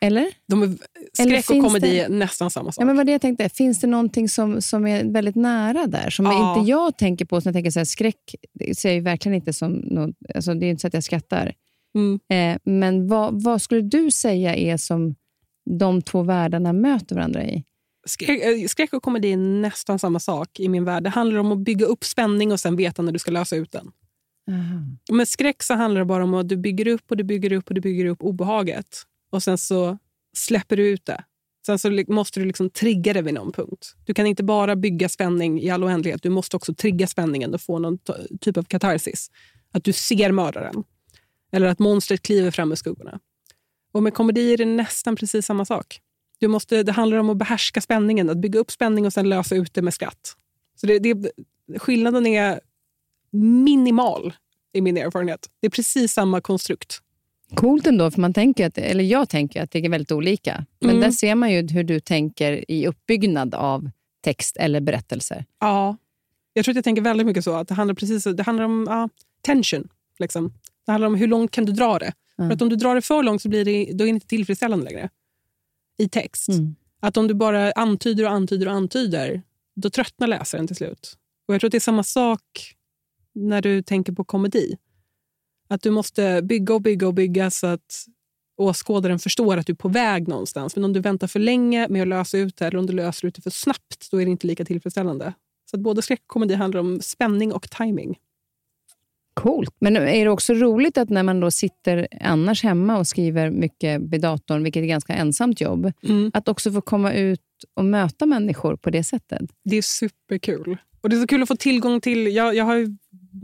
[0.00, 0.26] Eller?
[0.46, 0.78] De är, Eller
[1.12, 2.82] skräck och finns komedi det- är nästan samma sak.
[2.82, 6.10] Ja, men vad det jag tänkte, finns det någonting som, som är väldigt nära där?
[6.10, 6.56] Som Ja.
[6.58, 8.34] inte jag tänker på, som jag tänker så här, skräck
[8.76, 11.52] ser jag verkligen inte som något, alltså det är inte så att jag skrattar.
[11.94, 12.20] Mm.
[12.32, 15.14] Eh, men vad, vad skulle du säga är som
[15.70, 17.64] de två världarna möter varandra i?
[18.06, 21.02] Skräck, eh, skräck och komedi är nästan samma sak i min värld.
[21.02, 23.72] Det handlar om att bygga upp spänning och sen veta när du ska lösa ut
[23.72, 23.90] den.
[25.12, 27.68] Med skräck så handlar det bara om att du bygger upp och du bygger upp
[27.68, 28.86] och du bygger upp obehaget.
[29.30, 29.98] Och sen så
[30.36, 31.24] släpper du ut det.
[31.66, 33.94] Sen så måste du liksom trigga det vid någon punkt.
[34.04, 36.22] Du kan inte bara bygga spänning i all oändlighet.
[36.22, 37.98] Du måste också trigga spänningen och få någon
[38.40, 39.30] typ av katarsis.
[39.72, 40.84] Att du ser mördaren.
[41.52, 43.20] Eller att monstret kliver fram ur skuggorna.
[43.92, 46.00] Och med komedi är det nästan precis samma sak.
[46.38, 49.54] Du måste, det handlar om att behärska spänningen, att bygga upp spänning och sen lösa
[49.54, 50.36] ut det med skratt.
[50.76, 51.30] Så det, det,
[51.78, 52.60] skillnaden är
[53.30, 54.34] minimal
[54.72, 55.50] i min erfarenhet.
[55.60, 57.02] Det är precis samma konstrukt.
[57.54, 60.64] Coolt ändå, för man tänker att, eller jag tänker att det är väldigt olika.
[60.80, 61.00] Men Mm.
[61.02, 63.90] där ser man ju hur du tänker i uppbyggnad av
[64.20, 65.44] text eller berättelse.
[65.60, 65.96] Ja.
[66.52, 67.54] Jag tror att jag tänker väldigt mycket så.
[67.54, 69.08] Att det handlar, precis, det handlar om ja,
[69.42, 69.88] tension.
[70.18, 70.52] Liksom.
[70.86, 72.12] Det handlar om hur långt kan du dra det.
[72.38, 72.48] Mm.
[72.50, 74.26] För att om du drar det för långt så blir det, då är det inte
[74.26, 75.08] tillfredsställande längre
[75.98, 76.48] i text.
[76.48, 76.74] Mm.
[77.00, 79.42] Att om du bara antyder och antyder och antyder,
[79.76, 81.16] då tröttnar läsaren till slut.
[81.48, 82.40] Och Jag tror att det är samma sak
[83.34, 84.76] när du tänker på komedi.
[85.68, 88.06] Att du måste bygga och bygga och bygga så att
[88.56, 90.76] åskådaren förstår att du är på väg någonstans.
[90.76, 93.28] Men om du väntar för länge med att lösa ut det eller om du löser
[93.28, 95.32] ut det för snabbt, då är det inte lika tillfredsställande.
[95.70, 98.18] Så att både skräck och komedi handlar om spänning och timing.
[99.34, 99.76] Coolt.
[99.78, 104.00] Men är det också roligt att när man då sitter annars hemma och skriver mycket
[104.00, 105.92] vid datorn, vilket är ett ganska ensamt jobb,
[106.32, 107.40] att också få komma ut
[107.74, 109.40] och möta människor på det sättet?
[109.64, 110.76] Det är superkul.
[111.00, 112.34] Och det är så kul att få tillgång till...
[112.34, 112.86] Jag, jag har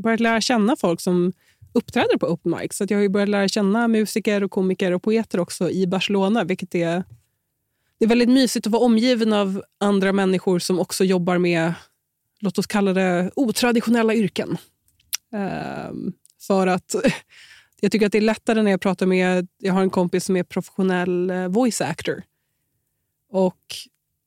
[0.03, 1.33] börjat lära känna folk som
[1.75, 2.77] uppträder på open mic.
[2.77, 5.87] Så att jag har ju börjat lära känna musiker, och komiker och poeter också i
[5.87, 6.45] Barcelona.
[6.45, 7.05] Vilket är,
[7.99, 11.75] det är väldigt mysigt att vara omgiven av andra människor som också jobbar med,
[12.41, 14.57] låt oss kalla det, otraditionella yrken.
[15.91, 16.13] Um,
[16.47, 16.95] för att
[17.81, 20.37] jag tycker att det är lättare när jag pratar med, jag har en kompis som
[20.37, 22.23] är professionell eh, voice actor.
[23.31, 23.61] Och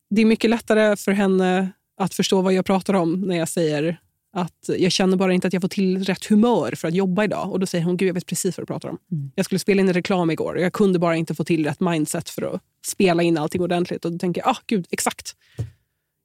[0.10, 4.00] det är mycket lättare för henne att förstå vad jag pratar om när jag säger
[4.38, 7.52] att jag känner bara inte att jag får till rätt humör för att jobba idag.
[7.52, 8.98] Och Då säger hon, gud jag vet precis vad du pratar om.
[9.12, 9.32] Mm.
[9.36, 11.80] Jag skulle spela in en reklam igår och jag kunde bara inte få till rätt
[11.80, 14.06] mindset för att spela in allting ordentligt.
[14.06, 15.36] Och då tänker jag, ah, gud, exakt.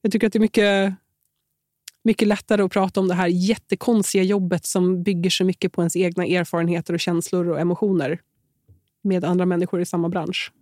[0.02, 0.94] Jag tycker att det är mycket,
[2.04, 5.96] mycket lättare att prata om det här jättekonstiga jobbet som bygger så mycket på ens
[5.96, 8.20] egna erfarenheter och känslor och emotioner
[9.02, 10.52] med andra människor i samma bransch.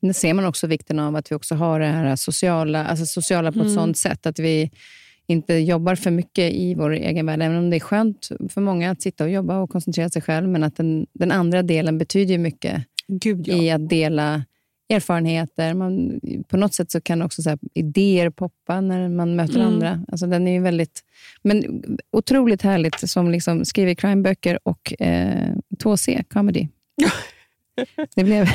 [0.00, 3.52] Det ser man också vikten av att vi också har det här sociala, alltså sociala
[3.52, 3.74] på ett mm.
[3.74, 4.70] sånt sätt att vi
[5.30, 7.42] inte jobbar för mycket i vår egen värld.
[7.42, 10.48] Även om det är skönt för många att sitta och jobba och koncentrera sig själv.
[10.48, 13.56] Men att den, den andra delen betyder mycket Gud, ja.
[13.56, 14.44] i att dela
[14.90, 15.74] erfarenheter.
[15.74, 19.66] Man, på något sätt så kan också så idéer poppa när man möter mm.
[19.66, 20.04] andra.
[20.08, 21.00] Alltså den är väldigt,
[21.42, 26.68] men otroligt härligt som liksom skriver crimeböcker och eh, 2C, comedy.
[28.14, 28.48] det blev,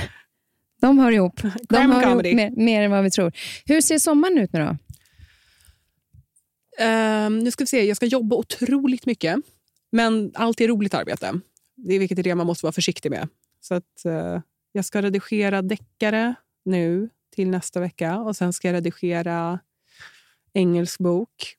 [0.81, 1.41] de hör ihop.
[1.69, 3.31] De hör ihop mer, mer, än vad vi tror.
[3.65, 4.77] Hur ser sommaren ut nu då?
[6.79, 9.39] Um, nu ska vi se, jag ska jobba otroligt mycket.
[9.91, 11.39] Men allt är roligt arbete.
[11.75, 13.27] Det är vilket är det man måste vara försiktig med.
[13.61, 14.39] Så att, uh,
[14.71, 19.59] jag ska redigera deckare nu till nästa vecka och sen ska jag redigera
[20.53, 21.55] engelsk bok.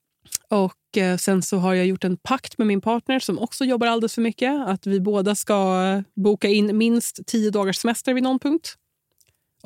[0.48, 3.86] Och uh, Sen så har jag gjort en pakt med min partner som också jobbar
[3.86, 4.66] alldeles för mycket.
[4.66, 8.76] Att vi båda ska boka in minst tio dagars semester vid någon punkt.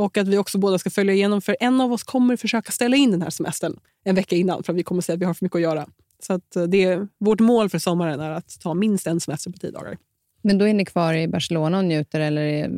[0.01, 2.97] Och att vi också båda ska följa igenom, för en av oss kommer försöka ställa
[2.97, 5.45] in den här semestern en vecka innan, för vi kommer säga att vi har för
[5.45, 5.87] mycket att göra.
[6.23, 9.51] Så att eh, det är, vårt mål för sommaren är att ta minst en semester
[9.51, 9.99] på tio dagar.
[10.43, 12.71] Men då är ni kvar i Barcelona och njuter, eller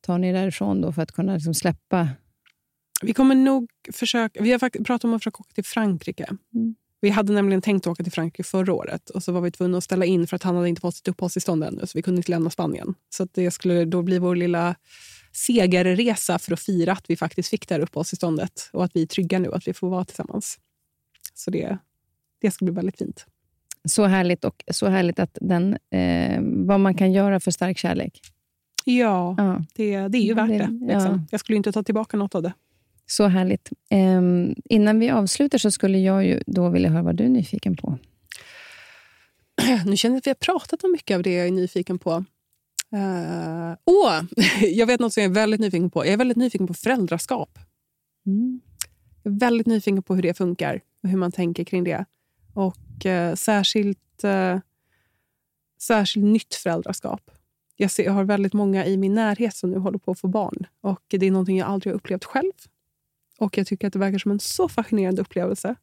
[0.00, 2.08] tar ni därifrån då för att kunna liksom släppa?
[3.02, 4.42] Vi kommer nog försöka...
[4.42, 6.26] Vi har pratat om att försöka åka till Frankrike.
[6.54, 6.74] Mm.
[7.00, 9.84] Vi hade nämligen tänkt åka till Frankrike förra året och så var vi tvungna att
[9.84, 12.30] ställa in för att han hade inte fått sitt uppehållstillstånd ännu, så vi kunde inte
[12.30, 12.94] lämna Spanien.
[13.10, 14.74] Så det skulle då bli vår lilla
[15.34, 19.06] segerresa för att fira att vi faktiskt fick det här uppehållstillståndet och att vi är
[19.06, 20.58] trygga nu att vi får vara tillsammans.
[21.34, 21.78] Så det,
[22.40, 23.26] det ska bli väldigt fint.
[23.88, 28.20] Så härligt och så härligt att den, eh, vad man kan göra för stark kärlek.
[28.84, 29.64] Ja, ja.
[29.74, 30.58] Det, det är ju värt det.
[30.58, 31.12] det liksom.
[31.12, 31.20] ja.
[31.30, 32.52] Jag skulle inte ta tillbaka något av det.
[33.06, 33.70] Så härligt.
[33.90, 34.22] Eh,
[34.64, 37.98] innan vi avslutar så skulle jag ju då vilja höra vad du är nyfiken på.
[39.86, 42.24] Nu känner jag att vi har pratat om mycket av det jag är nyfiken på.
[42.94, 44.22] Uh, oh,
[44.60, 46.04] jag vet något som jag är väldigt nyfiken på.
[46.04, 47.58] Jag är väldigt nyfiken på föräldraskap.
[48.26, 48.60] Mm.
[49.22, 52.04] Jag är väldigt nyfiken på hur det funkar och hur man tänker kring det.
[52.54, 54.58] Och uh, särskilt, uh,
[55.80, 57.30] särskilt nytt föräldraskap.
[57.76, 60.28] Jag, ser, jag har väldigt många i min närhet som nu håller på att få
[60.28, 60.66] barn.
[60.80, 62.52] Och Det är någonting jag aldrig har upplevt själv.
[63.38, 65.74] Och Jag tycker att det verkar som en så fascinerande upplevelse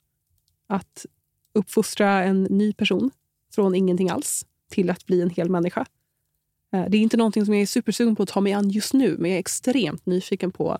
[0.67, 1.05] att
[1.53, 3.11] uppfostra en ny person
[3.55, 5.85] från ingenting alls till att bli en hel människa.
[6.73, 8.93] Eh, det är inte någonting som jag är supersugen på att ta mig an just
[8.93, 10.77] nu, men jag är extremt nyfiken på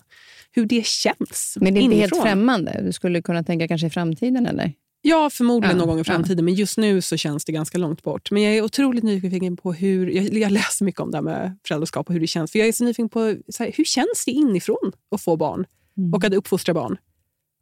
[0.52, 1.58] hur det känns.
[1.60, 2.18] Men det är inte inifrån.
[2.18, 2.80] helt främmande?
[2.84, 4.46] Du skulle kunna tänka kanske i framtiden?
[4.46, 4.72] eller?
[5.04, 6.38] Ja, förmodligen ja, någon gång i framtiden.
[6.38, 6.44] Ja.
[6.44, 8.30] Men just nu så känns det ganska långt bort.
[8.30, 10.10] Men jag är otroligt nyfiken på hur...
[10.10, 12.52] Jag, jag läser mycket om det här med föräldraskap och hur det känns.
[12.52, 13.20] För Jag är så nyfiken på
[13.58, 15.66] här, hur känns det inifrån att få barn
[15.96, 16.14] mm.
[16.14, 16.96] och att uppfostra barn.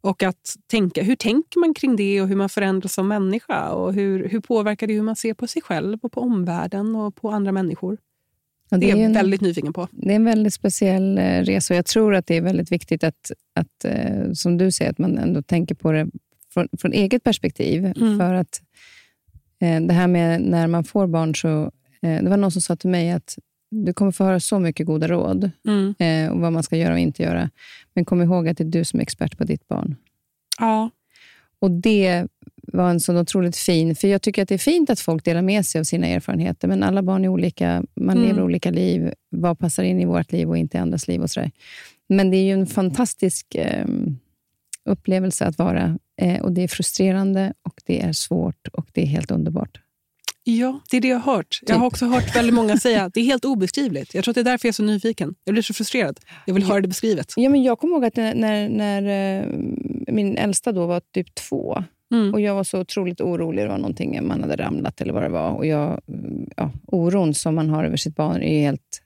[0.01, 3.69] Och att tänka, hur tänker man kring det och hur man förändras som människa?
[3.69, 7.15] Och hur, hur påverkar det hur man ser på sig själv och på omvärlden och
[7.15, 7.97] på andra människor?
[8.79, 9.87] Det, det är jag väldigt nyfiken på.
[9.91, 13.03] Det är en väldigt speciell eh, resa och jag tror att det är väldigt viktigt
[13.03, 16.07] att, att eh, som du säger, att man ändå tänker på det
[16.53, 17.85] från, från eget perspektiv.
[17.85, 18.19] Mm.
[18.19, 18.61] För att
[19.61, 21.71] eh, det här med när man får barn, så
[22.01, 23.37] det var någon som sa till mig att
[23.71, 25.95] du kommer få höra så mycket goda råd mm.
[25.99, 27.49] eh, om vad man ska göra och inte göra.
[27.93, 29.95] Men kom ihåg att det är du som är expert på ditt barn.
[30.59, 30.89] Ja.
[31.59, 32.27] Och Det
[32.63, 33.95] var en så otroligt fin...
[33.95, 36.67] För Jag tycker att det är fint att folk delar med sig av sina erfarenheter,
[36.67, 37.83] men alla barn är olika.
[37.95, 38.27] Man mm.
[38.27, 39.13] lever olika liv.
[39.29, 41.21] Vad passar in i vårt liv och inte i andras liv?
[41.21, 41.51] och så där.
[42.09, 43.85] Men det är ju en fantastisk eh,
[44.85, 45.97] upplevelse att vara.
[46.21, 49.79] Eh, och Det är frustrerande, och det är svårt och det är helt underbart.
[50.43, 51.59] Ja, det är det jag har hört.
[51.61, 51.93] Jag har typ.
[51.93, 54.15] också hört väldigt många säga att det är helt obeskrivligt.
[54.15, 55.35] Jag tror att det är därför jag är så nyfiken.
[55.43, 56.19] Jag blir så frustrerad.
[56.45, 57.33] Jag vill höra det beskrivet.
[57.35, 59.01] Ja, men jag kommer ihåg att när, när
[59.41, 59.47] eh,
[60.13, 62.33] min äldsta då var typ två mm.
[62.33, 63.65] och jag var så otroligt orolig.
[63.65, 65.51] Det var någonting, man hade ramlat eller vad det var.
[65.51, 66.01] Och jag,
[66.57, 69.01] ja, oron som man har över sitt barn är helt...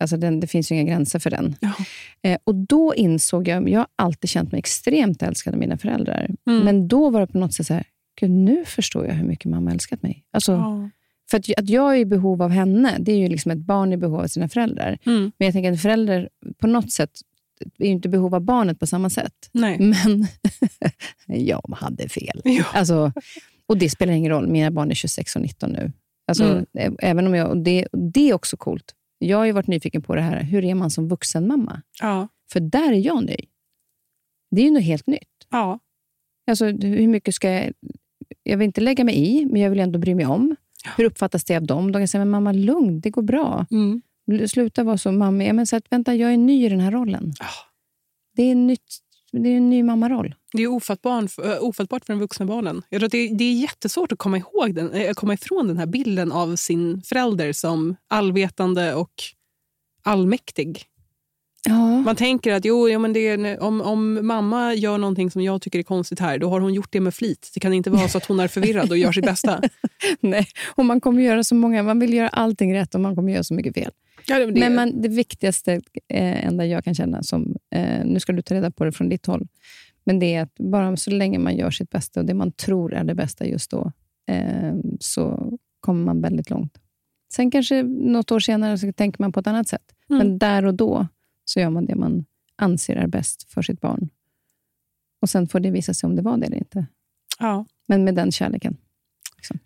[0.00, 1.56] Alltså den, det finns ju inga gränser för den.
[1.60, 1.72] Ja.
[2.22, 6.30] Eh, och Då insåg jag, jag har alltid känt mig extremt älskad av mina föräldrar.
[6.46, 6.64] Mm.
[6.64, 7.84] Men då var det på något sätt så här,
[8.20, 10.24] Gud, nu förstår jag hur mycket mamma älskat mig.
[10.32, 10.90] Alltså, ja.
[11.30, 13.92] För att, att jag är i behov av henne, det är ju liksom ett barn
[13.92, 14.98] i behov av sina föräldrar.
[15.06, 15.32] Mm.
[15.38, 17.20] Men jag tänker att en förälder på något sätt
[17.78, 19.50] är ju inte behov av barnet på samma sätt.
[19.52, 19.78] Nej.
[19.78, 20.26] Men
[21.46, 22.40] jag hade fel.
[22.44, 22.64] Ja.
[22.74, 23.12] Alltså,
[23.66, 24.48] och det spelar ingen roll.
[24.48, 25.92] Mina barn är 26 och 19 nu.
[26.26, 26.44] Alltså,
[26.74, 26.96] Mm.
[26.98, 28.94] även om jag, och det, det är också coolt.
[29.18, 30.42] Jag har varit nyfiken på det här.
[30.42, 31.82] Hur är man som vuxenmamma?
[32.00, 32.28] Ja.
[32.52, 33.36] För där är jag ny.
[34.50, 35.28] Det är ju något helt nytt.
[35.50, 35.78] Ja.
[36.50, 37.72] Alltså, hur mycket ska jag...
[38.42, 40.56] Jag vill inte lägga mig i, men jag vill ändå bry mig om.
[40.96, 41.92] Hur uppfattas det av dem?
[41.92, 43.66] De kan säga, men mamma, lugn, det går bra.
[43.70, 44.02] Mm.
[44.48, 45.44] Sluta vara så mamma.
[45.44, 47.32] Ja, men så att, vänta, jag är ny i den här rollen.
[47.38, 47.46] Ja.
[48.36, 48.98] Det är, nytt,
[49.32, 50.34] det är en ny mammaroll.
[50.52, 51.24] Det är ofattbart,
[51.60, 52.82] ofattbart för den vuxna barnen.
[52.88, 55.78] Jag tror att det, det är jättesvårt att komma, ihåg den, äh, komma ifrån den
[55.78, 59.12] här bilden av sin förälder som allvetande och
[60.02, 60.84] allmäktig.
[61.64, 62.00] Ja.
[62.00, 65.78] Man tänker att jo, ja, men är, om, om mamma gör någonting som jag tycker
[65.78, 67.50] är konstigt här, då har hon gjort det med flit.
[67.54, 69.62] Det kan inte vara så att hon är förvirrad och gör sitt bästa.
[70.20, 73.32] Nej, och man kommer göra så många, man vill göra allting rätt och man kommer
[73.32, 73.92] göra så mycket fel.
[74.26, 75.72] Ja, det, det, Men man, det viktigaste,
[76.08, 79.08] eh, enda jag kan känna, som, eh, nu ska du ta reda på det från
[79.08, 79.48] ditt håll,
[80.04, 82.94] men det är att bara så länge man gör sitt bästa och det man tror
[82.94, 83.92] är det bästa just då,
[84.26, 86.78] eh, så kommer man väldigt långt.
[87.32, 89.94] Sen kanske något år senare så tänker man på ett annat sätt.
[90.10, 90.18] Mm.
[90.18, 91.06] Men där och då
[91.44, 92.24] så gör man det man
[92.56, 94.08] anser är bäst för sitt barn.
[95.20, 96.86] Och Sen får det visa sig om det var det eller inte.
[97.38, 97.64] ja.
[97.86, 98.76] Men med den kärleken.
[99.36, 99.58] Liksom.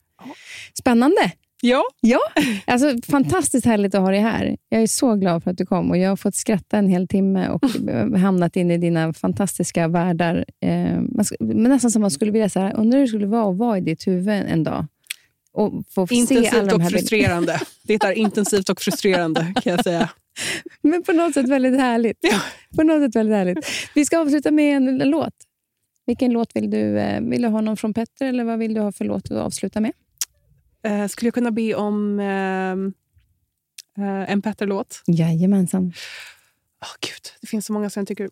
[0.78, 1.32] Spännande!
[1.64, 2.20] Ja, Ja,
[2.66, 4.56] alltså, fantastiskt härligt att ha dig här.
[4.68, 7.08] Jag är så glad för att du kom och jag har fått skratta en hel
[7.08, 7.64] timme och
[8.18, 10.44] hamnat in i dina fantastiska världar.
[10.60, 11.00] Eh,
[11.40, 13.80] men nästan som man skulle vilja säga, undrar hur det skulle vara att vara i
[13.80, 14.86] ditt huvud en dag.
[15.52, 17.60] Och få intensivt och frustrerande.
[17.82, 20.10] Det är intensivt och frustrerande kan jag säga.
[20.82, 22.18] Men på något sätt väldigt härligt.
[22.20, 22.40] Ja.
[22.76, 23.58] På något sätt väldigt härligt.
[23.94, 25.34] Vi ska avsluta med en, en låt.
[26.06, 27.60] Vilken låt vill du, eh, vill du ha?
[27.60, 29.92] någon från Petter eller vad vill du ha för låt att avsluta med?
[30.82, 32.94] Eh, skulle jag kunna be om ehm,
[33.98, 35.02] eh, en Petter-låt?
[35.06, 35.92] Jajamensan.
[36.82, 38.30] Åh Gud, det finns så många som jag tycker...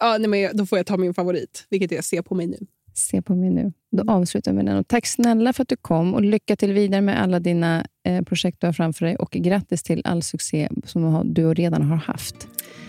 [0.00, 2.66] Ja, nej, men då får jag ta min favorit, vilket är Se på mig nu.
[2.94, 3.72] Se på mig nu.
[3.96, 4.76] Då avslutar vi med den.
[4.76, 8.22] Och tack snälla för att du kom och lycka till vidare med alla dina eh,
[8.22, 11.82] projekt du har framför dig och grattis till all succé som du har- du redan
[11.82, 12.34] har haft.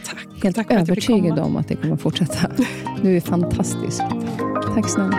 [0.05, 0.43] Tack.
[0.43, 2.51] Helt Tack övertygad om att det kommer fortsätta.
[3.01, 4.01] Du är fantastisk.
[4.75, 5.17] Tack snälla.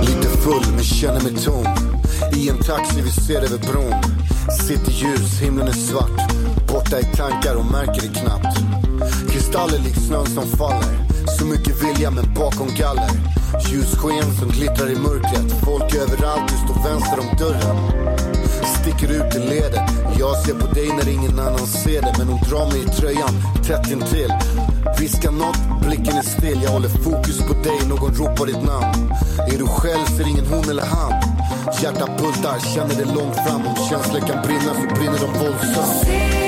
[0.00, 1.64] Lite full men känner mig tom
[2.36, 3.92] I en taxi vi ser över bron
[4.66, 6.20] Sitter ljus, himlen är svart
[6.68, 8.58] Borta i tankar och märker det knappt
[9.30, 10.94] Kristaller likt snön som faller
[11.36, 13.10] så mycket vilja men bakom galler.
[13.70, 15.64] Ljussken som glittrar i mörkret.
[15.64, 17.76] Folk överallt, du står vänster om dörren.
[18.80, 19.90] Sticker ut i ledet.
[20.18, 22.14] Jag ser på dig när ingen annan ser det.
[22.18, 23.34] Men hon drar mig i tröjan
[23.66, 24.32] tätt intill.
[25.00, 26.60] Viskar nåt, blicken är still.
[26.62, 29.12] Jag håller fokus på dig, någon ropar ditt namn.
[29.52, 31.12] Är du själv ser ingen hon eller han.
[31.82, 33.66] Hjärtat bultar, känner det långt fram.
[33.66, 36.47] Om känslor kan brinna så brinner de våldsamt.